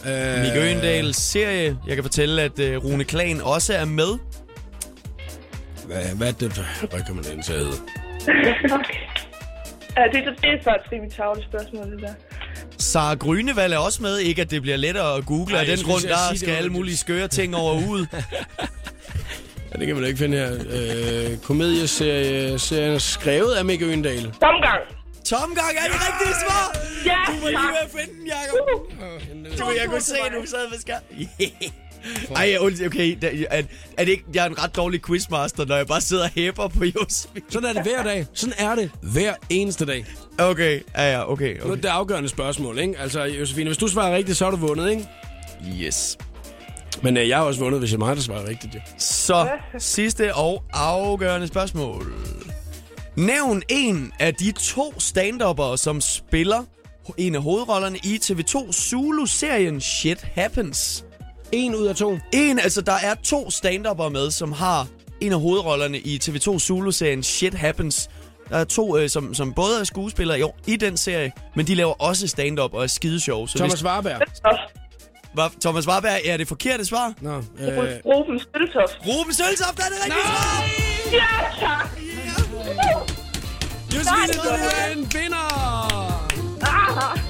Øh, 0.06 0.40
Mik 0.42 0.56
Øgendals 0.62 1.16
serie. 1.16 1.78
Jeg 1.86 1.94
kan 1.94 2.04
fortælle, 2.04 2.42
at 2.42 2.58
uh, 2.58 2.84
Rune 2.84 3.04
Klan 3.04 3.40
også 3.40 3.74
er 3.74 3.84
med. 3.84 4.18
Hvad, 5.86 6.16
hvad 6.16 6.28
er 6.28 6.32
det? 6.32 6.52
for- 6.52 6.86
Hvad 6.86 7.00
kan 7.06 7.14
man 7.14 7.24
den 7.24 7.42
til 7.42 7.52
at 7.52 7.58
hedde? 7.58 7.76
okay. 8.74 8.94
Ja, 9.96 10.02
det, 10.12 10.24
det 10.42 10.50
er 10.50 10.62
faktisk 10.64 10.92
rimelig 10.92 11.12
tavle 11.12 11.42
spørgsmål, 11.42 11.90
det 11.92 12.00
der. 12.02 12.14
Sara 12.78 13.14
Grønevald 13.14 13.72
er 13.72 13.78
også 13.78 14.02
med. 14.02 14.18
Ikke, 14.18 14.42
at 14.42 14.50
det 14.50 14.62
bliver 14.62 14.76
lettere 14.76 15.16
at 15.16 15.26
google. 15.26 15.54
Ej, 15.54 15.60
af 15.60 15.76
den 15.76 15.84
grund, 15.86 16.02
der 16.02 16.16
det 16.30 16.40
skal 16.40 16.50
alle 16.50 16.70
mulige 16.70 16.96
skøre 16.96 17.28
ting 17.28 17.56
over 17.56 17.88
ud. 17.88 18.06
Ja, 19.74 19.78
det 19.78 19.86
kan 19.86 19.96
man 19.96 20.02
da 20.02 20.08
ikke 20.08 20.18
finde 20.18 20.38
her. 20.38 20.52
Øh, 21.32 21.38
komedieserie 21.38 22.58
serien 22.58 22.94
er 22.94 22.98
skrevet 22.98 23.52
af 23.54 23.64
Mikke 23.64 23.84
Øgendal. 23.86 24.22
Tomgang. 24.22 24.80
Tomgang 25.24 25.76
er 25.78 25.92
det 25.92 26.00
rigtige 26.08 26.34
svar! 26.46 26.76
Ja, 27.06 27.16
Du 27.26 27.32
var 27.42 27.48
lige 27.48 27.58
ved 27.58 27.82
at 27.84 27.90
finde 27.90 28.20
den, 28.20 28.26
Jacob. 28.26 29.58
Du, 29.58 29.72
jeg 29.80 29.88
kunne 29.88 30.00
se, 30.00 30.14
at 30.26 30.32
du 30.32 30.46
sad 30.46 30.70
med 30.70 30.78
skær. 30.78 30.98
Ej, 32.36 32.56
okay, 32.60 33.16
er, 33.22 33.62
er 33.96 34.04
det 34.04 34.12
ikke, 34.12 34.24
jeg 34.34 34.44
er 34.44 34.48
en 34.48 34.62
ret 34.62 34.76
dårlig 34.76 35.04
quizmaster, 35.06 35.64
når 35.64 35.76
jeg 35.76 35.86
bare 35.86 36.00
sidder 36.00 36.24
og 36.24 36.30
hæpper 36.34 36.68
på 36.68 36.84
Josefine. 36.84 37.44
Sådan 37.48 37.68
er 37.68 37.72
det 37.72 37.82
hver 37.82 38.02
dag. 38.02 38.26
Sådan 38.32 38.54
er 38.58 38.74
det 38.74 38.90
hver 39.02 39.34
eneste 39.50 39.86
dag. 39.86 40.04
Okay, 40.38 40.80
ja, 40.96 41.12
ja, 41.12 41.30
okay, 41.32 41.54
Nu 41.54 41.60
er 41.60 41.64
okay. 41.64 41.74
det 41.74 41.82
det 41.82 41.88
afgørende 41.88 42.28
spørgsmål, 42.28 42.78
ikke? 42.78 42.98
Altså, 42.98 43.22
Josefine, 43.22 43.68
hvis 43.68 43.78
du 43.78 43.88
svarer 43.88 44.16
rigtigt, 44.16 44.38
så 44.38 44.44
har 44.44 44.50
du 44.50 44.56
vundet, 44.56 44.90
ikke? 44.90 45.08
Yes. 45.82 46.18
Men 47.02 47.16
øh, 47.16 47.28
jeg 47.28 47.36
har 47.38 47.44
også 47.44 47.60
vundet, 47.60 47.80
hvis 47.80 47.92
jeg 47.92 47.98
mig, 47.98 48.16
der 48.16 48.22
svarer 48.22 48.48
rigtigt, 48.48 48.74
jo. 48.74 48.80
Så, 48.98 49.48
sidste 49.78 50.34
og 50.34 50.64
afgørende 50.72 51.46
spørgsmål. 51.46 52.12
Nævn 53.16 53.62
en 53.68 54.12
af 54.18 54.34
de 54.34 54.52
to 54.52 54.94
stand 55.00 55.76
som 55.76 56.00
spiller 56.00 56.64
en 57.18 57.34
af 57.34 57.42
hovedrollerne 57.42 57.98
i 57.98 58.18
TV2 58.22 58.72
Zulu-serien 58.72 59.80
Shit 59.80 60.22
Happens. 60.34 61.04
En 61.54 61.74
ud 61.74 61.86
af 61.86 61.96
to. 61.96 62.18
En, 62.32 62.58
altså 62.58 62.80
der 62.80 62.92
er 63.02 63.14
to 63.14 63.50
stand 63.50 63.86
med, 64.10 64.30
som 64.30 64.52
har 64.52 64.86
en 65.20 65.32
af 65.32 65.40
hovedrollerne 65.40 65.98
i 65.98 66.20
TV2 66.24 66.58
Zulu-serien 66.58 67.22
Shit 67.22 67.54
Happens. 67.54 68.10
Der 68.48 68.56
er 68.56 68.64
to, 68.64 68.96
øh, 68.98 69.08
som, 69.08 69.34
som 69.34 69.52
både 69.52 69.80
er 69.80 69.84
skuespillere 69.84 70.38
i, 70.38 70.42
år, 70.42 70.58
i 70.66 70.76
den 70.76 70.96
serie, 70.96 71.32
men 71.56 71.66
de 71.66 71.74
laver 71.74 72.02
også 72.02 72.28
stand-up 72.28 72.74
og 72.74 72.82
er 72.82 72.86
skide 72.86 73.20
sjov. 73.20 73.48
Så 73.48 73.58
Thomas 73.58 73.84
Warberg. 73.84 74.20
Var, 75.34 75.52
Thomas 75.60 75.88
Warberg, 75.88 76.20
er 76.24 76.36
det 76.36 76.48
forkerte 76.48 76.84
svar? 76.84 77.12
Nå, 77.20 77.36
øh, 77.36 77.42
Ruben 78.06 78.40
Søltoft. 78.40 78.98
Ruben 79.06 79.34
Søltoft 79.34 79.78
er 79.78 79.84
det 79.84 79.98
rigtige 80.04 80.22
svar! 80.24 80.64
Ja, 81.12 81.66
tak. 81.66 81.90
Du 83.92 83.98
er 83.98 84.92
en 84.92 84.98
vinder! 84.98 85.44
Ah, 86.62 87.23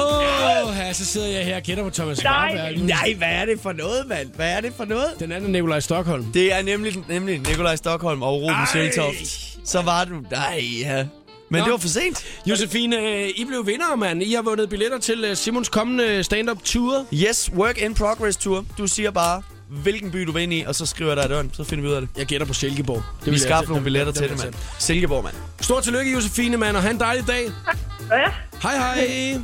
Åh, 0.00 0.68
oh, 0.68 0.76
ja, 0.76 0.92
så 0.92 1.04
sidder 1.04 1.26
jeg 1.28 1.44
her 1.44 1.56
og 1.56 1.62
gætter 1.62 1.84
på 1.84 1.90
Thomas 1.90 2.24
Nej. 2.24 2.54
Warberg. 2.56 2.78
Nej, 2.86 3.14
hvad 3.18 3.28
er 3.28 3.44
det 3.44 3.60
for 3.62 3.72
noget, 3.72 4.06
mand? 4.08 4.28
Hvad 4.34 4.48
er 4.52 4.60
det 4.60 4.72
for 4.76 4.84
noget? 4.84 5.08
Den 5.18 5.32
anden 5.32 5.50
er 5.50 5.52
Nikolaj 5.52 5.80
Stockholm. 5.80 6.32
Det 6.32 6.52
er 6.54 6.62
nemlig, 6.62 6.94
nemlig 7.08 7.38
Nikolaj 7.38 7.76
Stockholm 7.76 8.22
og 8.22 8.42
Ruben 8.42 8.66
Søltoft. 8.72 9.48
Så 9.64 9.82
var 9.82 10.04
du... 10.04 10.14
Nej, 10.30 10.64
ja. 10.80 11.04
Men 11.52 11.58
Nå. 11.58 11.64
det 11.64 11.72
var 11.72 11.78
for 11.78 11.88
sent. 11.88 12.24
Josefine, 12.46 12.96
øh, 12.98 13.28
I 13.36 13.44
blev 13.44 13.66
vinder, 13.66 13.96
mand. 13.96 14.22
I 14.22 14.32
har 14.34 14.42
vundet 14.42 14.68
billetter 14.70 14.98
til 14.98 15.24
øh, 15.24 15.36
Simons 15.36 15.68
kommende 15.68 16.24
stand-up 16.24 16.58
tour. 16.64 17.06
Yes, 17.14 17.50
work 17.56 17.78
in 17.82 17.94
progress 17.94 18.36
tour. 18.36 18.64
Du 18.78 18.86
siger 18.86 19.10
bare, 19.10 19.42
hvilken 19.68 20.10
by 20.10 20.18
du 20.18 20.32
vil 20.32 20.42
ind 20.42 20.52
i, 20.52 20.64
og 20.66 20.74
så 20.74 20.86
skriver 20.86 21.10
jeg 21.10 21.16
dig 21.16 21.24
i 21.24 21.28
døren. 21.28 21.50
Så 21.54 21.64
finder 21.64 21.82
vi 21.82 21.88
ud 21.88 21.94
af 21.94 22.00
det. 22.00 22.10
Jeg 22.18 22.26
gætter 22.26 22.46
på 22.46 22.54
Silkeborg. 22.54 23.02
Det 23.24 23.32
Vi 23.32 23.38
skaffer 23.38 23.68
nogle 23.68 23.84
billetter 23.84 24.12
til 24.12 24.22
dem 24.22 24.30
det, 24.36 24.44
mand. 24.44 24.54
Silkeborg, 24.78 25.24
mand. 25.24 25.34
Stort 25.60 25.82
tillykke, 25.82 26.12
Josefine, 26.12 26.56
mand, 26.56 26.76
og 26.76 26.82
have 26.82 26.94
en 26.94 27.00
dejlig 27.00 27.26
dag. 27.26 27.44
ja. 28.10 28.30
Hej, 28.62 28.76
hej. 28.76 29.40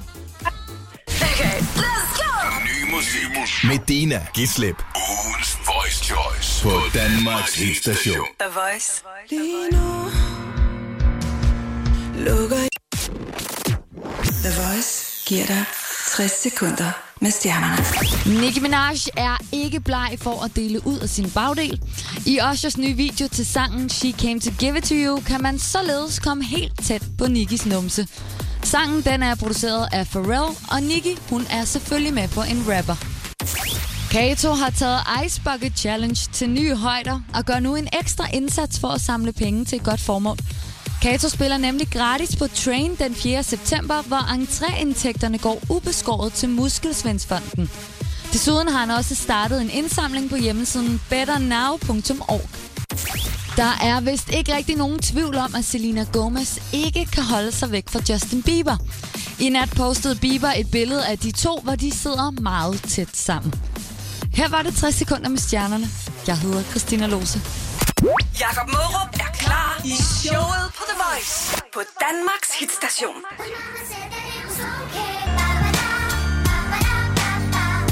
Okay, 1.39 1.59
let's 1.61 2.13
go! 2.21 2.31
Ny 2.65 2.91
musik 2.95 3.65
med 3.65 3.79
Dina 3.89 4.27
Gislip. 4.35 4.77
Ugens 4.97 5.59
Voice 5.67 6.05
Choice 6.05 6.63
på 6.63 6.99
Danmarks 6.99 7.55
hitstation. 7.55 8.27
The 8.41 8.49
Voice. 8.55 9.03
Lige 9.31 9.71
nu 9.73 10.11
lukker 12.31 12.57
jeg- 12.57 12.69
The 14.23 14.63
Voice 14.63 15.07
giver 15.27 15.47
dig 15.47 15.65
60 16.17 16.33
sekunder 16.43 16.91
med 17.21 17.31
stjernerne. 17.31 18.41
Nicki 18.41 18.61
Minaj 18.61 18.97
er 19.17 19.37
ikke 19.53 19.81
bleg 19.81 20.17
for 20.21 20.45
at 20.45 20.57
dele 20.57 20.87
ud 20.87 20.99
af 20.99 21.09
sin 21.09 21.31
bagdel. 21.31 21.81
I 22.27 22.39
Ushers 22.53 22.79
nye 22.79 22.93
video 22.95 23.29
til 23.29 23.47
sangen 23.47 23.89
She 23.89 24.13
Came 24.21 24.41
To 24.41 24.51
Give 24.59 24.79
It 24.79 24.85
To 24.85 24.95
You 24.95 25.21
kan 25.27 25.43
man 25.43 25.59
således 25.59 26.19
komme 26.19 26.45
helt 26.45 26.87
tæt 26.87 27.03
på 27.19 27.27
Nikkis 27.27 27.67
numse. 27.67 28.07
Sangen 28.71 29.03
den 29.03 29.23
er 29.23 29.35
produceret 29.35 29.89
af 29.93 30.07
Pharrell, 30.07 30.57
og 30.71 30.83
Nicki 30.83 31.19
hun 31.31 31.47
er 31.51 31.65
selvfølgelig 31.65 32.15
med 32.15 32.29
på 32.29 32.41
en 32.43 32.65
rapper. 32.69 32.97
Kato 34.11 34.53
har 34.53 34.71
taget 34.71 35.01
Ice 35.27 35.43
Bucket 35.45 35.79
Challenge 35.79 36.29
til 36.33 36.51
nye 36.51 36.75
højder 36.75 37.21
og 37.35 37.45
gør 37.45 37.59
nu 37.61 37.77
en 37.77 37.89
ekstra 38.01 38.27
indsats 38.33 38.81
for 38.81 38.89
at 38.89 39.01
samle 39.01 39.33
penge 39.33 39.65
til 39.65 39.77
et 39.77 39.85
godt 39.85 40.01
formål. 40.01 40.37
Kato 41.03 41.29
spiller 41.29 41.57
nemlig 41.57 41.89
gratis 41.91 42.37
på 42.37 42.47
Train 42.47 42.97
den 42.99 43.15
4. 43.15 43.43
september, 43.43 44.03
hvor 44.03 44.23
entréindtægterne 44.37 45.39
går 45.39 45.63
ubeskåret 45.71 46.33
til 46.33 46.49
Muskelsvindsfonden. 46.49 47.71
Desuden 48.33 48.69
har 48.69 48.79
han 48.79 48.91
også 48.91 49.15
startet 49.15 49.61
en 49.63 49.71
indsamling 49.71 50.31
på 50.31 50.37
hjemmesiden 50.37 51.01
betternow.org. 51.11 52.76
Der 53.57 53.79
er 53.83 54.01
vist 54.01 54.29
ikke 54.31 54.57
rigtig 54.57 54.77
nogen 54.77 54.99
tvivl 54.99 55.37
om, 55.37 55.55
at 55.55 55.65
Selena 55.65 56.05
Gomez 56.13 56.59
ikke 56.73 57.07
kan 57.07 57.23
holde 57.23 57.53
sig 57.53 57.73
væk 57.73 57.89
fra 57.89 58.01
Justin 58.09 58.43
Bieber. 58.43 58.77
I 59.39 59.49
nat 59.49 59.71
postede 59.77 60.17
Bieber 60.17 60.53
et 60.57 60.71
billede 60.71 61.07
af 61.07 61.19
de 61.19 61.31
to, 61.31 61.61
hvor 61.63 61.75
de 61.75 61.91
sidder 61.91 62.31
meget 62.31 62.83
tæt 62.83 63.17
sammen. 63.17 63.55
Her 64.35 64.49
var 64.49 64.63
det 64.63 64.75
60 64.77 64.95
sekunder 64.95 65.29
med 65.29 65.39
stjernerne. 65.39 65.87
Jeg 66.27 66.39
hedder 66.39 66.63
Christina 66.63 67.07
Lose. 67.07 67.41
Jakob 68.41 68.69
Mørup 68.69 69.15
er 69.15 69.33
klar 69.39 69.81
i 69.85 69.95
showet 70.03 70.67
på 70.77 70.83
The 70.89 70.97
Voice 71.05 71.63
på 71.75 71.81
Danmarks 72.01 72.51
hitstation. 72.61 73.17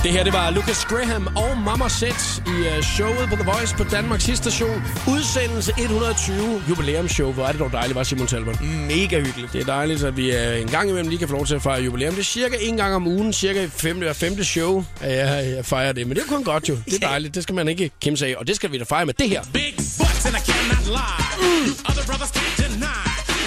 Det 0.04 0.12
her, 0.12 0.24
det 0.24 0.32
var 0.32 0.50
Lucas 0.50 0.84
Graham 0.84 1.26
og 1.36 1.58
Mama 1.58 1.88
Set 1.88 2.42
i 2.46 2.50
uh, 2.50 2.82
showet 2.82 3.28
på 3.28 3.36
The 3.36 3.44
Voice 3.44 3.76
på 3.76 3.84
Danmarks 3.84 4.24
station. 4.24 4.82
Udsendelse 5.08 5.72
120 5.78 6.62
jubilæumsshow. 6.68 7.32
Hvor 7.32 7.44
er 7.44 7.50
det 7.50 7.60
dog 7.60 7.72
dejligt, 7.72 7.94
var 7.94 8.02
Simon 8.02 8.26
Talbot. 8.26 8.60
Mega 8.60 9.20
hyggeligt. 9.20 9.52
Det 9.52 9.60
er 9.60 9.64
dejligt, 9.64 10.04
at 10.04 10.16
vi 10.16 10.30
uh, 10.30 10.62
en 10.62 10.68
gang 10.68 10.88
imellem 10.88 11.08
lige 11.08 11.18
kan 11.18 11.28
få 11.28 11.34
lov 11.34 11.46
til 11.46 11.54
at 11.54 11.62
fejre 11.62 11.82
jubilæum. 11.82 12.12
Det 12.12 12.20
er 12.20 12.24
cirka 12.24 12.56
en 12.60 12.76
gang 12.76 12.94
om 12.94 13.06
ugen, 13.06 13.32
cirka 13.32 13.66
fem, 13.66 13.98
hver 13.98 14.12
femte 14.12 14.44
show, 14.44 14.84
at 15.00 15.16
jeg, 15.16 15.54
jeg 15.56 15.64
fejrer 15.64 15.92
det. 15.92 16.06
Men 16.06 16.16
det 16.16 16.22
er 16.22 16.28
kun 16.28 16.44
godt 16.44 16.68
jo. 16.68 16.78
Det 16.84 16.94
er 16.94 17.06
dejligt. 17.08 17.34
Det 17.34 17.42
skal 17.42 17.54
man 17.54 17.68
ikke 17.68 17.90
kimse 18.00 18.26
af. 18.26 18.34
Og 18.38 18.46
det 18.46 18.56
skal 18.56 18.72
vi 18.72 18.78
da 18.78 18.84
fejre 18.84 19.06
med 19.06 19.14
det 19.14 19.28
her. 19.28 19.42
Big 19.52 19.74
butts 19.76 20.26
and 20.26 20.36
I 20.36 20.40
cannot 20.50 20.86
lie. 20.86 21.24
You 21.66 21.72
other 21.88 22.04
brothers 22.06 22.30
can't 22.30 22.62
deny. 22.62 23.03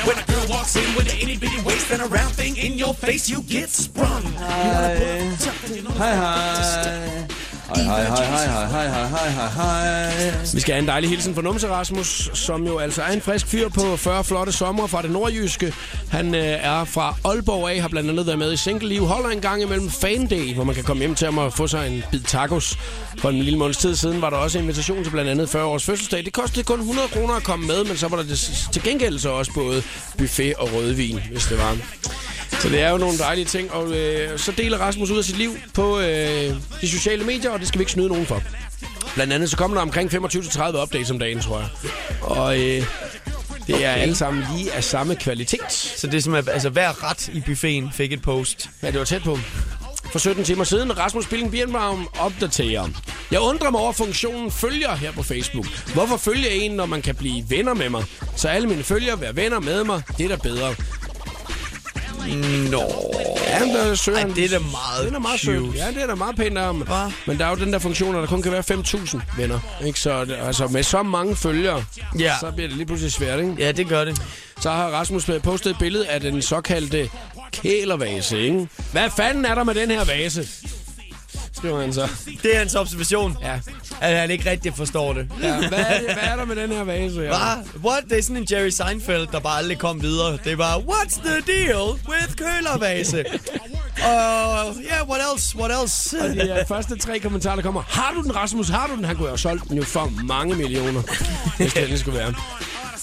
When 0.08 0.18
a 0.18 0.24
girl 0.24 0.48
walks 0.48 0.78
in 0.78 0.96
with 0.96 1.12
an 1.12 1.20
itty 1.20 1.36
bitty 1.36 1.62
waist 1.64 1.92
and 1.92 2.02
a 2.02 2.06
round 2.06 2.34
thing 2.34 2.56
in 2.56 2.78
your 2.78 2.94
face, 2.94 3.30
you 3.30 3.42
get 3.42 3.68
sprung. 3.68 4.24
Hej, 5.98 6.16
hej. 6.16 7.47
Hej, 7.68 7.84
hej, 7.84 8.04
hej, 8.04 8.26
hej, 8.26 8.68
hej, 8.68 8.88
hej, 8.88 9.08
hej, 9.08 9.30
hej, 9.30 9.50
hej. 9.50 10.32
Vi 10.54 10.60
skal 10.60 10.74
have 10.74 10.82
en 10.82 10.88
dejlig 10.88 11.10
hilsen 11.10 11.36
fra 11.36 11.42
Numse 11.42 11.68
Rasmus, 11.70 12.30
som 12.34 12.68
jo 12.68 12.78
altså 12.78 13.02
er 13.02 13.12
en 13.12 13.22
frisk 13.22 13.48
fyr 13.48 13.70
på 13.70 13.98
40 13.98 14.24
flotte 14.24 14.52
sommer 14.52 14.88
fra 14.88 15.02
det 15.02 15.12
nordjyske. 15.12 15.74
Han 16.10 16.36
øh, 16.36 16.42
er 16.44 16.86
fra 16.86 17.16
Aalborg 17.26 17.70
af, 17.70 17.82
har 17.82 17.88
blandt 17.88 18.10
andet 18.10 18.28
været 18.28 18.40
med 18.40 18.54
i 18.54 18.58
Single 18.58 18.90
Liv, 18.90 19.06
holder 19.06 19.30
en 19.30 19.42
gang 19.42 19.62
imellem 19.62 19.90
Fan 19.90 20.28
Day, 20.28 20.54
hvor 20.54 20.64
man 20.64 20.76
kan 20.76 20.84
komme 20.84 21.00
hjem 21.00 21.16
til 21.16 21.26
ham 21.26 21.38
og 21.38 21.54
få 21.54 21.68
sig 21.68 21.88
en 21.88 22.04
bid 22.12 22.22
tacos. 22.22 22.78
For 23.18 23.30
en 23.30 23.40
lille 23.40 23.60
måneds 23.60 23.78
tid 23.78 23.96
siden 23.96 24.22
var 24.22 24.30
der 24.30 24.38
også 24.38 24.60
invitation 24.60 25.04
til 25.04 25.12
blandt 25.12 25.30
andet 25.30 25.50
40 25.50 25.66
års 25.66 25.86
fødselsdag. 25.86 26.26
Det 26.26 26.34
kostede 26.34 26.64
kun 26.64 26.80
100 26.80 27.08
kroner 27.08 27.34
at 27.34 27.44
komme 27.44 27.68
med, 27.68 27.84
men 27.84 27.98
så 27.98 28.08
var 28.08 28.18
der 28.18 28.24
til 28.72 28.84
gengæld 28.84 29.20
så 29.20 29.30
også 29.30 29.52
både 29.54 29.84
buffet 30.18 30.54
og 30.54 30.74
rødvin, 30.74 31.20
hvis 31.32 31.46
det 31.46 31.58
var. 31.58 31.78
Så 32.52 32.70
det 32.70 32.82
er 32.82 32.90
jo 32.90 32.98
nogle 32.98 33.18
dejlige 33.18 33.46
ting, 33.46 33.72
og 33.72 33.92
øh, 33.92 34.40
så 34.40 34.52
deler 34.52 34.78
Rasmus 34.78 35.10
ud 35.10 35.18
af 35.18 35.24
sit 35.24 35.38
liv 35.38 35.58
på 35.74 36.00
øh, 36.00 36.56
de 36.82 36.90
sociale 36.90 37.24
medier, 37.24 37.52
og 37.52 37.60
det 37.60 37.68
skal 37.68 37.80
vi 37.80 37.82
ikke 37.82 37.92
snyde 37.92 38.08
nogen 38.08 38.26
for. 38.26 38.44
Blandt 39.16 39.34
andet 39.34 39.50
så 39.50 39.58
kommer 39.58 39.78
der 39.78 39.82
omkring 39.82 40.14
25-30 40.14 40.82
updates 40.82 41.12
om 41.12 41.20
dagen, 41.20 41.40
tror 41.40 41.60
jeg. 41.60 41.70
Og 42.22 42.60
øh, 42.60 42.84
det 43.68 43.86
er 43.86 43.92
alle 43.92 44.16
sammen 44.16 44.44
lige 44.56 44.74
af 44.74 44.84
samme 44.84 45.16
kvalitet. 45.16 45.72
Så 45.72 46.08
det 46.08 46.14
er 46.18 46.22
som, 46.22 46.34
at 46.34 46.50
altså, 46.50 46.70
hver 46.70 47.10
ret 47.10 47.28
i 47.28 47.42
buffeten 47.46 47.92
fik 47.94 48.14
et 48.14 48.22
post. 48.22 48.70
Ja, 48.84 48.92
det 48.92 49.00
var 49.00 49.06
tæt 49.06 49.24
på. 49.24 49.40
For 50.12 50.20
17 50.20 50.44
timer 50.44 50.64
siden, 50.64 50.98
Rasmus 50.98 51.28
Billing 51.28 51.52
Birnbaum 51.52 52.10
opdaterer. 52.20 52.88
Jeg 53.32 53.40
undrer 53.40 53.70
mig 53.70 53.82
over 53.82 53.92
funktionen 53.92 54.52
følger 54.52 54.96
her 54.96 55.12
på 55.12 55.24
Facebook. 55.24 55.66
Hvorfor 55.94 56.18
følger 56.18 56.50
en, 56.50 56.72
når 56.72 56.86
man 56.86 57.02
kan 57.02 57.16
blive 57.16 57.46
venner 57.50 57.74
med 57.74 57.90
mig? 57.90 58.04
Så 58.36 58.48
alle 58.48 58.68
mine 58.68 58.84
følgere 58.84 59.20
vil 59.20 59.22
være 59.22 59.36
venner 59.36 59.60
med 59.60 59.84
mig. 59.84 60.02
Det 60.18 60.26
er 60.26 60.30
da 60.30 60.36
bedre. 60.36 60.76
Nå. 62.72 63.14
Ja, 63.48 63.60
der 63.60 63.96
søger 63.96 64.18
Ej, 64.20 64.28
det 64.36 64.46
er 64.46 64.50
da 64.50 64.60
meget 64.60 65.02
Det 65.02 65.08
er 65.08 65.12
da 65.14 65.20
meget 65.20 65.40
cute. 65.42 65.58
sødt. 65.58 65.76
Ja, 65.76 65.88
det 65.88 66.04
er 66.04 66.08
da 66.08 66.16
meget 66.16 66.36
pænt 66.36 66.58
af 66.58 66.64
ham. 66.66 66.88
Men 67.26 67.38
der 67.40 67.46
er 67.46 67.50
jo 67.50 67.56
den 67.56 67.74
der 67.74 67.80
funktion, 67.80 68.16
at 68.16 68.22
der 68.22 68.28
kun 68.28 68.42
kan 68.42 68.52
være 68.52 68.64
5.000 68.72 69.20
venner. 69.38 69.60
Ikke? 69.86 70.00
Så 70.00 70.26
altså, 70.46 70.68
med 70.68 70.84
så 70.84 71.04
mange 71.04 71.36
følgere, 71.36 71.84
Ja. 72.20 72.34
så 72.40 72.52
bliver 72.52 72.68
det 72.68 72.78
lige 72.78 72.86
pludselig 72.88 73.12
svært. 73.14 73.40
Ikke? 73.40 73.56
Ja, 73.60 73.72
det 73.72 73.88
gør 73.88 74.06
det. 74.06 74.22
Så 74.62 74.70
har 74.72 74.88
Rasmus 74.90 75.30
postet 75.44 75.70
et 75.72 75.78
billede 75.80 76.08
af 76.08 76.22
den 76.22 76.42
såkaldte 76.42 77.10
kælervase. 77.52 78.40
Ikke? 78.40 78.68
Hvad 78.92 79.10
fanden 79.18 79.46
er 79.46 79.56
der 79.56 79.64
med 79.64 79.74
den 79.76 79.92
her 79.92 80.04
vase? 80.06 80.48
Skriver 81.58 81.82
han 81.82 81.94
så. 81.94 82.10
Det 82.44 82.56
er 82.56 82.60
hans 82.60 82.76
observation. 82.76 83.38
Ja. 83.42 83.60
At 84.02 84.18
han 84.18 84.32
ikke 84.32 84.50
rigtig 84.50 84.74
forstår 84.76 85.14
det. 85.14 85.28
ja 85.42 85.58
hvad, 85.68 85.80
er 85.80 86.00
det, 86.00 86.14
hvad 86.14 86.24
er 86.24 86.36
der 86.36 86.46
med 86.46 86.56
den 86.56 86.72
her 86.72 86.84
vase? 86.84 87.22
Ja? 87.22 87.30
What? 87.86 88.04
Det 88.10 88.18
er 88.18 88.22
sådan 88.24 88.38
en 88.38 88.48
Jerry 88.52 88.70
Seinfeld, 88.70 89.28
der 89.32 89.40
bare 89.40 89.58
aldrig 89.58 89.78
kom 89.78 90.02
videre. 90.02 90.38
Det 90.44 90.52
er 90.52 90.56
bare, 90.56 90.78
what's 90.78 91.22
the 91.26 91.42
deal 91.54 91.84
with 92.10 92.36
kølervase? 92.38 93.26
Og 94.04 94.76
yeah, 94.92 95.10
what 95.10 95.22
else? 95.34 95.58
What 95.58 95.82
else? 95.82 96.18
Og 96.22 96.30
de 96.30 96.58
uh, 96.62 96.68
første 96.68 96.98
tre 96.98 97.20
kommentarer, 97.20 97.56
der 97.56 97.64
kommer. 97.64 97.84
Har 97.88 98.14
du 98.16 98.22
den, 98.22 98.36
Rasmus? 98.36 98.70
Har 98.70 98.88
du 98.88 98.96
den? 98.96 99.06
Han 99.06 99.16
kunne 99.16 99.26
jo 99.26 99.30
have 99.30 99.38
solgt 99.38 99.70
den 99.70 99.78
jo 99.78 99.84
for 99.84 100.12
mange 100.24 100.56
millioner, 100.56 101.02
hvis 101.58 101.74
det 101.74 102.00
skulle 102.00 102.20
være. 102.20 102.34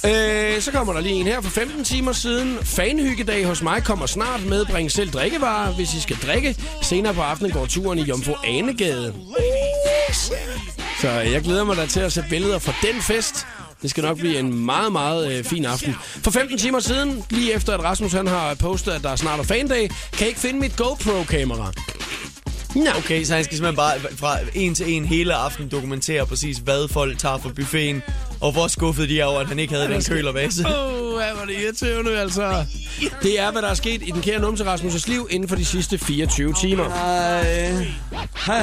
Øh, 0.06 0.60
så 0.60 0.72
kommer 0.72 0.92
der 0.92 1.00
lige 1.00 1.14
en 1.14 1.26
her 1.26 1.40
for 1.40 1.50
15 1.50 1.84
timer 1.84 2.12
siden. 2.12 2.58
Fanhyggedag 2.62 3.44
hos 3.46 3.62
mig 3.62 3.84
kommer 3.84 4.06
snart. 4.06 4.46
Medbring 4.46 4.90
selv 4.90 5.10
drikkevarer, 5.10 5.72
hvis 5.72 5.94
I 5.94 6.00
skal 6.00 6.16
drikke. 6.16 6.56
Senere 6.82 7.14
på 7.14 7.20
aftenen 7.20 7.52
går 7.52 7.66
turen 7.66 7.98
i 7.98 8.02
Jomfru 8.02 8.34
Anegade. 8.44 9.14
Så 11.00 11.08
jeg 11.10 11.42
glæder 11.42 11.64
mig 11.64 11.76
da 11.76 11.86
til 11.86 12.00
at 12.00 12.12
se 12.12 12.24
billeder 12.30 12.58
fra 12.58 12.72
den 12.82 13.02
fest. 13.02 13.46
Det 13.82 13.90
skal 13.90 14.02
nok 14.04 14.18
blive 14.18 14.38
en 14.38 14.54
meget, 14.54 14.92
meget 14.92 15.32
øh, 15.32 15.44
fin 15.44 15.64
aften. 15.64 15.94
For 16.24 16.30
15 16.30 16.58
timer 16.58 16.80
siden, 16.80 17.24
lige 17.30 17.52
efter 17.52 17.74
at 17.74 17.84
Rasmus 17.84 18.12
han 18.12 18.26
har 18.26 18.54
postet, 18.54 18.92
at 18.92 19.02
der 19.02 19.10
er 19.10 19.16
snart 19.16 19.40
er 19.40 19.44
fandag, 19.44 19.88
kan 19.88 20.20
jeg 20.20 20.28
ikke 20.28 20.40
finde 20.40 20.60
mit 20.60 20.76
GoPro-kamera. 20.76 21.72
No. 22.74 22.90
Okay, 22.98 23.24
så 23.24 23.34
han 23.34 23.44
skal 23.44 23.56
simpelthen 23.56 23.76
bare 23.76 24.16
fra 24.16 24.38
en 24.54 24.74
til 24.74 24.92
en 24.92 25.04
hele 25.04 25.34
aften 25.34 25.68
dokumentere 25.68 26.26
præcis, 26.26 26.58
hvad 26.58 26.88
folk 26.88 27.18
tager 27.18 27.38
fra 27.38 27.48
buffeten, 27.56 28.02
og 28.44 28.52
hvor 28.52 28.66
skuffet 28.66 29.08
de 29.08 29.20
er 29.20 29.24
over, 29.24 29.40
at 29.40 29.46
han 29.46 29.58
ikke 29.58 29.74
havde 29.74 29.88
den 29.88 30.02
kølervase. 30.02 30.64
Åh, 30.66 30.72
oh, 30.72 31.14
hvad 31.18 31.34
var 31.38 31.44
det 31.44 31.54
irriterende, 31.62 32.18
altså. 32.18 32.64
Det 33.22 33.40
er, 33.40 33.52
hvad 33.52 33.62
der 33.62 33.68
er 33.68 33.74
sket 33.74 34.02
i 34.02 34.10
den 34.10 34.22
kære 34.22 34.40
numse 34.40 34.64
Rasmus' 34.64 35.10
liv 35.10 35.28
inden 35.30 35.48
for 35.48 35.56
de 35.56 35.64
sidste 35.64 35.98
24 35.98 36.54
timer. 36.60 36.84
Hej. 36.84 37.42
Hej, 37.42 37.84
hej. 38.46 38.56
Hej, 38.56 38.62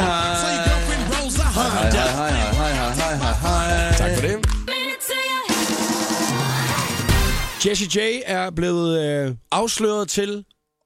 hej, 1.41 1.89
hej, 1.89 2.31
hej, 2.51 2.93
hej, 2.93 3.15
hej, 3.15 3.33
hej. 3.33 3.93
Tak 3.97 4.11
for 4.15 4.27
det. 4.27 4.37
Jessie 7.65 7.87
J 7.95 8.21
er 8.25 8.49
blevet 8.49 8.99
øh, 9.05 9.35
afsløret 9.51 10.09
til 10.09 10.43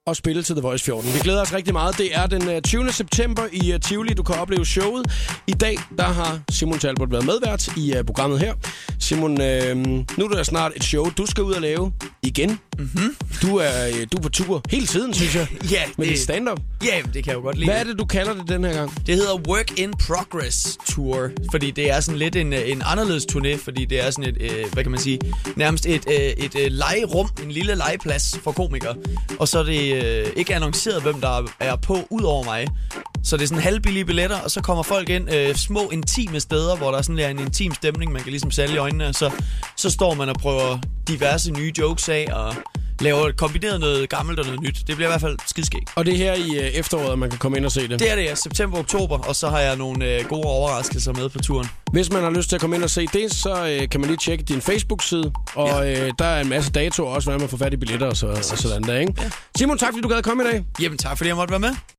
at 0.08 0.18
spille 0.18 0.44
til 0.44 0.56
The 0.56 0.62
Voice 0.62 0.86
14. 0.86 1.14
Vi 1.14 1.20
glæder 1.20 1.42
os 1.42 1.54
rigtig 1.54 1.74
meget. 1.74 1.98
Det 1.98 2.16
er 2.16 2.28
den 2.28 2.50
øh, 2.50 2.62
20. 2.62 2.92
september 2.92 3.44
i 3.52 3.72
øh, 3.74 3.80
Tivoli, 3.80 4.14
du 4.14 4.24
kan 4.24 4.36
opleve 4.36 4.66
showet. 4.66 5.06
I 5.48 5.52
dag 5.54 5.78
der 5.98 6.04
har 6.04 6.40
Simon 6.50 6.80
Talbot 6.80 7.12
været 7.12 7.26
medvært 7.26 7.78
i 7.78 7.94
øh, 7.96 8.04
programmet 8.04 8.40
her. 8.40 8.54
Simon, 9.00 9.42
øh, 9.42 9.78
nu 10.18 10.26
er 10.26 10.30
der 10.30 10.44
snart 10.44 10.72
et 10.76 10.84
show, 10.84 11.06
du 11.18 11.26
skal 11.26 11.44
ud 11.44 11.54
og 11.54 11.62
lave 11.62 11.94
igen. 12.24 12.60
Mm-hmm. 12.80 13.16
Du 13.42 13.56
er, 13.56 13.88
øh, 13.88 14.08
du 14.12 14.18
er 14.18 14.22
på 14.22 14.30
tur 14.30 14.62
hele 14.70 14.88
tiden, 14.88 15.14
synes 15.14 15.36
jeg. 15.36 15.48
Ja, 15.72 15.82
Med 15.98 16.08
det- 16.08 16.20
stand-up. 16.20 16.60
Ja, 16.86 17.02
det 17.14 17.24
kan 17.24 17.28
jeg 17.32 17.34
jo 17.36 17.42
godt 17.42 17.58
lide. 17.58 17.70
Hvad 17.72 17.80
er 17.80 17.84
det, 17.84 18.00
du 18.00 18.06
kalder 18.06 18.34
det 18.34 18.48
den 18.48 18.64
her 18.64 18.74
gang? 18.74 19.08
Det 19.08 19.16
hedder 19.16 19.36
Work 19.50 19.80
in 19.80 19.94
Progress 20.08 20.78
Tour, 20.90 21.30
fordi 21.52 21.72
det 21.72 21.92
er 21.92 22.00
sådan 22.00 22.20
lidt 22.20 22.36
en, 22.36 22.54
øh, 22.54 22.62
en 22.70 22.82
anderledes 22.86 23.26
turné, 23.32 23.58
fordi 23.64 23.86
det 23.86 24.06
er 24.06 24.12
sådan 24.12 24.30
et, 24.30 24.42
øh, 24.42 24.74
hvad 24.74 24.84
kan 24.84 24.92
man 24.92 25.00
sige, 25.00 25.20
nærmest 25.56 25.86
et, 25.86 26.06
øh, 26.10 26.16
et 26.16 26.56
øh, 26.60 26.72
legerum, 26.72 27.30
en 27.44 27.52
lille 27.52 27.76
legeplads 27.76 28.40
for 28.44 28.52
komikere. 28.52 28.96
Og 29.40 29.48
så 29.48 29.60
er 29.60 29.64
det 29.64 30.04
øh, 30.04 30.28
ikke 30.36 30.56
annonceret, 30.56 31.02
hvem 31.02 31.22
der 31.22 31.50
er 31.60 31.76
på 31.76 32.08
ud 32.10 32.22
over 32.24 32.44
mig. 32.44 32.68
Så 33.24 33.38
det 33.38 33.44
er 33.44 33.48
sådan 33.48 33.64
halvbillige 33.64 34.06
billetter, 34.06 34.38
og 34.40 34.52
så 34.52 34.62
kommer 34.62 34.84
folk 34.84 35.10
ind 35.10 35.34
øh, 35.34 35.56
små 35.56 35.90
intime 35.90 36.40
steder, 36.40 36.76
hvor 36.76 36.92
der 36.92 37.02
sådan 37.02 37.20
er 37.20 37.28
en 37.30 37.40
intim 37.40 37.74
stemning, 37.74 38.12
man 38.12 38.22
kan 38.22 38.32
ligesom 38.32 38.52
sælge 38.52 38.74
i 38.74 38.78
øjnene, 38.78 39.08
og 39.08 39.16
så, 39.16 39.32
så 39.78 39.90
står 39.90 40.14
man 40.14 40.30
og 40.30 40.36
prøver 40.36 40.78
diverse 41.08 41.52
nye 41.52 41.72
jokes 41.78 42.10
af, 42.10 42.28
og 42.34 42.56
laver 43.02 43.32
kombineret 43.38 43.80
noget 43.80 44.10
gammelt 44.10 44.40
og 44.40 44.46
noget 44.46 44.62
nyt. 44.62 44.84
Det 44.88 44.96
bliver 44.96 45.10
i 45.10 45.12
hvert 45.12 45.22
fald 45.22 45.38
skidskægt. 45.48 45.90
Og 45.96 46.06
det 46.06 46.14
er 46.14 46.18
her 46.18 46.34
i 46.34 46.56
øh, 46.56 46.66
efteråret, 46.66 47.20
man 47.20 47.30
kan 47.30 47.40
komme 47.40 47.58
ind 47.58 47.66
og 47.66 47.72
se 47.72 47.88
det. 47.88 48.00
Det 48.00 48.12
er 48.12 48.16
det, 48.16 48.24
ja. 48.24 48.36
September, 48.36 48.80
oktober, 48.80 49.18
og 49.18 49.36
så 49.36 49.50
har 49.50 49.60
jeg 49.60 49.76
nogle 49.76 50.06
øh, 50.06 50.26
gode 50.26 50.44
overraskelser 50.44 51.14
med 51.14 51.30
på 51.30 51.40
turen. 51.40 51.68
Hvis 51.92 52.12
man 52.12 52.24
har 52.24 52.30
lyst 52.30 52.50
til 52.50 52.56
at 52.56 52.62
komme 52.62 52.76
ind 52.76 52.84
og 52.84 52.90
se 52.90 53.08
det, 53.14 53.34
så 53.34 53.68
øh, 53.68 53.90
kan 53.90 54.00
man 54.00 54.10
lige 54.10 54.18
tjekke 54.18 54.44
din 54.44 54.62
Facebook-side. 54.62 55.32
Og 55.56 55.68
ja. 55.70 56.06
øh, 56.06 56.12
der 56.20 56.26
er 56.26 56.42
en 56.42 56.50
masse 56.50 56.72
datoer 56.72 57.10
også, 57.10 57.26
hvordan 57.26 57.40
man 57.40 57.50
får 57.50 57.58
fat 57.58 57.74
i 57.74 57.78
billetter 57.78 58.08
og, 58.08 58.18
så, 58.18 58.28
og 58.28 58.44
sådan 58.44 58.84
der, 58.84 58.98
ikke? 58.98 59.14
Ja. 59.22 59.30
Simon, 59.58 59.78
tak 59.78 59.90
fordi 59.94 60.02
du 60.02 60.08
gad 60.08 60.22
komme 60.22 60.44
i 60.44 60.48
dag. 60.48 60.66
Jamen 60.82 60.98
tak, 60.98 61.18
fordi 61.18 61.28
jeg 61.28 61.36
måtte 61.36 61.52
være 61.52 61.60
med. 61.60 61.76